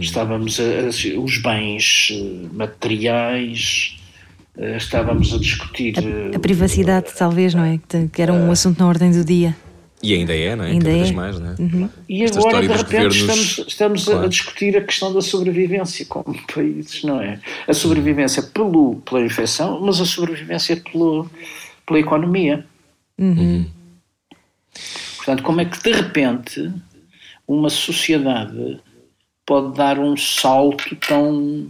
estávamos 0.00 0.58
a, 0.60 0.62
a- 0.62 1.20
os 1.20 1.42
bens 1.42 2.08
eh, 2.12 2.46
materiais, 2.52 3.96
eh, 4.56 4.76
estávamos 4.78 5.34
a 5.34 5.38
discutir 5.38 5.94
eh, 5.98 6.34
A 6.34 6.38
privacidade, 6.38 7.08
talvez, 7.18 7.52
não 7.52 7.64
é? 7.64 7.78
Que- 7.88 8.08
Que 8.08 8.22
era 8.22 8.32
um 8.32 8.50
assunto 8.50 8.78
na 8.78 8.86
ordem 8.88 9.10
do 9.10 9.22
dia. 9.24 9.54
E 10.02 10.14
ainda 10.14 10.34
é, 10.36 10.56
não 10.56 10.64
é? 10.64 10.70
Ainda 10.70 10.84
Cada 10.86 10.96
vez 10.96 11.10
é. 11.10 11.12
mais, 11.12 11.38
não 11.40 11.50
é? 11.50 11.54
E 12.08 12.24
Esta 12.24 12.38
agora, 12.40 12.60
de 12.60 12.66
repente, 12.68 12.88
governos- 12.90 13.16
estamos, 13.16 13.58
estamos 13.68 14.02
a- 14.08 14.10
Claro. 14.12 14.26
a 14.26 14.28
discutir 14.28 14.76
a 14.76 14.80
questão 14.80 15.12
da 15.14 15.20
sobrevivência 15.20 16.04
como 16.06 16.36
países, 16.52 17.02
não 17.04 17.20
é? 17.20 17.40
A 17.68 17.72
sobrevivência 17.72 18.42
pelo, 18.42 18.96
pela 18.96 19.20
infecção, 19.24 19.80
mas 19.80 20.00
a 20.00 20.04
sobrevivência 20.04 20.76
pelo, 20.76 21.30
pela 21.86 22.00
economia. 22.00 22.66
Portanto, 25.16 25.42
como 25.42 25.60
é 25.60 25.64
que, 25.64 25.80
de 25.82 25.92
repente, 25.92 26.72
uma 27.46 27.70
sociedade 27.70 28.80
pode 29.46 29.76
dar 29.76 29.98
um 29.98 30.16
salto 30.16 30.96
tão. 30.96 31.68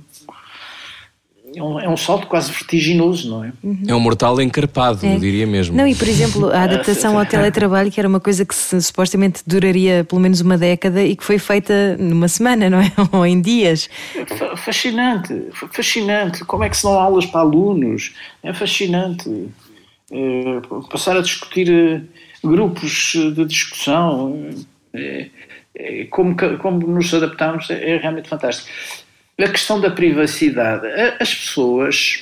É 1.55 1.63
um, 1.63 1.81
é 1.81 1.89
um 1.89 1.97
salto 1.97 2.27
quase 2.27 2.51
vertiginoso, 2.51 3.29
não 3.31 3.45
é? 3.45 3.53
É 3.87 3.95
um 3.95 4.01
mortal 4.01 4.41
encarpado, 4.41 5.05
eu 5.07 5.19
diria 5.19 5.47
mesmo. 5.47 5.77
Não, 5.77 5.87
e 5.87 5.95
por 5.95 6.09
exemplo, 6.09 6.51
a 6.51 6.63
adaptação 6.65 7.19
ao 7.19 7.27
teletrabalho, 7.27 7.91
que 7.91 8.01
era 8.01 8.09
uma 8.09 8.21
coisa 8.21 8.45
que 8.45 8.55
se- 8.55 8.81
supostamente 8.81 9.43
duraria 9.47 10.05
pelo 10.05 10.21
menos 10.21 10.41
uma 10.41 10.57
década 10.57 11.03
e 11.05 11.15
que 11.15 11.23
foi 11.25 11.39
feita 11.39 11.97
numa 11.99 12.29
semana, 12.29 12.71
não 12.71 12.79
é? 12.81 12.91
Ou 13.13 13.27
em 13.27 13.41
dias. 13.41 13.91
Fa- 14.39 14.57
Fascinante, 14.57 15.49
fa- 15.53 15.69
fascinante. 15.71 16.45
Como 16.45 16.65
é 16.65 16.71
que 16.71 16.77
se 16.77 16.85
dão 16.85 16.93
aulas 16.99 17.27
para 17.27 17.41
alunos? 17.41 18.15
É 18.43 18.53
fascinante. 18.55 19.29
Eh, 20.11 20.61
passar 20.91 21.17
a 21.17 21.21
discutir 21.21 21.71
eh, 21.71 22.01
grupos 22.43 23.13
de 23.15 23.45
discussão, 23.45 24.51
eh, 24.95 25.29
como, 26.11 26.35
como 26.59 26.87
nos 26.87 27.13
adaptamos, 27.15 27.69
é, 27.71 27.93
é 27.93 27.97
realmente 27.99 28.29
fantástico. 28.29 28.69
A 29.41 29.49
questão 29.49 29.81
da 29.81 29.91
privacidade. 29.91 30.87
As 31.21 31.35
pessoas 31.35 32.21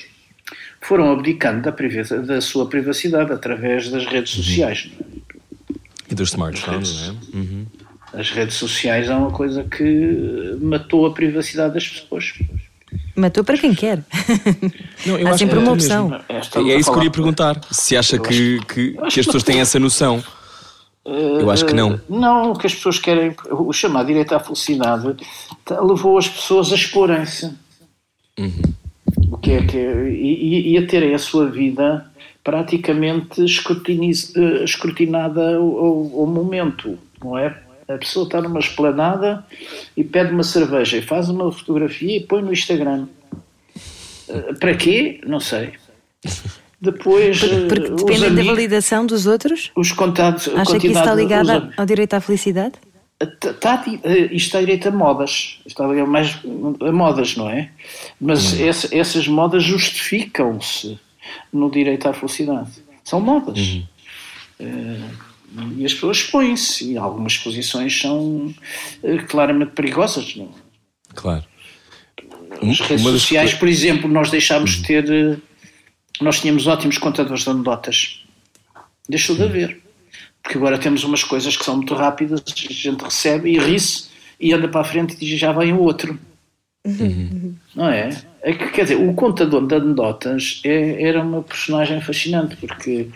foram 0.80 1.12
abdicando 1.12 1.62
da, 1.62 2.16
da 2.22 2.40
sua 2.40 2.66
privacidade 2.68 3.32
através 3.32 3.88
das 3.90 4.06
redes 4.06 4.32
sociais. 4.32 4.88
não 4.98 5.06
é? 5.06 5.20
E 6.10 6.14
dos 6.14 6.30
smartphones, 6.30 7.08
não 7.08 7.08
é? 7.08 7.36
Uhum. 7.36 7.66
As 8.12 8.30
redes 8.30 8.56
sociais 8.56 9.08
é 9.08 9.14
uma 9.14 9.30
coisa 9.30 9.62
que 9.64 10.56
matou 10.60 11.06
a 11.06 11.12
privacidade 11.12 11.74
das 11.74 11.86
pessoas. 11.88 12.32
Matou 13.14 13.44
para 13.44 13.56
quem 13.58 13.72
quer. 13.74 14.02
Não, 15.06 15.18
eu 15.18 15.26
Há 15.28 15.30
acho 15.30 15.38
sempre 15.38 15.56
que 15.58 15.62
é 15.62 15.68
uma 15.68 15.76
mesmo. 15.76 16.06
opção. 16.06 16.24
É, 16.28 16.62
E 16.66 16.72
é 16.72 16.76
isso 16.76 16.84
que 16.84 16.90
eu 16.90 16.94
falar- 16.94 17.04
ia 17.04 17.10
perguntar. 17.10 17.60
Se 17.70 17.96
acha 17.96 18.18
que, 18.18 18.58
que, 18.66 18.92
que 18.92 18.98
as 19.04 19.14
pessoas 19.14 19.42
têm 19.44 19.60
essa 19.60 19.78
noção. 19.78 20.24
Eu 21.04 21.50
acho 21.50 21.64
que 21.64 21.72
não. 21.72 21.94
Eh, 21.94 22.00
Não, 22.08 22.52
o 22.52 22.58
que 22.58 22.66
as 22.66 22.74
pessoas 22.74 22.98
querem, 22.98 23.34
o 23.50 23.72
chamado 23.72 24.06
direito 24.06 24.34
à 24.34 24.40
felicidade, 24.40 25.16
tá- 25.64 25.80
levou 25.80 26.18
as 26.18 26.28
pessoas 26.28 26.70
a 26.72 26.74
exporem-se. 26.74 27.50
O 29.32 29.38
que 29.38 29.52
é 29.52 29.66
que 29.66 29.76
é- 29.78 30.08
e, 30.10 30.72
e- 30.72 30.78
a 30.78 30.86
terem 30.86 31.14
a 31.14 31.18
sua 31.18 31.46
vida 31.50 32.06
praticamente 32.44 33.40
eh, 33.42 34.64
escrutinada 34.64 35.56
ao, 35.56 35.78
ao- 35.78 36.20
ao 36.20 36.26
momento, 36.26 36.98
não 37.22 37.36
é? 37.38 37.56
A 37.88 37.98
pessoa 37.98 38.24
está 38.24 38.40
numa 38.40 38.60
esplanada 38.60 39.44
e 39.96 40.04
pede 40.04 40.32
uma 40.32 40.44
cerveja 40.44 40.96
e 40.98 41.02
faz 41.02 41.28
uma 41.28 41.50
fotografia 41.50 42.16
e 42.18 42.20
põe 42.20 42.40
no 42.42 42.52
Instagram. 42.52 43.08
Eh, 44.28 44.52
Para 44.60 44.74
quê? 44.76 45.20
Não 45.26 45.40
sei. 45.40 45.72
Depois, 46.80 47.42
eh, 47.42 47.66
Porque 47.68 47.92
os 47.92 48.04
dependem 48.04 48.34
da 48.34 48.42
validação 48.52 49.04
dos 49.04 49.26
outros. 49.26 49.70
os 49.76 49.92
contatos, 49.92 50.48
Acha 50.48 50.78
que 50.78 50.86
isso 50.88 50.98
está 50.98 51.14
ligado 51.14 51.50
a- 51.50 51.68
ao 51.76 51.84
direito 51.86 52.14
à 52.14 52.20
felicidade? 52.20 52.72
Tá- 53.38 53.52
tá 53.52 53.76
di- 53.76 54.00
eh, 54.02 54.24
isto 54.32 54.46
está 54.46 54.60
direito 54.60 54.88
a 54.88 54.90
modas, 54.90 55.60
está 55.66 55.86
ligado 55.86 56.08
mais 56.08 56.38
a 56.80 56.90
modas, 56.92 57.36
não 57.36 57.50
é? 57.50 57.68
Mas 58.18 58.58
esse- 58.58 58.96
essas 58.96 59.28
modas 59.28 59.62
justificam-se 59.62 60.98
no 61.52 61.70
direito 61.70 62.08
à 62.08 62.14
felicidade. 62.14 62.70
São 63.04 63.20
modas. 63.20 63.58
Eh, 64.58 64.96
e 65.76 65.84
as 65.84 65.92
pessoas 65.92 66.16
expõem-se, 66.18 66.92
e 66.92 66.96
algumas 66.96 67.32
exposições 67.32 68.00
são 68.00 68.54
eh, 69.02 69.18
claramente 69.18 69.72
perigosas. 69.72 70.34
Não? 70.36 70.46
é? 70.46 70.48
Claro. 71.14 71.44
As 72.62 72.80
redes 72.80 73.02
sociais, 73.02 73.52
por 73.54 73.68
exemplo, 73.68 74.08
nós 74.08 74.30
deixámos 74.30 74.76
de 74.76 74.82
ter. 74.82 75.40
Nós 76.20 76.40
tínhamos 76.40 76.66
ótimos 76.66 76.98
contadores 76.98 77.42
de 77.44 77.50
anedotas. 77.50 78.22
Deixou 79.08 79.34
de 79.36 79.42
haver. 79.42 79.80
Porque 80.42 80.56
agora 80.56 80.78
temos 80.78 81.04
umas 81.04 81.22
coisas 81.24 81.56
que 81.56 81.64
são 81.64 81.76
muito 81.76 81.94
rápidas, 81.94 82.42
a 82.46 82.72
gente 82.72 83.02
recebe 83.04 83.50
e 83.52 83.58
ri-se 83.58 84.08
e 84.38 84.52
anda 84.52 84.68
para 84.68 84.80
a 84.80 84.84
frente 84.84 85.14
e 85.20 85.26
diz 85.26 85.38
já 85.38 85.52
vem 85.52 85.72
o 85.72 85.80
outro. 85.80 86.18
Não 87.74 87.88
é? 87.90 88.10
É 88.42 88.54
que, 88.54 88.68
quer 88.68 88.84
dizer, 88.84 88.96
o 88.96 89.12
contador 89.12 89.66
de 89.66 89.74
anedotas 89.74 90.62
é- 90.64 91.02
era 91.02 91.20
uma 91.22 91.42
personagem 91.42 92.00
fascinante, 92.00 92.56
porque 92.56 93.08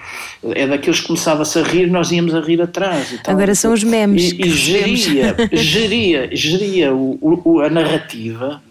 é 0.55 0.67
daqueles 0.67 1.01
que 1.01 1.07
começava-se 1.07 1.59
a 1.59 1.63
rir, 1.63 1.87
nós 1.87 2.13
íamos 2.13 2.35
a 2.35 2.41
rir 2.43 2.61
atrás. 2.61 3.19
Agora 3.27 3.55
são 3.55 3.73
os 3.73 3.83
memes 3.83 4.33
E, 4.33 4.43
e 4.43 4.51
geria, 4.53 5.35
geria, 5.51 6.29
geria 6.31 6.95
o- 6.95 7.19
o- 7.23 7.61
a 7.61 7.71
narrativa 7.71 8.63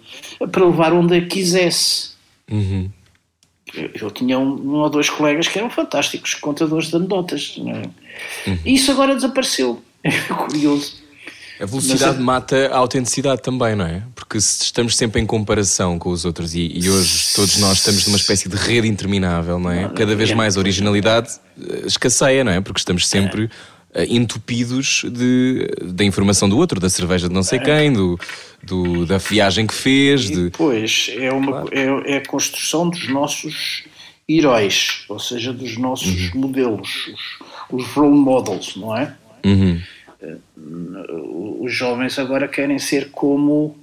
para 0.51 0.63
levar 0.63 0.93
onde 0.93 1.15
a 1.17 1.25
quisesse. 1.25 2.11
Uhum. 2.51 2.88
Eu, 3.74 3.89
eu 4.01 4.11
tinha 4.11 4.38
um, 4.38 4.53
um 4.53 4.76
ou 4.76 4.89
dois 4.89 5.09
colegas 5.09 5.47
que 5.47 5.57
eram 5.57 5.69
fantásticos 5.69 6.36
contadores 6.36 6.88
de 6.89 6.95
anedotas. 6.95 7.55
não 7.57 7.71
é? 7.71 7.84
E 8.65 8.76
isso 8.76 8.91
agora 8.91 9.15
desapareceu. 9.15 9.82
É 10.03 10.11
curioso. 10.34 11.01
A 11.59 11.65
velocidade 11.65 12.03
Mas 12.03 12.15
é- 12.15 12.19
mata 12.19 12.67
a 12.74 12.78
autenticidade 12.78 13.41
também, 13.41 13.74
não 13.76 13.86
é? 13.86 14.03
Porque 14.15 14.41
se 14.41 14.63
estamos 14.63 14.97
sempre 14.97 15.21
em 15.21 15.26
comparação 15.26 15.97
com 15.97 16.09
os 16.09 16.26
outros 16.26 16.53
e, 16.55 16.71
e 16.76 16.89
hoje 16.89 17.34
todos 17.34 17.57
nós 17.57 17.78
estamos 17.78 18.05
numa 18.07 18.17
espécie 18.17 18.49
de 18.49 18.55
rede 18.57 18.88
interminável, 18.88 19.57
não 19.57 19.71
é? 19.71 19.88
Cada 19.89 20.13
vez 20.15 20.34
mais 20.34 20.57
a 20.57 20.59
originalidade 20.59 21.30
eh, 21.57 21.84
escasseia, 21.86 22.43
não 22.43 22.51
é? 22.51 22.59
Porque 22.59 22.80
estamos 22.80 23.07
sempre 23.07 23.49
entupidos 24.09 25.03
de, 25.11 25.67
da 25.93 26.03
informação 26.03 26.49
do 26.49 26.57
outro, 26.57 26.79
da 26.79 26.89
cerveja 26.89 27.27
de 27.27 27.33
não 27.33 27.43
sei 27.43 27.59
quem, 27.59 27.93
do, 27.93 28.19
do- 28.63 29.05
da 29.05 29.17
viagem 29.17 29.67
que 29.67 29.73
fez, 29.73 30.23
de... 30.29 30.45
depois 30.45 31.11
é, 31.15 31.31
uma, 31.31 31.65
é, 31.71 32.13
é 32.13 32.17
a 32.17 32.25
construção 32.25 32.89
dos 32.89 33.07
nossos 33.07 33.83
heróis, 34.27 35.03
ou 35.09 35.19
seja, 35.19 35.51
dos 35.53 35.77
nossos 35.77 36.33
modelos, 36.33 37.07
os, 37.71 37.83
os 37.83 37.87
role 37.93 38.15
models, 38.17 38.75
não 38.75 38.95
é? 38.97 39.15
Uhum. 39.45 39.79
Os 41.59 41.73
jovens 41.73 42.17
agora 42.17 42.47
querem 42.47 42.79
ser 42.79 43.09
como, 43.11 43.77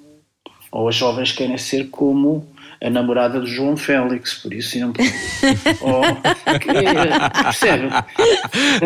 ou 0.72 0.88
as 0.88 0.94
jovens 0.96 1.32
querem 1.32 1.58
ser 1.58 1.88
como 1.90 2.46
a 2.83 2.89
namorada 2.89 3.41
de 3.41 3.47
João 3.55 3.76
Félix, 3.76 4.35
por 4.35 4.53
exemplo. 4.55 5.05
ou, 5.81 6.03
que- 6.59 7.43
percebe? 7.43 7.89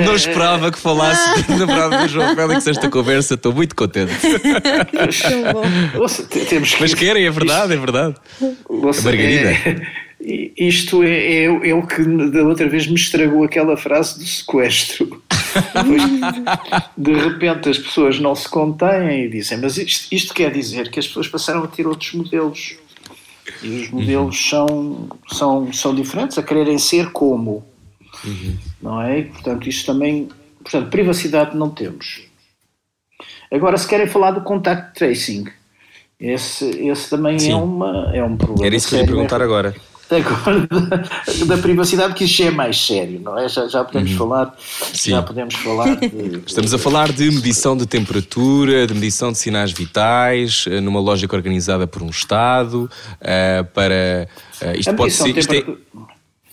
Não 0.05 0.15
esperava 0.17 0.73
que 0.73 0.79
falasse 0.79 1.43
da 1.47 1.57
namorada 1.59 1.99
do 2.03 2.09
João 2.09 2.35
Félix 2.35 2.67
esta 2.67 2.89
conversa, 2.91 3.35
estou 3.35 3.53
muito 3.53 3.77
contente. 3.77 4.13
Ouça, 5.99 6.25
te- 6.27 6.41
temos 6.45 6.75
que 6.75 6.81
Mas 6.81 6.95
querem, 6.95 7.25
é 7.25 7.31
verdade, 7.31 7.73
é 7.73 7.77
verdade. 7.77 8.15
Ouça, 8.69 9.01
A 9.01 9.05
Margarida. 9.05 9.51
é- 9.51 10.05
isto 10.57 11.03
é, 11.03 11.45
é, 11.45 11.45
é 11.45 11.75
o 11.75 11.87
que 11.87 12.03
da 12.31 12.43
outra 12.45 12.67
vez 12.67 12.87
me 12.87 12.95
estragou 12.95 13.45
aquela 13.45 13.77
frase 13.77 14.19
do 14.19 14.25
sequestro. 14.27 15.23
de 16.97 17.13
repente 17.13 17.69
as 17.69 17.79
pessoas 17.79 18.19
não 18.19 18.35
se 18.35 18.49
contêm 18.49 19.25
e 19.27 19.29
dizem, 19.29 19.59
mas 19.59 19.77
isto, 19.77 20.07
isto 20.13 20.33
quer 20.35 20.51
dizer 20.51 20.91
que 20.91 20.99
as 20.99 21.07
pessoas 21.07 21.29
passaram 21.29 21.63
a 21.65 21.67
ter 21.67 21.87
outros 21.87 22.13
modelos. 22.15 22.77
E 23.65 23.81
os 23.81 23.91
modelos 23.91 24.49
são, 24.49 25.09
são, 25.27 25.73
são 25.73 25.95
diferentes, 25.95 26.37
a 26.37 26.43
quererem 26.43 26.79
ser 26.79 27.11
como. 27.13 27.65
Não 28.81 29.01
é? 29.01 29.21
E, 29.21 29.25
portanto, 29.25 29.69
isso 29.69 29.87
também. 29.87 30.29
Portanto, 30.63 30.91
privacidade 30.91 31.57
não 31.57 31.71
temos. 31.71 32.23
Agora, 33.51 33.77
se 33.79 33.87
querem 33.87 34.07
falar 34.07 34.33
do 34.33 34.43
contact 34.43 34.99
tracing, 34.99 35.47
esse, 36.19 36.65
esse 36.87 37.11
também 37.11 37.39
Sim. 37.39 37.53
é, 37.53 37.57
uma, 37.57 38.11
é 38.15 38.25
um 38.25 38.37
problema. 38.37 38.67
Era 38.67 38.77
isso 38.77 38.89
que 38.89 38.95
eu 38.95 39.01
ia 39.01 39.07
perguntar 39.07 39.41
agora. 39.43 39.75
Agora, 40.11 40.67
da, 40.67 41.57
da 41.57 41.63
privacidade, 41.63 42.15
que 42.15 42.25
isso 42.25 42.43
é 42.43 42.51
mais 42.51 42.79
sério, 42.81 43.21
não 43.21 43.39
é? 43.39 43.49
Já, 43.49 43.67
já 43.67 43.85
podemos 43.85 44.13
falar. 44.13 44.55
Sim. 44.93 45.11
Já 45.11 45.23
podemos 45.23 45.55
falar 45.55 45.97
de. 45.97 46.43
Estamos 46.47 46.75
a 46.75 46.79
falar 46.79 47.11
de 47.13 47.31
medição 47.31 47.77
de 47.77 47.87
temperatura, 47.87 48.87
de 48.87 48.95
medição 48.95 49.33
de 49.33 49.39
sinais 49.39 49.73
vitais, 49.73 50.67
eh, 50.69 50.81
numa 50.81 51.01
lógica 51.01 51.35
organizada 51.35 51.87
por 51.87 52.03
um 52.03 52.11
Estado, 52.11 52.91
eh, 53.21 53.65
para. 53.75 54.29
eh, 54.61 54.77
isto 54.77 54.95
pode 54.95 55.13
ser. 55.13 55.37
Isto 55.37 55.55
é, 55.55 55.65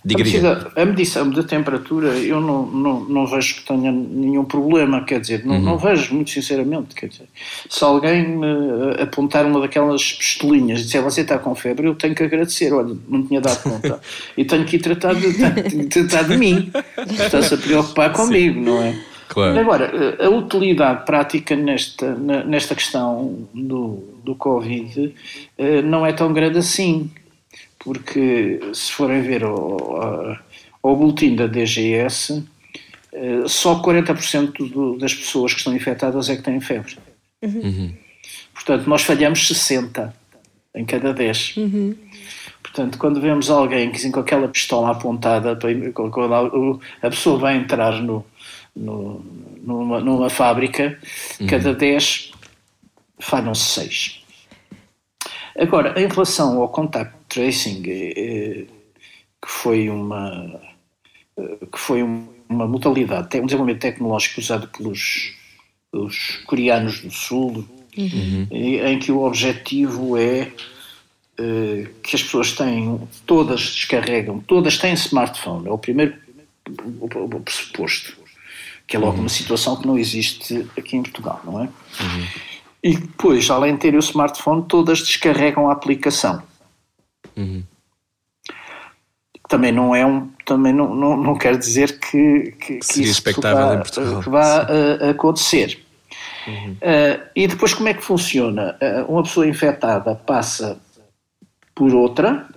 diga, 0.03 0.23
a, 0.23 0.25
diga. 0.25 0.71
a 0.75 0.85
medição 0.85 1.29
de 1.29 1.43
temperatura 1.43 2.09
eu 2.17 2.41
não, 2.41 2.65
não, 2.65 2.99
não 3.01 3.27
vejo 3.27 3.55
que 3.55 3.65
tenha 3.65 3.91
nenhum 3.91 4.43
problema, 4.45 5.03
quer 5.03 5.19
dizer, 5.19 5.45
não, 5.45 5.55
Uhum. 5.55 5.61
não 5.61 5.77
vejo, 5.77 6.13
muito 6.13 6.31
sinceramente, 6.31 6.95
quer 6.95 7.07
dizer, 7.07 7.27
se 7.69 7.83
alguém 7.83 8.27
me 8.27 8.47
eh, 8.47 9.03
apontar 9.03 9.45
uma 9.45 9.59
daquelas 9.59 10.13
pistolinhas 10.13 10.81
e 10.81 10.83
disser 10.83 11.01
você 11.03 11.21
está 11.21 11.37
com 11.37 11.53
febre, 11.53 11.87
eu 11.87 11.95
tenho 11.95 12.15
que 12.15 12.23
agradecer, 12.23 12.73
olha, 12.73 12.95
não 13.07 13.23
tinha 13.23 13.41
dado 13.41 13.61
conta, 13.61 13.99
e 14.35 14.43
tenho 14.45 14.65
que 14.65 14.77
ir 14.77 14.79
tratar 14.79 15.13
de, 15.13 15.33
tenho 15.33 15.89
tratar 15.89 16.23
de 16.23 16.37
mim, 16.37 16.71
está-se 17.09 17.53
a 17.53 17.57
preocupar 17.57 18.11
comigo, 18.11 18.59
não 18.59 18.81
é? 18.81 18.95
Claro. 19.27 19.57
Agora, 19.59 19.91
a 20.19 20.29
utilidade 20.29 21.05
prática 21.05 21.55
nesta, 21.55 22.13
nesta 22.15 22.75
questão 22.75 23.47
do, 23.53 24.03
do 24.25 24.35
Covid 24.35 25.15
eh, 25.57 25.81
não 25.81 26.05
é 26.05 26.11
tão 26.11 26.33
grande 26.33 26.57
assim, 26.57 27.09
porque 27.83 28.59
se 28.73 28.91
forem 28.91 29.21
ver 29.21 29.43
o, 29.43 30.35
o 30.83 30.95
boletim 30.95 31.35
da 31.35 31.47
DGS, 31.47 32.43
eh, 33.13 33.43
só 33.47 33.81
40% 33.81 34.69
do- 34.71 34.97
das 34.97 35.13
pessoas 35.13 35.51
que 35.53 35.59
estão 35.59 35.75
infectadas 35.75 36.29
é 36.29 36.35
que 36.35 36.43
têm 36.43 36.59
febre. 36.61 36.97
Portanto, 38.53 38.87
nós 38.87 39.01
falhamos 39.03 39.47
60 39.47 40.13
em 40.75 40.85
cada 40.85 41.13
10. 41.13 41.55
Portanto, 42.61 42.97
quando 42.97 43.19
vemos 43.19 43.49
alguém 43.49 43.89
que 43.91 43.97
assim, 43.97 44.11
com 44.11 44.19
aquela 44.19 44.47
pistola 44.47 44.91
apontada, 44.91 45.57
quando 45.93 46.79
a 47.01 47.09
pessoa 47.09 47.37
vai 47.39 47.57
entrar 47.57 47.99
no, 48.01 48.23
no- 48.75 49.25
numa, 49.63 49.99
numa 49.99 50.29
fábrica, 50.29 50.97
cada 51.49 51.73
10 51.73 52.31
falham-se 53.19 53.81
6. 53.81 54.21
Agora, 55.59 55.99
em 56.01 56.07
relação 56.07 56.61
ao 56.61 56.69
contact 56.69 57.13
tracing, 57.41 57.81
eh, 57.87 58.65
que 59.41 59.47
foi 59.49 59.89
uma, 59.89 60.59
eh, 61.37 61.57
que 61.71 61.79
foi 61.79 62.03
um- 62.03 62.27
uma 62.49 62.67
modalidade, 62.67 63.39
um 63.39 63.45
desenvolvimento 63.45 63.81
tecnológico 63.81 64.41
usado 64.41 64.67
pelos 64.67 65.33
os 65.93 66.37
coreanos 66.45 66.99
do 67.01 67.11
Sul, 67.11 67.65
e- 68.51 68.77
em 68.79 68.97
que 68.99 69.11
o 69.11 69.23
objetivo 69.23 70.15
é 70.17 70.51
eh, 71.37 71.87
que 72.03 72.15
as 72.15 72.21
pessoas 72.23 72.51
têm, 72.51 72.99
todas 73.25 73.61
descarregam, 73.61 74.39
todas 74.41 74.77
têm 74.77 74.93
smartphone, 74.93 75.67
é 75.67 75.71
o 75.71 75.77
primeiro 75.77 76.13
pressuposto, 77.43 78.15
que 78.87 78.95
é 78.95 78.99
logo 78.99 79.19
uma 79.19 79.29
situação 79.29 79.75
que 79.77 79.87
não 79.87 79.97
existe 79.97 80.67
aqui 80.77 80.97
em 80.97 81.01
Portugal, 81.03 81.41
não 81.43 81.63
é? 81.63 81.69
E 82.83 82.95
depois, 82.95 83.49
além 83.49 83.73
de 83.73 83.79
ter 83.79 83.95
o 83.95 83.99
smartphone, 83.99 84.63
todas 84.67 84.99
descarregam 84.99 85.69
a 85.69 85.73
aplicação. 85.73 86.43
Também 89.49 89.71
não 89.71 89.93
é 89.95 90.05
um, 90.05 90.29
também 90.45 90.71
não, 90.73 90.95
não, 90.95 91.17
não 91.17 91.37
quer 91.37 91.57
dizer 91.57 91.99
que, 91.99 92.53
que, 92.59 92.77
que 92.77 92.85
Seria 92.85 93.11
isso 93.11 93.21
vá, 93.41 93.81
que 94.21 94.29
vá 94.29 94.61
a- 94.61 95.07
a 95.07 95.09
acontecer. 95.11 95.79
Uh, 96.47 97.29
e 97.35 97.47
depois 97.47 97.73
como 97.73 97.89
é 97.89 97.93
que 97.93 98.01
funciona? 98.01 98.77
Uh, 98.81 99.11
uma 99.11 99.23
pessoa 99.23 99.45
infectada 99.47 100.15
passa 100.15 100.79
por 101.75 101.93
outra 101.93 102.47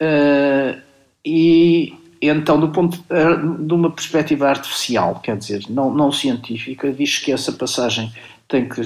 uh, 0.00 0.80
e 1.24 1.94
então 2.22 2.58
do 2.58 2.70
ponto 2.70 3.04
uh, 3.10 3.64
de 3.66 3.74
uma 3.74 3.90
perspectiva 3.90 4.48
artificial, 4.48 5.20
quer 5.20 5.36
dizer, 5.36 5.64
não, 5.68 5.92
não 5.92 6.10
científica, 6.12 6.92
diz 6.92 7.18
que 7.18 7.32
essa 7.32 7.52
passagem 7.52 8.12
tem 8.48 8.68
que, 8.68 8.82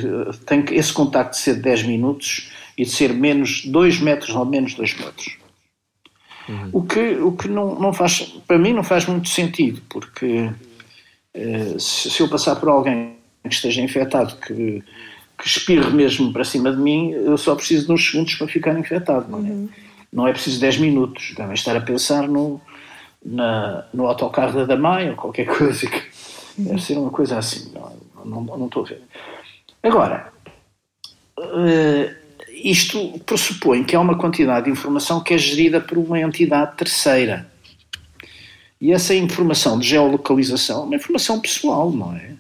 tem 0.47 0.63
que 0.63 0.75
esse 0.75 0.93
contacto 0.93 1.33
de 1.33 1.39
ser 1.39 1.55
10 1.55 1.85
minutos 1.85 2.51
e 2.77 2.85
de 2.85 2.91
ser 2.91 3.13
menos 3.13 3.65
2 3.67 4.01
metros 4.01 4.35
ou 4.35 4.45
menos 4.45 4.75
2 4.75 4.99
metros. 4.99 5.37
O 6.73 6.83
que, 6.83 7.17
o 7.17 7.33
que 7.33 7.49
não, 7.49 7.75
não 7.79 7.93
faz, 7.93 8.21
para 8.47 8.59
mim 8.59 8.75
não 8.75 8.85
faz 8.85 9.07
muito 9.07 9.29
sentido, 9.29 9.81
porque 9.89 10.51
eh, 11.33 11.77
se, 11.79 12.11
se 12.11 12.21
eu 12.21 12.29
passar 12.29 12.57
por 12.57 12.69
alguém 12.69 13.17
que 13.43 13.55
esteja 13.55 13.81
infectado, 13.81 14.37
que, 14.37 14.83
que 15.39 15.47
espirre 15.47 15.91
mesmo 15.91 16.33
para 16.33 16.45
cima 16.45 16.71
de 16.71 16.77
mim, 16.77 17.13
eu 17.13 17.39
só 17.39 17.55
preciso 17.55 17.87
de 17.87 17.93
uns 17.93 18.11
segundos 18.11 18.35
para 18.35 18.47
ficar 18.47 18.79
infectado, 18.79 19.31
não 19.31 19.39
é? 19.39 19.85
Não 20.13 20.29
é 20.29 20.33
preciso 20.33 20.61
10 20.61 20.79
minutos, 20.79 21.33
devem 21.35 21.55
estar 21.55 21.77
a 21.77 21.81
pensar 21.81 22.29
no, 22.29 22.61
na, 23.25 23.87
no 23.93 24.07
autocarro 24.07 24.53
da 24.53 24.67
Damai 24.67 25.09
ou 25.11 25.17
qualquer 25.17 25.47
coisa, 25.57 25.87
que 25.87 26.03
deve 26.59 26.83
ser 26.83 26.99
uma 26.99 27.11
coisa 27.11 27.39
assim, 27.39 27.73
não, 27.73 28.23
não, 28.25 28.59
não 28.59 28.67
estou 28.67 28.85
a 28.85 28.89
ver. 28.89 29.03
Agora, 29.83 30.31
eh, 31.39 32.15
isto 32.65 33.21
pressupõe 33.27 33.85
que 33.85 33.95
há 33.95 34.01
uma 34.01 34.17
quantidade 34.17 34.65
de 34.65 34.73
informação 34.73 35.23
que 35.23 35.35
é 35.35 35.39
gerida 35.39 35.83
por 35.83 35.99
uma 35.99 36.19
entidade 36.19 36.77
terceira. 36.77 37.47
E 38.81 38.91
essa 38.91 39.15
informação 39.15 39.79
de 39.79 39.87
geolocalização 39.87 40.83
é 40.83 40.85
uma 40.87 40.97
informação 40.97 41.41
pessoal, 41.41 41.91
não 41.91 42.17
é? 42.17 42.33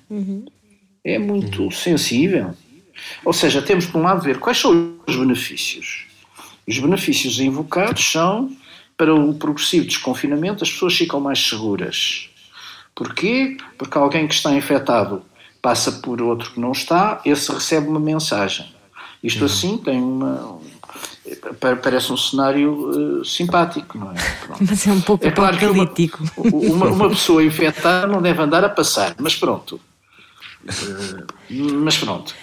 É 1.04 1.18
muito 1.18 1.70
sensível. 1.70 2.54
Ou 3.22 3.34
seja, 3.34 3.60
temos 3.60 3.84
por 3.84 3.98
um 3.98 4.04
lado 4.04 4.22
ver 4.22 4.38
quais 4.38 4.58
são 4.58 4.96
os 5.06 5.14
benefícios. 5.14 6.06
Os 6.66 6.78
benefícios 6.78 7.38
invocados 7.38 8.10
são 8.10 8.50
para 8.96 9.14
o 9.14 9.34
progressivo 9.34 9.86
desconfinamento 9.86 10.64
as 10.64 10.72
pessoas 10.72 10.96
ficam 10.96 11.20
mais 11.20 11.38
seguras. 11.38 12.30
Porquê? 12.94 13.56
Porque 13.76 13.98
alguém 13.98 14.26
que 14.26 14.34
está 14.34 14.52
infectado 14.54 15.22
passa 15.60 15.92
por 15.92 16.22
outro 16.22 16.52
que 16.52 16.60
não 16.60 16.72
está, 16.72 17.20
esse 17.24 17.52
recebe 17.52 17.88
uma 17.88 18.00
mensagem. 18.00 18.73
Isto 19.24 19.44
assim 19.46 19.78
tem 19.78 20.00
uma. 20.00 20.60
pa- 21.58 21.76
Parece 21.76 22.12
um 22.12 22.16
cenário 22.16 23.20
eh, 23.20 23.24
simpático, 23.24 23.96
não 23.98 24.12
é? 24.12 24.14
Pronto. 24.46 24.64
Mas 24.68 24.86
é 24.86 24.92
um 24.92 25.00
pouco 25.00 25.26
É 25.26 25.30
claro 25.30 25.56
que 25.58 25.64
uma, 25.66 25.82
apocalíptico. 25.84 26.22
uma, 26.36 26.86
uma 26.86 27.08
pessoa 27.08 27.42
infectada 27.42 28.06
não 28.06 28.20
deve 28.22 28.40
andar 28.42 28.62
a 28.62 28.68
passar, 28.68 29.14
mas 29.18 29.34
pronto. 29.34 29.80
Eh, 30.66 31.24
Mas 31.50 31.96
pronto. 31.98 32.34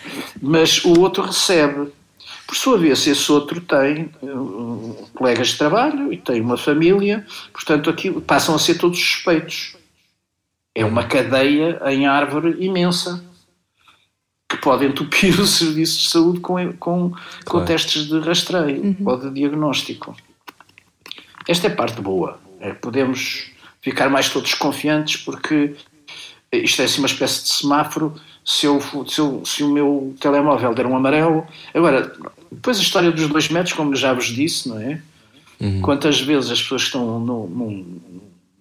Mas 0.41 0.83
o 0.83 0.99
outro 0.99 1.23
recebe. 1.23 1.91
Por 2.47 2.55
sua 2.57 2.77
vez, 2.77 3.07
esse 3.07 3.31
outro 3.31 3.61
tem 3.61 4.09
eh, 4.21 5.05
colegas 5.15 5.49
de 5.49 5.57
trabalho 5.57 6.11
e 6.11 6.17
tem 6.17 6.41
uma 6.41 6.57
família, 6.57 7.25
portanto, 7.53 7.89
aqui 7.89 8.11
passam 8.21 8.53
a 8.55 8.59
ser 8.59 8.75
todos 8.75 8.99
suspeitos. 8.99 9.77
É 10.75 10.83
uma 10.85 11.03
cadeia 11.03 11.79
em 11.87 12.07
árvore 12.07 12.57
imensa 12.59 13.23
que 14.51 14.57
pode 14.57 14.85
entupir 14.85 15.37
os 15.39 15.51
serviços 15.51 16.03
de 16.03 16.09
saúde 16.09 16.39
com, 16.41 16.55
com, 16.73 17.09
com 17.09 17.15
Claro. 17.45 17.65
testes 17.65 18.07
de 18.07 18.19
rastreio 18.19 18.95
ou 19.05 19.17
de 19.17 19.31
diagnóstico. 19.31 20.15
Esta 21.47 21.67
é 21.67 21.71
a 21.71 21.75
parte 21.75 22.01
boa. 22.01 22.39
É, 22.59 22.71
podemos 22.73 23.49
ficar 23.81 24.09
mais 24.09 24.29
todos 24.29 24.53
confiantes 24.53 25.17
porque 25.23 25.73
isto 26.51 26.81
é 26.81 26.85
assim 26.85 26.99
uma 26.99 27.07
espécie 27.07 27.43
de 27.43 27.49
semáforo. 27.49 28.13
Se, 28.43 28.65
eu, 28.65 28.81
se, 29.07 29.19
eu- 29.19 29.41
se 29.45 29.63
o 29.63 29.69
meu 29.71 30.15
telemóvel 30.19 30.73
der 30.73 30.85
um 30.85 30.95
amarelo. 30.95 31.45
Agora, 31.73 32.11
depois 32.51 32.77
a 32.79 32.81
história 32.81 33.11
dos 33.11 33.27
dois 33.27 33.47
metros, 33.49 33.73
como 33.73 33.95
já 33.95 34.13
vos 34.13 34.25
disse, 34.25 34.67
não 34.67 34.79
é? 34.79 35.01
Quantas 35.83 36.19
vezes 36.19 36.49
as 36.49 36.59
pessoas 36.61 36.81
estão 36.81 37.19
num, 37.19 37.45
num, 37.47 38.01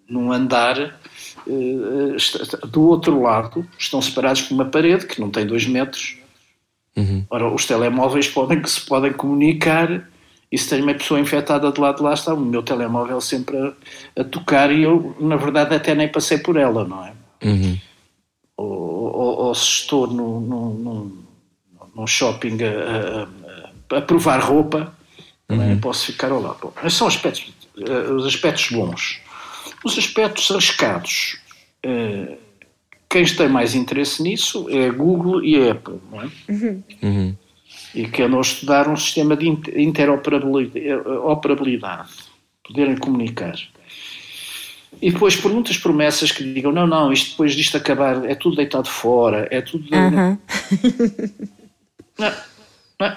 num 0.06 0.32
andar 0.32 1.00
do 2.68 2.82
outro 2.88 3.20
lado, 3.22 3.66
estão 3.78 4.00
separados 4.00 4.42
por 4.42 4.54
uma 4.54 4.64
parede 4.64 5.06
que 5.06 5.20
não 5.20 5.30
tem 5.30 5.46
dois 5.46 5.66
metros. 5.66 6.16
Ora, 7.30 7.52
os 7.52 7.64
telemóveis 7.66 8.28
podem 8.28 8.60
que 8.60 8.68
se 8.70 8.80
podem 8.80 9.12
comunicar 9.12 10.06
e 10.52 10.58
se 10.58 10.68
tem 10.68 10.82
uma 10.82 10.94
pessoa 10.94 11.20
infectada 11.20 11.70
de 11.70 11.80
lado 11.80 11.96
de 11.98 12.02
lá 12.02 12.12
está 12.14 12.34
o 12.34 12.40
meu 12.40 12.62
telemóvel 12.62 13.20
sempre 13.20 13.56
a, 13.56 13.72
a 14.20 14.24
tocar 14.24 14.72
e 14.72 14.82
eu, 14.82 15.14
na 15.20 15.36
verdade, 15.36 15.74
até 15.74 15.94
nem 15.94 16.08
passei 16.08 16.38
por 16.38 16.56
ela, 16.56 16.84
não 16.84 17.04
é? 17.04 17.12
Ou, 18.56 18.66
ou- 18.68 19.38
ou 19.46 19.54
se 19.54 19.62
estou 19.64 20.06
no, 20.06 20.40
num, 20.40 21.12
num 21.94 22.06
shopping 22.06 22.58
a, 22.62 23.28
a- 23.94 23.96
a 23.98 24.00
provar 24.02 24.40
roupa, 24.40 24.92
também 25.48 25.70
posso 25.80 26.06
ficar 26.06 26.30
ao 26.30 26.40
lado. 26.40 26.58
Bom, 26.62 26.72
esses 26.84 26.94
são 26.98 27.06
aspectos, 27.06 27.52
eh, 27.78 28.12
os 28.12 28.26
aspectos 28.26 28.68
bons. 28.70 29.20
Os 29.84 29.98
aspectos 29.98 30.50
arriscados. 30.50 31.38
eh, 31.82 32.36
quem 33.08 33.24
tem 33.24 33.48
mais 33.48 33.74
interesse 33.74 34.22
nisso 34.22 34.68
é 34.70 34.86
a 34.86 34.92
Google 34.92 35.42
e 35.42 35.56
a 35.56 35.72
Apple, 35.72 35.98
não 36.12 36.22
é? 36.22 36.28
e 37.92 38.06
que 38.06 38.22
andam 38.22 38.38
a 38.38 38.42
estudar 38.42 38.88
um 38.88 38.96
sistema 38.96 39.36
de 39.36 39.48
interoperabilidade, 39.48 42.08
poderem 42.64 42.96
comunicar. 42.96 43.56
E 45.02 45.10
depois 45.10 45.34
por 45.34 45.52
muitas 45.52 45.76
promessas 45.76 46.30
que 46.30 46.44
digam, 46.52 46.70
não, 46.70 46.86
não, 46.86 47.12
isto 47.12 47.30
depois 47.30 47.52
disto 47.54 47.76
acabar 47.76 48.24
é 48.28 48.36
tudo 48.36 48.54
deitado 48.56 48.88
fora, 48.88 49.48
é 49.50 49.60
tudo... 49.60 49.88
Aham. 49.92 50.38
Não, 52.18 52.32
não. 53.00 53.16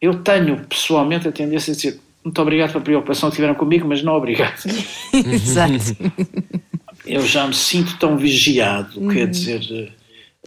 Eu 0.00 0.22
tenho 0.22 0.64
pessoalmente 0.66 1.28
a 1.28 1.32
tendência 1.32 1.72
a 1.72 1.76
dizer 1.76 2.00
muito 2.24 2.40
obrigado 2.40 2.72
pela 2.72 2.84
preocupação 2.84 3.28
que 3.28 3.36
tiveram 3.36 3.54
comigo, 3.54 3.86
mas 3.86 4.02
não 4.02 4.14
obrigado. 4.14 4.64
Exato. 5.12 5.96
Eu 7.06 7.26
já 7.26 7.46
me 7.46 7.54
sinto 7.54 7.98
tão 7.98 8.16
vigiado, 8.16 9.06
quer 9.08 9.28
dizer, 9.28 9.92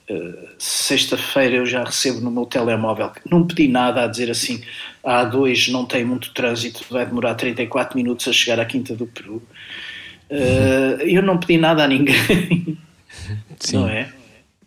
eh, 0.10 0.50
sexta-feira 0.58 1.58
eu 1.58 1.66
já 1.68 1.84
recebo 1.84 2.20
no 2.20 2.32
meu 2.32 2.48
telemóvel, 2.48 3.12
não 3.30 3.46
pedi 3.46 3.68
nada 3.68 4.04
a 4.04 4.08
dizer 4.08 4.32
assim, 4.32 4.64
a 5.04 5.24
A2 5.24 5.72
não 5.72 5.86
tem 5.86 6.04
muito 6.04 6.34
trânsito, 6.34 6.84
vai 6.90 7.06
demorar 7.06 7.36
34 7.36 7.96
minutos 7.96 8.28
a 8.28 8.34
chegar 8.34 8.60
à 8.60 8.66
Quinta 8.66 8.96
do 8.96 9.06
Peru. 9.06 9.42
Eh, 10.30 10.98
eu 11.02 11.22
não 11.22 11.38
pedi 11.38 11.60
nada 11.60 11.84
a 11.84 11.88
ninguém, 11.88 12.78
Sim. 13.60 13.78
não 13.78 13.88
é? 13.88 14.10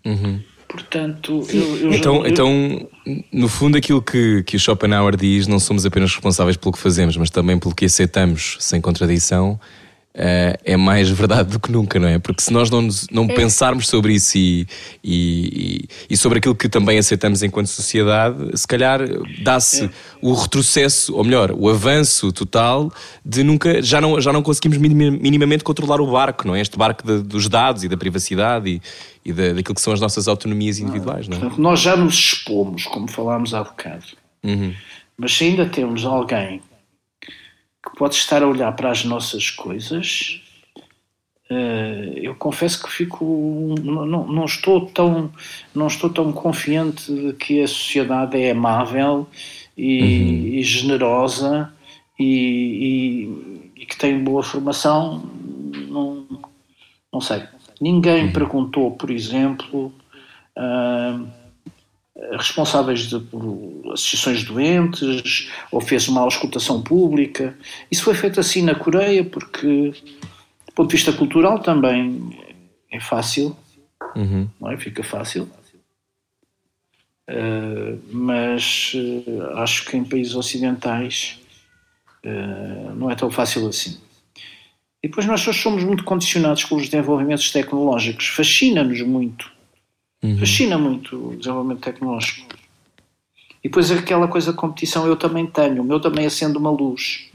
Uhum. 0.04 0.40
Portanto, 0.70 1.44
eu, 1.50 1.76
eu 1.78 1.92
Então, 1.92 2.16
eu- 2.24 2.26
então, 2.30 2.88
no 3.32 3.48
fundo, 3.48 3.76
aquilo 3.76 4.00
que, 4.00 4.42
que 4.44 4.56
o 4.56 4.60
Schopenhauer 4.60 5.16
diz, 5.16 5.46
não 5.46 5.58
somos 5.58 5.84
apenas 5.84 6.10
responsáveis 6.12 6.56
pelo 6.56 6.72
que 6.72 6.78
fazemos, 6.78 7.16
mas 7.16 7.30
também 7.30 7.58
pelo 7.58 7.74
que 7.74 7.84
aceitamos 7.84 8.56
sem 8.60 8.80
contradição, 8.80 9.58
é 10.12 10.76
mais 10.76 11.08
verdade 11.08 11.50
do 11.52 11.60
que 11.60 11.70
nunca, 11.70 11.98
não 11.98 12.08
é? 12.08 12.18
Porque 12.18 12.42
se 12.42 12.52
nós 12.52 12.68
não, 12.68 12.86
não 13.12 13.28
pensarmos 13.28 13.88
sobre 13.88 14.12
isso 14.14 14.36
e, 14.36 14.66
e, 15.04 15.84
e 16.10 16.16
sobre 16.16 16.38
aquilo 16.38 16.54
que 16.54 16.68
também 16.68 16.98
aceitamos 16.98 17.42
enquanto 17.42 17.68
sociedade, 17.68 18.36
se 18.58 18.66
calhar 18.66 19.00
dá-se 19.42 19.88
o 20.20 20.34
retrocesso, 20.34 21.14
ou 21.16 21.22
melhor, 21.22 21.52
o 21.52 21.68
avanço 21.68 22.32
total 22.32 22.92
de 23.24 23.44
nunca, 23.44 23.80
já 23.80 24.00
não, 24.00 24.20
já 24.20 24.32
não 24.32 24.42
conseguimos 24.42 24.78
minima- 24.78 25.16
minimamente 25.16 25.62
controlar 25.62 26.00
o 26.00 26.10
barco, 26.10 26.46
não 26.46 26.56
é? 26.56 26.60
Este 26.60 26.76
barco 26.76 27.06
de- 27.06 27.22
dos 27.22 27.48
dados 27.48 27.84
e 27.84 27.88
da 27.88 27.96
privacidade 27.96 28.68
e, 28.68 28.82
e 29.24 29.32
da, 29.32 29.52
daquilo 29.52 29.74
que 29.76 29.80
são 29.80 29.92
as 29.92 30.00
nossas 30.00 30.26
autonomias 30.26 30.78
individuais, 30.80 31.28
não 31.28 31.36
é? 31.36 31.40
Portanto, 31.40 31.60
nós 31.62 31.80
já 31.80 31.96
nos 31.96 32.14
expomos, 32.14 32.84
como 32.84 33.08
falámos 33.08 33.54
há 33.54 33.62
bocado. 33.62 34.04
Uhum. 34.42 34.74
Mas 35.16 35.36
se 35.36 35.44
ainda 35.44 35.66
temos 35.66 36.04
alguém 36.04 36.60
que 37.82 37.96
pode 37.96 38.14
estar 38.14 38.42
a 38.42 38.46
olhar 38.48 38.72
para 38.72 38.90
as 38.90 39.04
nossas 39.04 39.50
coisas, 39.50 40.40
eh, 41.50 42.12
eu 42.22 42.34
confesso 42.34 42.82
que 42.82 42.90
fico 42.90 43.74
não, 43.82 44.26
não, 44.26 44.44
estou 44.44 44.86
tão 44.86 45.32
não 45.74 45.86
estou 45.86 46.08
tão 46.10 46.32
confiante 46.32 47.12
de 47.12 47.32
que 47.32 47.60
a 47.62 47.66
sociedade 47.66 48.40
é 48.40 48.50
amável 48.52 49.26
e, 49.76 50.58
e 50.58 50.62
generosa 50.62 51.72
e, 52.18 52.24
e- 53.74 53.82
e 53.82 53.86
que 53.86 53.96
tem 53.96 54.22
boa 54.22 54.42
formação 54.42 55.22
não, 55.88 56.26
não 57.12 57.20
sei. 57.20 57.42
Ninguém 57.80 58.30
perguntou 58.30 58.90
por 58.92 59.10
exemplo 59.10 59.92
ah, 60.56 61.18
responsáveis 62.32 63.00
de, 63.08 63.18
por 63.18 63.92
associações 63.92 64.44
doentes 64.44 65.50
ou 65.70 65.80
fez 65.80 66.08
uma 66.08 66.20
auscultação 66.20 66.82
pública. 66.82 67.56
Isso 67.90 68.02
foi 68.02 68.14
feito 68.14 68.38
assim 68.38 68.62
na 68.62 68.74
Coreia 68.74 69.24
porque, 69.24 69.90
do 70.66 70.72
ponto 70.74 70.90
de 70.90 70.96
vista 70.96 71.12
cultural, 71.12 71.58
também 71.58 72.38
é 72.90 73.00
fácil, 73.00 73.56
Uhum. 74.16 74.48
não 74.60 74.70
é? 74.70 74.76
Fica 74.76 75.02
fácil. 75.02 75.48
Uh, 77.28 78.00
mas 78.10 78.92
uh, 78.94 79.58
acho 79.58 79.84
que 79.84 79.96
em 79.96 80.04
países 80.04 80.34
ocidentais 80.34 81.38
uh, 82.24 82.94
não 82.96 83.08
é 83.10 83.14
tão 83.14 83.30
fácil 83.30 83.68
assim. 83.68 84.00
E 85.02 85.08
depois 85.08 85.26
nós 85.26 85.40
somos 85.40 85.84
muito 85.84 86.02
condicionados 86.04 86.64
pelos 86.64 86.88
desenvolvimentos 86.88 87.50
tecnológicos. 87.52 88.26
Fascina-nos 88.26 89.00
muito. 89.02 89.50
Fascina 90.38 90.76
muito 90.78 91.30
o 91.30 91.36
desenvolvimento 91.36 91.80
tecnológico. 91.80 92.46
E 93.62 93.68
depois 93.68 93.90
aquela 93.90 94.26
coisa 94.28 94.52
de 94.52 94.56
competição 94.58 95.06
eu 95.06 95.16
também 95.16 95.46
tenho. 95.46 95.82
O 95.82 95.84
meu 95.84 96.00
também 96.00 96.26
acende 96.26 96.56
uma 96.58 96.70
luz. 96.70 97.28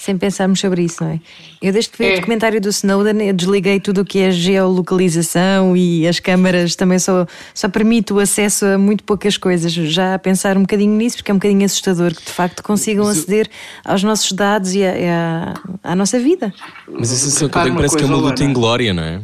Sem 0.00 0.16
pensarmos 0.16 0.60
sobre 0.60 0.82
isso, 0.84 1.02
não 1.02 1.10
é? 1.10 1.20
Eu 1.60 1.72
desde 1.72 1.90
que 1.90 1.98
vi 1.98 2.04
É. 2.04 2.12
o 2.12 2.16
documentário 2.20 2.60
do 2.60 2.68
Snowden, 2.68 3.20
eu 3.26 3.34
desliguei 3.34 3.80
tudo 3.80 4.02
o 4.02 4.04
que 4.04 4.20
é 4.20 4.30
geolocalização 4.30 5.76
e 5.76 6.06
as 6.06 6.20
câmaras 6.20 6.76
também 6.76 7.00
só, 7.00 7.26
só 7.52 7.68
permite 7.68 8.12
o 8.12 8.20
acesso 8.20 8.64
a 8.64 8.78
muito 8.78 9.02
poucas 9.02 9.36
coisas. 9.36 9.72
Já 9.72 10.14
a 10.14 10.18
pensar 10.18 10.56
um 10.56 10.60
bocadinho 10.60 10.94
nisso, 10.96 11.16
porque 11.16 11.32
é 11.32 11.34
um 11.34 11.38
bocadinho 11.38 11.64
assustador 11.64 12.14
que 12.14 12.24
de 12.24 12.30
facto 12.30 12.62
consigam 12.62 13.08
aceder 13.08 13.48
aos 13.84 14.04
nossos 14.04 14.30
dados 14.30 14.72
e, 14.72 14.78
e 14.78 14.84
à, 15.08 15.54
à 15.82 15.96
nossa 15.96 16.20
vida. 16.20 16.54
Mas 16.88 17.10
a 17.10 17.16
sensação 17.16 17.48
que 17.48 17.58
eu 17.58 17.62
tenho 17.64 17.74
parece 17.74 17.96
que 17.96 18.02
é 18.04 18.06
uma 18.06 18.16
luta 18.16 18.34
Luana. 18.36 18.44
em 18.44 18.52
glória, 18.52 18.94
não 18.94 19.02
é? 19.02 19.20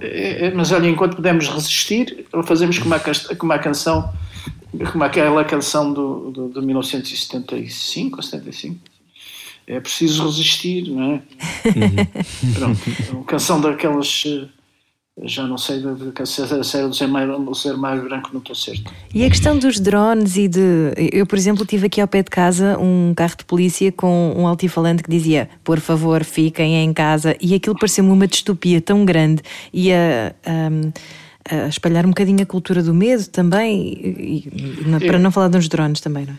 É- 0.00 0.46
é- 0.46 0.54
mas 0.54 0.72
olha, 0.72 0.88
enquanto 0.88 1.16
pudermos 1.16 1.48
resistir, 1.48 2.26
fazemos 2.44 2.78
como 2.78 2.94
a, 2.94 3.00
como 3.36 3.52
a 3.52 3.58
canção, 3.58 4.12
como 4.90 5.04
aquela 5.04 5.44
canção 5.44 5.92
do, 5.92 6.30
do, 6.30 6.48
de 6.48 6.66
1975 6.66 8.16
ou 8.16 8.22
75. 8.22 8.80
É 9.66 9.78
preciso 9.80 10.26
resistir, 10.26 10.90
não 10.90 11.14
é? 11.14 11.22
Pronto, 12.54 12.80
é 13.08 13.12
uma 13.12 13.24
canção 13.24 13.60
daquelas. 13.60 14.24
Já 15.20 15.46
não 15.46 15.58
sei 15.58 15.82
se 16.24 16.40
é 16.42 16.80
é 16.80 16.88
do 16.88 16.94
Zé 16.94 17.06
Mário 17.06 17.38
do 17.38 17.52
Zé 17.54 17.74
Mário 17.74 18.04
Branco, 18.04 18.30
não 18.32 18.40
estou 18.40 18.54
certo. 18.56 18.90
E 19.14 19.24
a 19.24 19.28
questão 19.28 19.58
dos 19.58 19.78
drones 19.78 20.36
e 20.38 20.48
de. 20.48 20.60
Eu, 21.12 21.26
por 21.26 21.36
exemplo, 21.36 21.66
tive 21.66 21.86
aqui 21.86 22.00
ao 22.00 22.08
pé 22.08 22.22
de 22.22 22.30
casa 22.30 22.78
um 22.78 23.12
carro 23.14 23.36
de 23.36 23.44
polícia 23.44 23.92
com 23.92 24.32
um 24.34 24.46
altifalante 24.46 25.02
que 25.02 25.10
dizia: 25.10 25.50
por 25.62 25.80
favor, 25.80 26.24
fiquem 26.24 26.76
em 26.82 26.92
casa. 26.94 27.36
E 27.42 27.54
aquilo 27.54 27.76
pareceu-me 27.78 28.10
uma 28.10 28.26
distopia 28.26 28.80
tão 28.80 29.04
grande 29.04 29.42
e 29.72 29.92
a. 29.92 30.34
a- 30.46 30.92
a 31.50 31.66
espalhar 31.66 32.06
um 32.06 32.10
bocadinho 32.10 32.40
a 32.40 32.46
cultura 32.46 32.80
do 32.84 32.94
medo 32.94 33.26
também, 33.26 33.82
e- 34.00 34.48
e- 35.02 35.06
para 35.08 35.18
não 35.18 35.32
falar 35.32 35.48
dos 35.48 35.68
drones 35.68 36.00
também, 36.00 36.24
não 36.24 36.34
é? 36.34 36.38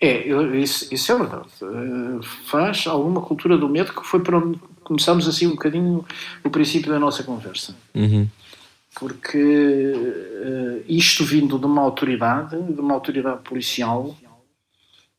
É, 0.00 0.32
eu- 0.32 0.54
isso, 0.54 0.86
isso 0.94 1.10
é 1.10 1.18
verdade. 1.18 1.48
Eh, 1.60 2.20
faz 2.46 2.86
alguma 2.86 3.20
cultura 3.20 3.58
do 3.58 3.68
medo 3.68 3.92
que 3.92 4.06
foi 4.06 4.20
para 4.20 4.38
onde 4.38 4.60
começamos 4.90 5.28
assim 5.28 5.46
um 5.46 5.50
bocadinho 5.50 6.04
o 6.42 6.50
princípio 6.50 6.90
da 6.90 6.98
nossa 6.98 7.22
conversa. 7.22 7.76
Uhum. 7.94 8.26
Porque 8.98 9.38
eh, 9.38 10.82
isto 10.88 11.24
vindo 11.24 11.56
de 11.60 11.64
uma 11.64 11.80
autoridade, 11.80 12.60
de 12.60 12.80
uma 12.80 12.94
autoridade 12.94 13.40
policial, 13.44 14.16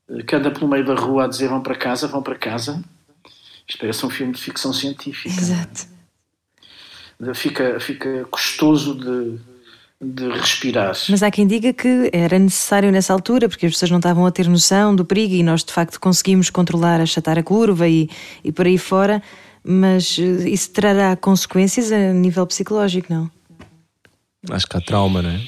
eh, 0.09 0.24
que 0.24 0.36
anda 0.36 0.51
pelo 0.51 0.67
meio 0.67 0.84
da 0.84 0.93
rua 0.93 1.24
a 1.24 1.28
dizer 1.28 1.47
vão 1.47 1.61
para 1.61 1.76
casa, 1.76 2.05
vão 2.05 2.22
para 2.22 2.36
casa, 2.36 2.84
isto 3.65 3.80
parece 3.80 4.05
um 4.05 4.09
filme 4.09 4.34
de 4.34 4.41
ficção 4.41 4.74
científica. 4.74 5.39
Exato. 5.39 5.88
Fica, 7.34 7.80
fica 7.80 8.26
custoso 8.30 8.93
de, 8.93 9.39
de 10.01 10.28
respirar. 10.32 10.97
Mas 11.07 11.24
há 11.24 11.32
quem 11.32 11.47
diga 11.47 11.72
que 11.72 12.09
era 12.11 12.38
necessário 12.38 12.91
nessa 12.91 13.13
altura, 13.13 13.47
porque 13.47 13.67
as 13.67 13.72
pessoas 13.72 13.91
não 13.91 13.99
estavam 13.99 14.26
a 14.26 14.32
ter 14.32 14.49
noção 14.49 14.93
do 14.93 15.05
perigo 15.05 15.34
e 15.34 15.43
nós 15.43 15.63
de 15.63 15.72
facto 15.72 15.97
conseguimos 15.97 16.49
controlar, 16.49 16.99
achatar 16.99 17.38
a 17.38 17.43
curva 17.43 17.88
e, 17.88 18.09
e 18.43 18.51
por 18.51 18.65
aí 18.65 18.78
fora, 18.78 19.24
mas 19.64 20.18
eh, 20.20 20.49
isso 20.49 20.72
trará 20.72 21.16
consequências 21.16 21.91
a 21.91 22.14
nível 22.14 22.45
psicológico, 22.47 23.13
não? 23.13 23.29
Acho 24.50 24.66
que 24.67 24.78
há 24.78 24.82
trauma, 24.82 25.21
não 25.21 25.29
é? 25.29 25.42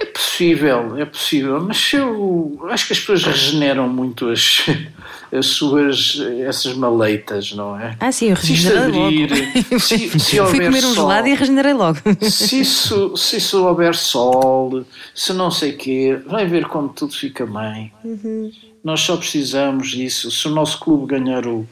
É 0.00 0.04
possível, 0.04 0.96
é 0.96 1.04
possível, 1.04 1.60
mas 1.60 1.92
eu 1.92 2.60
acho 2.70 2.86
que 2.86 2.92
as 2.92 3.00
pessoas 3.00 3.24
regeneram 3.24 3.88
muito 3.88 4.28
as, 4.28 4.64
as 5.36 5.46
suas 5.46 6.22
essas 6.46 6.74
maleitas, 6.74 7.52
não 7.52 7.76
é? 7.76 7.96
Ah, 7.98 8.12
sim, 8.12 8.26
eu 8.30 8.36
Se 8.36 8.52
isto 8.52 8.68
regenerei 8.68 8.92
logo. 9.00 9.06
abrir, 9.34 9.80
se, 9.80 10.08
se 10.20 10.36
Fui 10.36 10.60
comer 10.66 10.84
um 10.84 10.94
sol, 10.94 10.94
gelado 10.94 11.26
e 11.28 11.34
regenerei 11.34 11.72
logo. 11.72 11.98
se 12.20 12.60
isso, 12.60 13.16
se 13.16 13.38
isso 13.38 13.64
houver 13.66 13.96
sol, 13.96 14.84
se 15.12 15.32
não 15.32 15.50
sei 15.50 15.72
quê, 15.72 16.20
vai 16.26 16.46
ver 16.46 16.66
como 16.66 16.88
tudo 16.90 17.12
fica 17.12 17.44
bem. 17.44 17.92
Nós 18.84 19.00
só 19.00 19.16
precisamos 19.16 19.90
disso. 19.90 20.30
Se 20.30 20.46
o 20.46 20.50
nosso 20.52 20.78
clube 20.78 21.06
ganhar 21.06 21.44
o, 21.44 21.66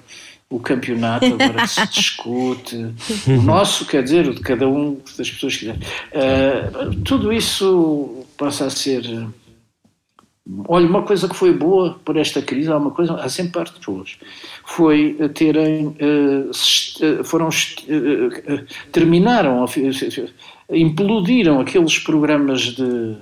o 0.49 0.61
campeonato, 0.61 1.27
agora 1.27 1.63
que 1.63 1.69
se 1.69 1.87
discute, 1.91 2.95
o 3.27 3.43
nosso, 3.43 3.85
quer 3.87 4.03
dizer, 4.03 4.29
o 4.29 4.35
de 4.35 4.41
cada 4.41 4.69
um 4.69 5.01
das 5.19 5.31
pessoas 5.31 5.57
que. 5.57 5.69
eh, 6.13 6.71
tudo 7.05 7.33
isso 7.33 8.25
passa 8.37 8.67
a 8.67 8.71
ser. 8.71 9.03
Olha, 10.69 10.87
uma 10.87 11.03
coisa 11.03 11.29
que 11.29 11.35
foi 11.35 11.53
boa 11.53 11.99
por 12.05 12.17
esta 12.17 12.41
crise, 12.41 12.71
há 12.71 12.77
uma 12.77 12.93
coisa, 12.93 13.15
há 13.15 13.29
sempre 13.29 13.55
partes 13.55 13.85
boas, 13.85 14.17
foi 14.65 15.17
eh, 15.19 15.29
terem, 15.29 15.97
eh, 15.99 17.25
foram, 17.25 17.49
eh, 17.49 18.65
terminaram, 18.93 19.65
implodiram 20.71 21.59
aqueles 21.59 21.99
programas 21.99 22.61
de, 22.61 23.17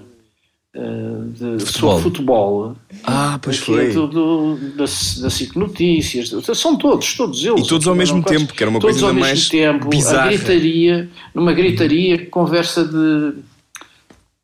de 0.74 1.64
Futebol. 1.64 1.90
sobre 1.92 2.02
futebol. 2.02 2.76
Ah, 3.04 3.38
pois 3.40 3.56
Aqui 3.58 3.64
foi. 3.66 3.92
do- 3.92 4.08
do- 4.08 4.56
da, 4.70 4.84
da 4.84 5.30
SIC 5.30 5.56
Notícias, 5.56 6.30
são 6.58 6.76
todos, 6.76 7.14
todos 7.14 7.44
eles. 7.44 7.64
E 7.64 7.68
todos 7.68 7.86
ao 7.86 7.94
mesmo 7.94 8.20
quase- 8.22 8.38
tempo, 8.38 8.52
que 8.52 8.62
era 8.62 8.70
uma 8.70 8.80
todos 8.80 8.94
coisa 9.00 9.06
ao 9.06 9.10
ainda 9.12 9.20
mesmo 9.24 9.36
mais 9.36 9.48
tempo, 9.48 9.88
bizarra. 9.88 10.24
A 10.24 10.28
gritaria, 10.32 11.08
numa 11.34 11.52
gritaria, 11.52 12.26
conversa 12.26 12.84
de 12.84 13.34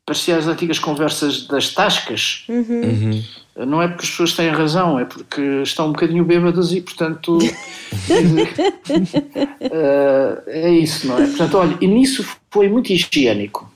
parecia 0.05 0.37
as 0.37 0.47
antigas 0.47 0.79
conversas 0.79 1.45
das 1.47 1.69
tascas. 1.73 2.45
Não 3.55 3.81
é 3.81 3.87
porque 3.89 4.03
as 4.03 4.09
pessoas 4.09 4.33
têm 4.33 4.49
razão, 4.49 4.97
é 4.99 5.05
porque 5.05 5.41
estão 5.63 5.87
um 5.87 5.91
bocadinho 5.91 6.23
bêbadas 6.25 6.71
e, 6.71 6.81
portanto, 6.81 7.37
eh, 9.59 10.43
é 10.47 10.69
isso, 10.71 11.07
não 11.07 11.17
é? 11.21 11.27
Portanto, 11.27 11.57
olha, 11.57 11.77
e 11.81 11.87
nisso 11.87 12.25
foi 12.49 12.67
muito 12.69 12.91
higiênico. 12.91 13.70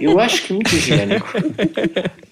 Eu 0.00 0.18
acho 0.18 0.42
que 0.44 0.52
muito 0.52 0.74
higiênico. 0.74 1.26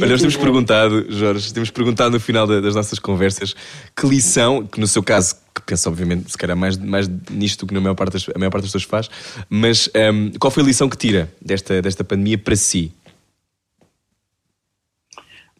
Olha, 0.00 0.08
nós 0.10 0.20
temos 0.20 0.36
perguntado, 0.36 1.06
Jorge, 1.08 1.52
temos 1.54 1.70
perguntado 1.70 2.10
no 2.10 2.20
final 2.20 2.46
da- 2.46 2.60
das 2.60 2.74
nossas 2.74 2.98
conversas 2.98 3.54
que 3.96 4.06
lição, 4.06 4.66
que 4.66 4.80
no 4.80 4.86
seu 4.86 5.02
caso, 5.02 5.36
que 5.54 5.62
penso 5.62 5.88
obviamente 5.88 6.30
se 6.30 6.36
calhar 6.38 6.56
mais, 6.56 6.76
mais 6.76 7.08
nisto 7.30 7.60
do 7.64 7.68
que 7.68 7.74
na 7.74 7.80
maior 7.80 7.94
parte 7.94 8.14
das, 8.14 8.28
a 8.34 8.38
maior 8.38 8.50
parte 8.50 8.62
das 8.64 8.72
pessoas 8.72 8.84
faz, 8.84 9.08
mas 9.48 9.88
ehm, 9.94 10.30
qual 10.40 10.50
foi 10.50 10.62
a 10.62 10.66
lição 10.66 10.88
que 10.88 10.96
tira 10.96 11.30
desta, 11.40 11.80
desta 11.80 12.02
pandemia 12.02 12.36
para 12.38 12.56
si? 12.56 12.92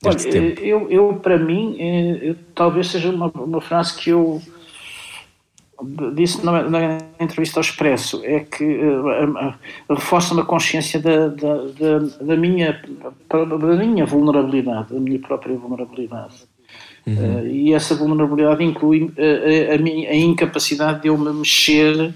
Olha, 0.05 0.29
eu, 0.61 0.91
eu, 0.91 1.15
para 1.15 1.39
mim, 1.39 1.77
eh, 1.79 2.31
eu- 2.31 2.37
talvez 2.55 2.89
seja 2.89 3.11
uma, 3.11 3.29
uma 3.29 3.61
frase 3.61 3.95
que 3.97 4.11
eu 4.11 4.43
disse 6.15 6.45
na, 6.45 6.63
na 6.69 6.99
entrevista 7.21 7.59
ao 7.59 7.63
Expresso, 7.63 8.23
é 8.25 8.41
que 8.41 8.81
a- 9.39 9.55
reforça-me 9.95 10.41
a 10.41 10.45
consciência 10.45 10.99
da, 11.01 11.29
da, 11.29 11.55
da, 11.79 11.99
da 12.21 12.37
minha, 12.37 12.81
da 13.29 13.77
minha 13.77 14.07
vulnerabilidade, 14.07 14.93
da 14.95 15.01
minha 15.01 15.19
própria 15.19 15.55
vulnerabilidade. 15.57 16.35
Eh, 17.07 17.47
e 17.49 17.73
essa 17.73 17.95
vulnerabilidade 17.95 18.65
inclui 18.65 19.13
eh, 19.17 19.69
a, 19.71 19.75
a 19.75 19.79
minha 19.79 20.11
a 20.11 20.15
incapacidade 20.15 21.03
de 21.03 21.09
eu 21.09 21.17
me 21.17 21.33
mexer 21.33 22.13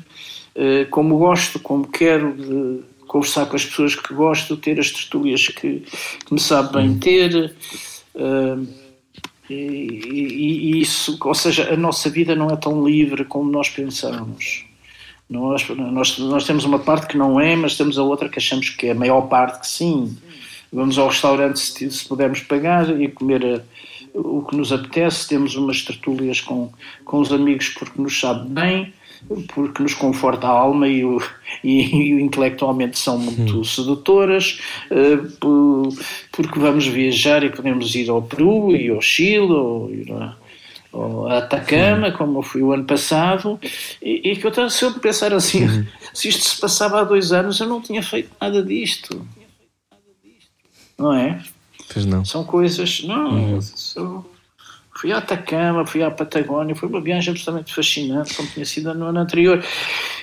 como 0.91 1.17
gosto, 1.17 1.61
como 1.61 1.87
quero, 1.87 2.33
de 2.35 2.81
conversar 3.07 3.47
com 3.47 3.57
as 3.57 3.65
pessoas 3.65 3.95
que 3.95 4.13
gosto, 4.13 4.57
ter 4.57 4.79
as 4.81 4.91
tertúlias 4.91 5.47
que, 5.49 5.81
que 6.27 6.35
me 6.35 6.41
sabe 6.41 6.73
bem 6.75 6.99
ter. 6.99 7.55
eh, 8.17 8.57
e, 9.55 10.77
e- 10.77 10.81
isso, 10.81 11.19
ou 11.21 11.35
seja, 11.35 11.73
a 11.73 11.77
nossa 11.77 12.09
vida 12.09 12.35
não 12.35 12.49
é 12.51 12.57
tão 12.57 12.87
livre 12.87 13.25
como 13.25 13.51
nós 13.51 13.69
pensamos. 13.69 14.65
Nós, 15.29 15.69
nós, 15.69 16.19
nós 16.19 16.45
temos 16.45 16.65
uma 16.65 16.79
parte 16.79 17.07
que 17.07 17.17
não 17.17 17.41
é, 17.41 17.55
mas 17.55 17.77
temos 17.77 17.99
a 17.99 18.03
outra 18.03 18.29
que 18.29 18.39
achamos 18.39 18.71
que 18.71 18.89
é 18.89 18.91
a 18.91 18.95
maior 18.95 19.23
parte 19.23 19.61
que 19.61 19.67
sim. 19.69 20.17
Vamos 20.73 20.99
ao 20.99 21.09
restaurante 21.09 21.59
se, 21.59 21.91
se 21.91 22.09
pudermos 22.09 22.41
pagar 22.41 23.01
e 23.01 23.09
comer 23.09 23.45
eh, 23.45 23.61
o 24.15 24.43
que 24.43 24.57
nos 24.57 24.73
apetece. 24.73 25.29
Temos 25.29 25.55
umas 25.57 25.83
tertúlias 25.83 26.41
com, 26.41 26.71
com 27.05 27.21
os 27.21 27.33
amigos 27.33 27.69
porque 27.71 28.01
nos 28.01 28.19
sabe 28.19 28.49
bem, 28.49 28.93
porque 29.55 29.83
nos 29.83 29.95
conforta 29.95 30.47
a 30.47 30.51
alma 30.51 30.89
e, 30.89 31.05
o, 31.05 31.21
e, 31.63 31.83
e 31.83 32.11
intelectualmente 32.23 32.99
são 32.99 33.19
muito 33.19 33.65
sedutoras, 33.65 34.61
eh, 34.91 35.17
por- 35.39 35.89
porque 36.33 36.59
vamos 36.59 36.87
viajar 36.87 37.43
e 37.45 37.51
podemos 37.51 37.95
ir 37.95 38.09
ao 38.11 38.23
Peru 38.23 38.75
e 38.75 38.89
ao 38.91 39.01
Chile 39.01 39.41
ou 39.53 39.91
ir 39.93 40.11
a, 40.13 40.37
ou 40.93 41.29
a 41.29 41.39
Atacama, 41.39 42.11
como 42.13 42.39
eu 42.39 42.43
fui 42.43 42.63
o 42.63 42.73
ano 42.73 42.85
passado, 42.85 43.59
e, 44.03 44.31
e 44.31 44.37
que 44.37 44.45
eu 44.45 44.51
estava 44.51 44.71
sempre 44.71 44.97
a 44.99 45.01
pensar 45.03 45.33
assim, 45.33 45.67
se 46.13 46.29
isto 46.29 46.43
se 46.49 46.61
passava 46.61 47.01
há 47.01 47.05
dois 47.05 47.31
anos 47.33 47.61
eu 47.61 47.69
não 47.69 47.81
tinha 47.81 48.03
feito 48.03 48.31
nada 48.41 48.63
disto. 48.63 49.25
Não 50.99 51.13
é? 51.15 51.41
Pois 51.93 52.05
não. 52.05 52.25
São 52.25 52.45
coisas. 52.45 53.03
Não, 53.05 53.59
eu 53.97 54.30
fui 55.01 55.13
à 55.13 55.19
Atacama, 55.19 55.87
fui 55.87 56.03
à 56.03 56.11
Patagónia, 56.11 56.75
foi 56.75 56.87
uma 56.89 57.01
viagem 57.01 57.31
absolutamente 57.31 57.75
fascinante, 57.75 58.35
como 58.35 58.49
tinha 58.51 58.67
sido 58.67 58.93
no 58.93 59.07
ano 59.07 59.19
anterior. 59.19 59.65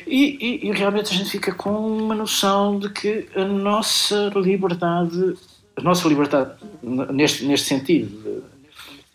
E, 0.05 0.37
e- 0.39 0.67
e 0.67 0.71
realmente 0.71 1.11
a 1.11 1.17
gente 1.17 1.31
fica 1.31 1.51
com 1.51 1.71
uma 1.71 2.13
noção 2.13 2.77
de 2.77 2.89
que 2.89 3.27
a 3.35 3.43
nossa 3.43 4.31
liberdade, 4.35 5.33
a 5.75 5.81
nossa 5.81 6.07
liberdade 6.07 6.51
neste, 6.83 7.43
neste 7.45 7.67
sentido, 7.67 8.07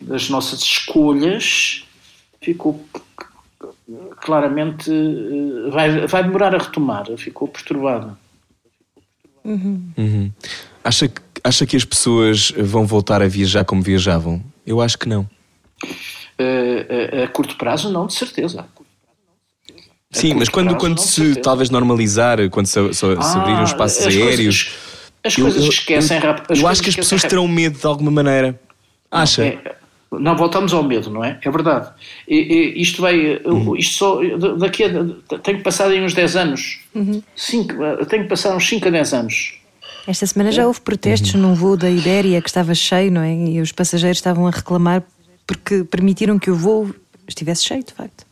de- 0.01 0.05
das 0.05 0.29
nossas 0.29 0.59
escolhas, 0.59 1.85
ficou 2.41 2.83
claramente. 4.21 4.91
eh, 4.91 5.69
Vai, 5.69 6.05
vai 6.07 6.23
demorar 6.23 6.53
a 6.53 6.57
retomar, 6.57 7.05
ficou 7.17 7.47
perturbada. 7.47 8.17
Uhum. 9.45 10.29
Acha, 10.83 11.07
que- 11.07 11.21
acha 11.41 11.65
que 11.65 11.77
as 11.77 11.85
pessoas 11.85 12.51
vão 12.57 12.85
voltar 12.85 13.21
a 13.21 13.27
viajar 13.27 13.63
como 13.63 13.81
viajavam? 13.81 14.43
Eu 14.67 14.81
acho 14.81 14.97
que 14.99 15.07
não. 15.07 15.25
Eh, 16.37 17.21
a, 17.21 17.23
a 17.25 17.27
curto 17.27 17.55
prazo, 17.57 17.91
não, 17.91 18.07
de 18.07 18.13
certeza. 18.13 18.65
Sim, 20.11 20.35
mas 20.35 20.49
quando, 20.49 20.67
prazo, 20.67 20.79
quando 20.79 20.99
se 20.99 21.07
certeza. 21.07 21.41
talvez 21.41 21.69
normalizar, 21.69 22.49
quando 22.49 22.67
se, 22.67 22.93
se, 22.93 22.99
se 22.99 23.37
abrirem 23.37 23.63
os 23.63 23.69
espaços 23.69 24.05
Ah, 24.05 24.09
as 24.09 24.15
aéreos. 24.15 24.63
Coisas, 24.63 24.93
as 25.23 25.35
coisas 25.35 25.63
esquecem 25.63 26.19
rápido. 26.19 26.59
Eu, 26.59 26.67
acho 26.67 26.83
que 26.83 26.89
as 26.89 26.95
pessoas 26.95 27.23
terão 27.23 27.47
medo 27.47 27.79
de 27.79 27.85
alguma 27.85 28.11
maneira. 28.11 28.59
Acha? 29.09 29.45
É, 29.45 29.75
não, 30.11 30.35
voltamos 30.35 30.73
ao 30.73 30.83
medo, 30.83 31.09
não 31.09 31.23
é? 31.23 31.39
É 31.41 31.51
verdade. 31.51 31.89
E, 32.27 32.35
e 32.75 32.81
isto 32.81 33.01
vai. 33.01 33.41
Uhum. 33.45 33.75
Isto 33.75 33.93
só. 33.95 34.19
Daqui 34.57 34.83
a. 34.83 35.37
Tem 35.39 35.57
que 35.57 35.63
passar 35.63 35.87
aí 35.87 36.03
uns 36.03 36.13
10 36.13 36.35
anos. 36.35 36.79
Cinco, 37.35 37.73
tem 38.07 38.23
que 38.23 38.29
passar 38.29 38.55
uns 38.55 38.67
5 38.67 38.87
a 38.87 38.91
10 38.91 39.13
anos. 39.13 39.53
Esta 40.05 40.25
semana 40.27 40.51
já 40.51 40.67
houve 40.67 40.81
protestos 40.81 41.33
num 41.33 41.53
voo 41.53 41.77
da 41.77 41.89
Ibéria 41.89 42.41
que 42.41 42.49
estava 42.49 42.75
cheio, 42.75 43.09
não 43.09 43.21
é? 43.21 43.33
E 43.33 43.61
os 43.61 43.71
passageiros 43.71 44.17
estavam 44.17 44.45
a 44.45 44.51
reclamar 44.51 45.01
porque 45.45 45.83
permitiram 45.83 46.39
que 46.39 46.51
o 46.51 46.55
voo 46.55 46.93
estivesse 47.27 47.65
cheio, 47.65 47.83
de 47.83 47.93
facto. 47.93 48.25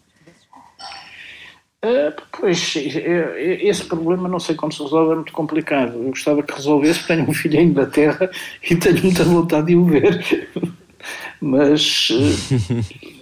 Ah, 1.83 2.13
pois, 2.39 2.75
é- 2.75 2.79
é- 2.79 3.67
esse 3.67 3.85
problema 3.85 4.29
não 4.29 4.39
sei 4.39 4.55
como 4.55 4.71
se 4.71 4.83
resolve, 4.83 5.13
é 5.13 5.15
muito 5.15 5.33
complicado. 5.33 5.93
Eu 5.97 6.09
gostava 6.09 6.43
que 6.43 6.53
resolvesse, 6.53 6.99
porque 6.99 7.15
tenho 7.15 7.29
um 7.29 7.33
filho 7.33 7.59
em 7.59 7.67
Inglaterra 7.67 8.29
e 8.69 8.75
tenho 8.75 9.01
muita 9.03 9.23
vontade 9.23 9.67
de 9.67 9.75
o 9.75 9.85
ver. 9.85 10.47
Mas. 11.41 12.09
eh, 12.11 13.21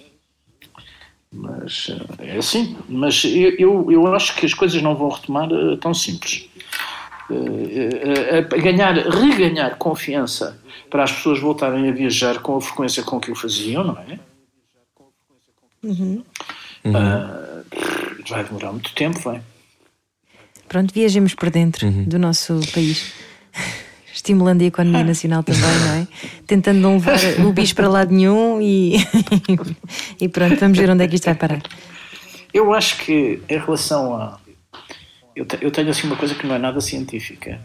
Mas 1.32 1.90
eh, 2.18 2.32
é 2.34 2.36
assim. 2.38 2.76
Mas 2.88 3.24
eu, 3.24 3.90
eu, 3.90 4.14
acho 4.14 4.34
que 4.36 4.44
as 4.44 4.52
coisas 4.52 4.82
não 4.82 4.94
vão 4.94 5.08
retomar 5.08 5.48
eh, 5.50 5.76
tão 5.80 5.94
simples. 5.94 6.49
Eh, 7.30 7.88
eh, 8.02 8.38
eh, 8.38 8.60
ganhar, 8.60 8.94
reganhar 8.94 9.76
confiança 9.76 10.58
para 10.90 11.04
as 11.04 11.12
pessoas 11.12 11.38
voltarem 11.38 11.88
a 11.88 11.92
viajar 11.92 12.40
com 12.40 12.56
a 12.56 12.60
frequência 12.60 13.02
com 13.02 13.20
que 13.20 13.30
o 13.30 13.36
faziam, 13.36 13.84
não 13.84 13.98
é? 13.98 14.18
Ah, 16.84 17.62
vai 18.28 18.44
demorar 18.44 18.72
muito 18.72 18.92
tempo, 18.94 19.20
vai. 19.20 19.40
Pronto, 20.68 20.92
viajemos 20.92 21.34
por 21.34 21.50
dentro 21.50 21.90
do 21.90 22.18
nosso 22.18 22.60
país. 22.72 23.12
Estimulando 24.12 24.62
a 24.62 24.64
economia 24.64 25.04
nacional 25.04 25.42
também, 25.42 25.62
não 25.62 25.94
é? 25.94 26.08
Tentando 26.46 26.78
não 26.78 26.94
levar 26.94 27.18
o 27.46 27.52
bicho 27.52 27.74
para 27.74 27.88
lado 27.88 28.12
nenhum 28.12 28.60
e, 28.60 28.96
e 30.20 30.28
pronto, 30.28 30.56
vamos 30.56 30.76
ver 30.76 30.90
onde 30.90 31.04
é 31.04 31.08
que 31.08 31.14
isto 31.14 31.24
vai 31.24 31.34
parar. 31.34 31.62
Eu 32.52 32.74
acho 32.74 32.98
que 32.98 33.40
em 33.48 33.58
relação 33.58 34.14
a. 34.14 34.38
Eu, 35.40 35.46
te- 35.46 35.58
eu 35.62 35.70
tenho 35.70 35.88
assim 35.88 36.06
uma 36.06 36.16
coisa 36.16 36.34
que 36.34 36.46
não 36.46 36.54
é 36.54 36.58
nada 36.58 36.82
científica. 36.82 37.58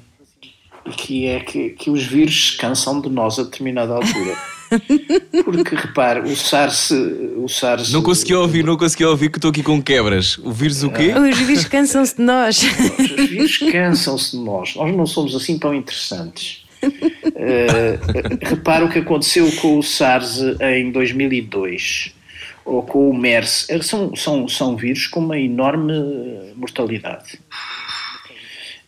E 0.86 0.92
que 0.92 1.26
é 1.28 1.42
que, 1.42 1.72
que 1.72 1.90
os 1.90 2.06
vírus 2.06 2.52
cansam 2.52 3.02
de 3.02 3.10
nós 3.10 3.38
a 3.38 3.44
determinada 3.44 3.96
altura. 3.96 4.38
Porque 5.44 5.76
repare, 5.76 6.22
o 6.22 6.36
SARS. 6.38 6.92
O 7.36 7.50
SARS 7.50 7.92
Não 7.92 8.02
consegui 8.02 8.34
ouvir, 8.34 8.64
não 8.64 8.78
consegui 8.78 9.04
ouvir 9.04 9.30
que 9.30 9.38
estou 9.38 9.52
aqui 9.52 9.62
com 9.62 9.82
quebras. 9.82 10.38
O 10.38 10.54
vírus 10.54 10.84
o 10.84 10.90
quê? 10.90 11.14
Os 11.14 11.38
vírus 11.38 11.66
cansam-se 11.66 12.16
de 12.16 12.22
nós. 12.22 12.62
Os 12.64 13.30
vírus 13.30 13.58
cansam-se 13.58 14.38
de 14.38 14.44
nós. 14.44 14.74
Nós 14.76 14.96
não 14.96 15.06
somos 15.06 15.36
assim 15.36 15.60
tão 15.60 15.74
interessantes. 15.76 16.64
Eh, 16.82 18.00
repara 18.42 18.86
o 18.86 18.90
que 18.90 19.00
aconteceu 19.00 19.52
com 19.58 19.80
o 19.80 19.84
SARS 19.84 20.40
em 20.62 20.92
2002 20.92 22.14
ou 22.66 22.82
com 22.82 23.10
o 23.10 23.18
MERS. 23.18 23.68
Eh, 23.70 23.82
São, 23.82 24.16
são, 24.16 24.48
são 24.48 24.76
vírus 24.76 25.08
com 25.08 25.20
uma 25.20 25.40
enorme 25.40 25.94
eh, 25.94 26.54
mortalidade. 26.56 27.40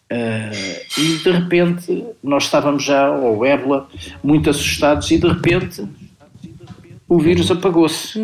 Eh, 0.09 0.85
e 0.97 1.17
de 1.17 1.31
repente 1.31 2.05
nós 2.23 2.45
estávamos 2.45 2.83
já, 2.83 3.11
ou 3.11 3.45
ébola, 3.45 3.87
muito 4.23 4.49
assustados, 4.49 5.11
e 5.11 5.17
de 5.17 5.27
repente 5.27 5.85
o 7.07 7.19
vírus 7.19 7.51
apagou-se. 7.51 8.19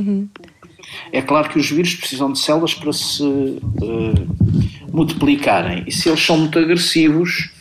É 1.11 1.21
claro 1.21 1.49
que 1.49 1.57
os 1.57 1.69
vírus 1.69 1.95
precisam 1.95 2.31
de 2.31 2.39
células 2.39 2.73
para 2.73 2.93
se 2.93 3.23
eh, 3.23 4.91
multiplicarem. 4.91 5.83
E 5.87 5.91
se 5.91 6.09
eles 6.09 6.23
são 6.23 6.37
muito 6.37 6.57
agressivos, 6.57 7.51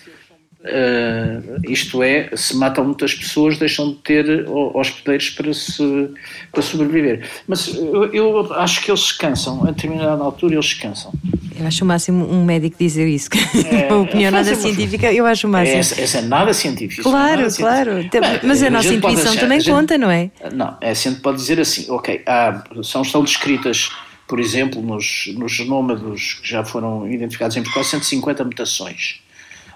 eh, 0.64 1.40
isto 1.68 2.02
é, 2.02 2.30
se 2.36 2.56
matam 2.56 2.84
muitas 2.84 3.14
pessoas, 3.14 3.58
deixam 3.58 3.90
de 3.90 3.96
ter 3.96 4.48
ho- 4.48 4.70
hospedeiros 4.78 5.30
para, 5.30 5.52
se, 5.52 6.08
para 6.52 6.62
sobreviver. 6.62 7.28
Mas 7.48 7.68
eu, 7.74 8.12
eu 8.12 8.52
acho 8.54 8.80
que 8.82 8.90
eles 8.90 9.00
se 9.08 9.18
cansam, 9.18 9.62
a 9.64 9.70
determinada 9.70 10.22
altura 10.22 10.54
eles 10.54 10.68
se 10.68 10.76
cansam. 10.76 11.12
Eu 11.58 11.66
acho 11.66 11.84
o 11.84 11.86
máximo 11.86 12.24
um 12.32 12.44
médico 12.44 12.76
dizer 12.78 13.06
isso. 13.06 13.28
É, 13.70 13.88
a 13.92 13.96
opinião 13.96 14.30
nada 14.30 14.44
fazem 14.44 14.54
uma- 14.54 14.62
científica, 14.76 15.12
eu 15.12 15.26
acho 15.26 15.46
o 15.46 15.50
máximo. 15.50 15.78
Essa, 15.78 16.00
essa 16.00 16.18
é 16.18 16.22
nada 16.22 16.52
científica. 16.54 17.02
Claro, 17.02 17.36
nada 17.42 17.50
científico. 17.50 18.10
claro. 18.10 18.40
Mas 18.42 18.62
a 18.62 18.70
nossa 18.70 18.88
gente 18.88 19.00
pode 19.00 19.12
intuição 19.14 19.32
achar- 19.32 19.40
também 19.42 19.58
a 19.58 19.60
gente- 19.60 19.72
conta, 19.74 19.98
não 19.98 20.10
é? 20.10 20.30
Não, 20.52 20.76
é, 20.80 20.90
a 20.90 20.94
gente 20.94 21.20
pode 21.20 21.36
dizer 21.38 21.60
assim, 21.60 21.90
ok, 21.90 22.22
há, 22.26 22.64
são, 22.82 23.02
estão 23.02 23.22
descritas, 23.22 23.90
por 24.26 24.40
exemplo, 24.40 24.80
nos, 24.80 25.24
no 25.36 25.46
genoma 25.48 25.94
dos 25.94 26.34
que 26.34 26.48
já 26.48 26.64
foram 26.64 27.06
identificados 27.10 27.56
em 27.56 27.62
Portugal, 27.62 27.84
150 27.84 28.44
mutações. 28.44 29.20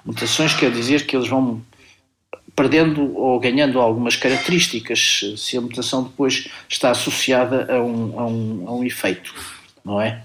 Mutações 0.06 0.54
quer 0.54 0.70
dizer 0.70 1.04
que 1.04 1.16
eles 1.16 1.28
vão 1.28 1.60
perdendo 2.54 3.14
ou 3.14 3.38
ganhando 3.38 3.80
algumas 3.80 4.16
características, 4.16 5.20
se 5.36 5.58
a 5.58 5.60
mutação 5.60 6.04
depois 6.04 6.48
está 6.68 6.90
associada 6.90 7.70
a 7.70 7.82
um, 7.82 8.18
a 8.18 8.26
um, 8.26 8.64
a 8.68 8.74
um 8.76 8.84
efeito, 8.84 9.34
não 9.84 10.00
é? 10.00 10.22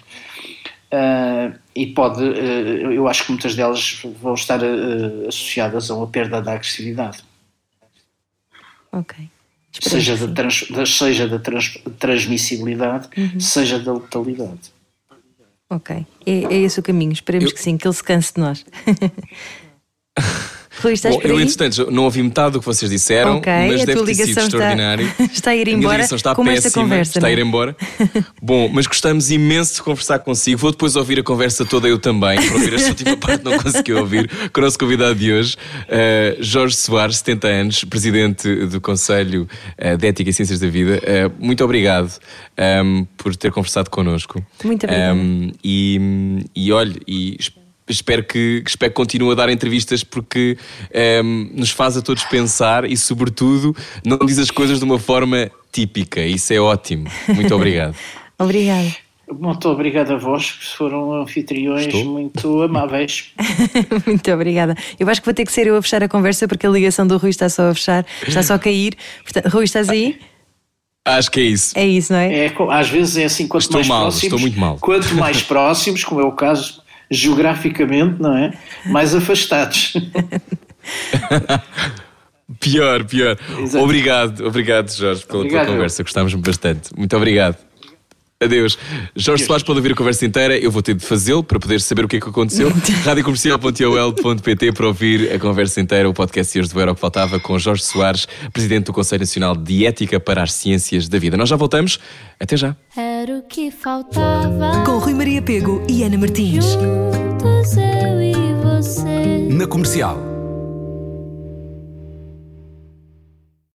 Uh, 0.94 1.58
e 1.76 1.88
pode, 1.88 2.22
uh, 2.22 2.92
eu 2.92 3.08
acho 3.08 3.26
que 3.26 3.32
muitas 3.32 3.56
delas 3.56 4.02
vão 4.22 4.34
estar 4.34 4.62
uh, 4.62 5.28
associadas 5.28 5.90
a 5.90 5.96
uma 5.96 6.08
perda 6.08 6.42
da 6.42 6.54
agressividade. 6.54 7.24
Ok. 8.92 9.30
Seja 9.80 10.18
da, 10.18 10.34
trans, 10.34 10.66
da, 10.70 10.86
seja 10.86 11.28
da 11.28 11.40
trans, 11.40 11.78
transmissibilidade, 11.98 13.08
uhum. 13.18 13.40
seja 13.40 13.80
da 13.80 13.94
letalidade. 13.94 14.72
Ok. 15.70 16.06
É, 16.26 16.32
é 16.32 16.58
esse 16.58 16.80
o 16.82 16.84
caminho. 16.84 17.14
Esperemos 17.14 17.50
eu... 17.50 17.56
que 17.56 17.62
sim, 17.62 17.78
que 17.78 17.88
ele 17.88 17.96
se 17.96 18.04
canse 18.04 18.34
de 18.34 18.42
nós. 18.42 18.66
Rui, 20.82 20.94
estás 20.94 21.16
Bom, 21.16 21.22
eu, 21.24 21.40
entretanto, 21.40 21.92
não 21.92 22.06
ouvi 22.06 22.24
metade 22.24 22.54
do 22.54 22.60
que 22.60 22.66
vocês 22.66 22.90
disseram, 22.90 23.38
okay, 23.38 23.68
mas 23.68 23.86
deve 23.86 24.04
ter 24.04 24.16
sido 24.26 24.40
extraordinário. 24.40 25.06
Está, 25.06 25.24
está 25.32 25.52
a 25.52 25.56
ir 25.56 25.68
embora. 25.68 26.02
A 26.02 26.16
está 26.16 26.34
péssima, 26.34 26.54
esta 26.54 26.72
conversa. 26.72 27.20
Está 27.20 27.28
a 27.28 27.32
ir 27.32 27.40
é? 27.40 27.42
embora. 27.42 27.76
Bom, 28.42 28.70
mas 28.70 28.88
gostamos 28.88 29.30
imenso 29.30 29.76
de 29.76 29.84
conversar 29.84 30.20
consigo. 30.20 30.58
Vou 30.58 30.72
depois 30.72 30.96
ouvir 30.96 31.20
a 31.20 31.24
conversa 31.24 31.66
toda 31.66 31.88
eu 31.88 32.00
também, 32.00 32.42
para 32.42 32.56
ouvir 32.56 32.74
esta 32.74 32.90
última 32.90 33.18
parte 33.18 33.44
não 33.44 33.58
consegui 33.60 33.94
ouvir, 33.94 34.30
com 34.52 34.62
o 34.62 34.64
nosso 34.64 34.80
convidado 34.80 35.16
de 35.16 35.32
hoje, 35.32 35.56
uh, 35.56 36.42
Jorge 36.42 36.76
Soares, 36.76 37.18
70 37.18 37.48
anos, 37.48 37.84
presidente 37.84 38.66
do 38.66 38.82
Conselho 38.82 39.48
uh, 39.78 39.98
de 39.98 40.08
Ética 40.08 40.30
e 40.30 40.34
Ciências 40.34 40.60
da 40.60 40.68
Vida. 40.68 41.00
Uh, 41.00 41.46
muito 41.46 41.64
obrigado 41.64 42.12
um, 42.58 42.64
ehm, 42.64 43.04
por 43.18 43.36
ter 43.36 43.52
conversado 43.52 43.90
connosco. 43.90 44.44
Muito 44.64 44.86
obrigado. 44.86 45.16
Um, 45.16 45.20
ehm, 45.20 45.52
e, 45.64 46.46
e 46.56 46.72
olhe, 46.72 47.00
e 47.06 47.36
espero 47.40 47.61
que, 48.28 48.64
espero 48.66 48.92
que 48.92 48.96
continue 48.96 49.32
a 49.32 49.36
dar 49.36 49.50
entrevistas 49.50 50.04
porque 50.04 50.58
um, 50.94 50.98
ehm, 50.98 51.50
nos 51.54 51.72
faz 51.72 51.98
a 51.98 52.02
todos 52.02 52.24
pensar 52.26 52.86
e, 52.86 52.96
sobretudo, 52.96 53.76
não 54.06 54.18
diz 54.26 54.40
as 54.40 54.52
coisas 54.52 54.80
de 54.80 54.86
uma 54.86 55.00
forma 55.00 55.52
típica. 55.72 56.22
Isso 56.22 56.54
é 56.54 56.60
ótimo. 56.60 57.10
Muito 57.28 57.54
obrigado. 57.54 57.96
Obrigada. 58.38 58.92
Muito 59.40 59.70
obrigada 59.70 60.16
a 60.16 60.18
vós, 60.18 60.52
que 60.52 60.76
foram 60.76 61.14
anfitriões 61.22 61.86
Estou? 61.86 62.04
muito 62.04 62.64
amáveis. 62.64 63.32
muito 64.06 64.32
obrigada. 64.32 64.76
Eu 65.00 65.08
acho 65.10 65.22
que 65.22 65.26
vou 65.26 65.34
ter 65.34 65.46
que 65.46 65.52
ser 65.52 65.68
eu 65.68 65.78
a 65.78 65.82
fechar 65.82 66.04
a 66.04 66.10
conversa 66.10 66.48
porque 66.48 66.68
a 66.68 66.70
ligação 66.70 67.08
do 67.08 67.18
Rui 67.18 67.30
está 67.30 67.48
só 67.48 67.70
a 67.70 67.74
fechar, 67.74 68.06
está 68.28 68.44
só 68.44 68.56
a 68.56 68.60
cair. 68.60 68.96
Portanto, 69.24 69.48
Rui, 69.48 69.64
estás 69.64 69.88
aí? 69.90 70.20
Acho 71.06 71.32
que 71.32 71.40
é 71.40 71.44
isso. 71.44 71.80
É 71.80 71.86
isso, 71.86 72.14
não 72.14 72.20
é? 72.20 72.48
é 72.48 72.54
às 72.72 72.90
vezes 72.90 73.18
é 73.18 73.26
assim, 73.26 73.48
quanto 73.48 73.64
estou 73.64 73.78
mais 73.78 73.88
mal, 73.88 74.02
próximos, 74.02 74.24
estou 74.24 74.40
muito 74.40 74.60
mal. 74.60 74.78
quanto 74.80 75.16
mais 75.16 75.42
próximos, 75.44 76.04
como 76.04 76.22
é 76.22 76.26
o 76.26 76.32
caso, 76.34 76.81
geograficamente, 77.12 78.22
não 78.22 78.36
é? 78.36 78.54
Mais 78.86 79.14
afastados. 79.14 79.94
pior, 82.60 83.04
pior. 83.04 83.38
Exato. 83.60 83.84
Obrigado, 83.84 84.48
obrigado, 84.48 84.90
Jorge, 84.90 85.26
pela 85.26 85.40
obrigado, 85.40 85.66
tua 85.66 85.74
conversa. 85.74 86.04
Gostámos 86.04 86.34
bastante. 86.36 86.90
Muito 86.98 87.16
obrigado. 87.16 87.58
Adeus. 88.42 88.78
Jorge 89.16 89.46
Soares 89.46 89.64
pode 89.64 89.80
ouvir 89.80 89.92
a 89.92 89.96
conversa 89.96 90.26
inteira. 90.26 90.58
Eu 90.58 90.72
vou 90.72 90.82
ter 90.82 90.96
de 90.96 91.06
fazê-lo 91.06 91.44
para 91.44 91.60
poder 91.60 91.80
saber 91.80 92.06
o 92.06 92.08
que 92.08 92.18
é 92.18 92.20
que 92.20 92.28
aconteceu. 92.28 92.72
Radiocomercial.ol.pt 93.06 94.72
para 94.72 94.88
ouvir 94.88 95.32
a 95.32 95.40
conversa 95.40 95.80
inteira, 95.80 96.10
o 96.10 96.14
podcast 96.14 96.60
hoje 96.60 96.70
do 96.70 96.80
Era 96.80 96.92
o 96.92 96.96
que 96.96 97.02
Faltava 97.02 97.40
com 97.40 97.58
Jorge 97.60 97.84
Soares, 97.84 98.28
Presidente 98.52 98.86
do 98.86 98.94
Conselho 98.94 99.22
Nacional 99.22 99.56
de 99.56 99.86
Ética 99.86 100.20
para 100.20 100.44
as 100.44 100.54
Ciências 100.54 101.08
da 101.08 101.20
Vida. 101.20 101.38
Nós 101.38 101.50
já 101.50 101.56
voltamos. 101.56 102.00
Até 102.40 102.58
já. 102.58 102.76
Era 102.98 103.38
o 103.38 103.44
que 103.44 103.70
faltava. 103.70 104.84
Com 104.86 104.98
Rui 104.98 105.14
Maria 105.14 105.42
Pego 105.42 105.84
e 105.88 106.04
Ana 106.04 106.18
Martins. 106.18 106.66
Juntos 106.66 107.78
eu 107.78 108.22
e 108.22 108.34
você. 108.64 109.48
Na 109.50 109.68
comercial. 109.68 110.31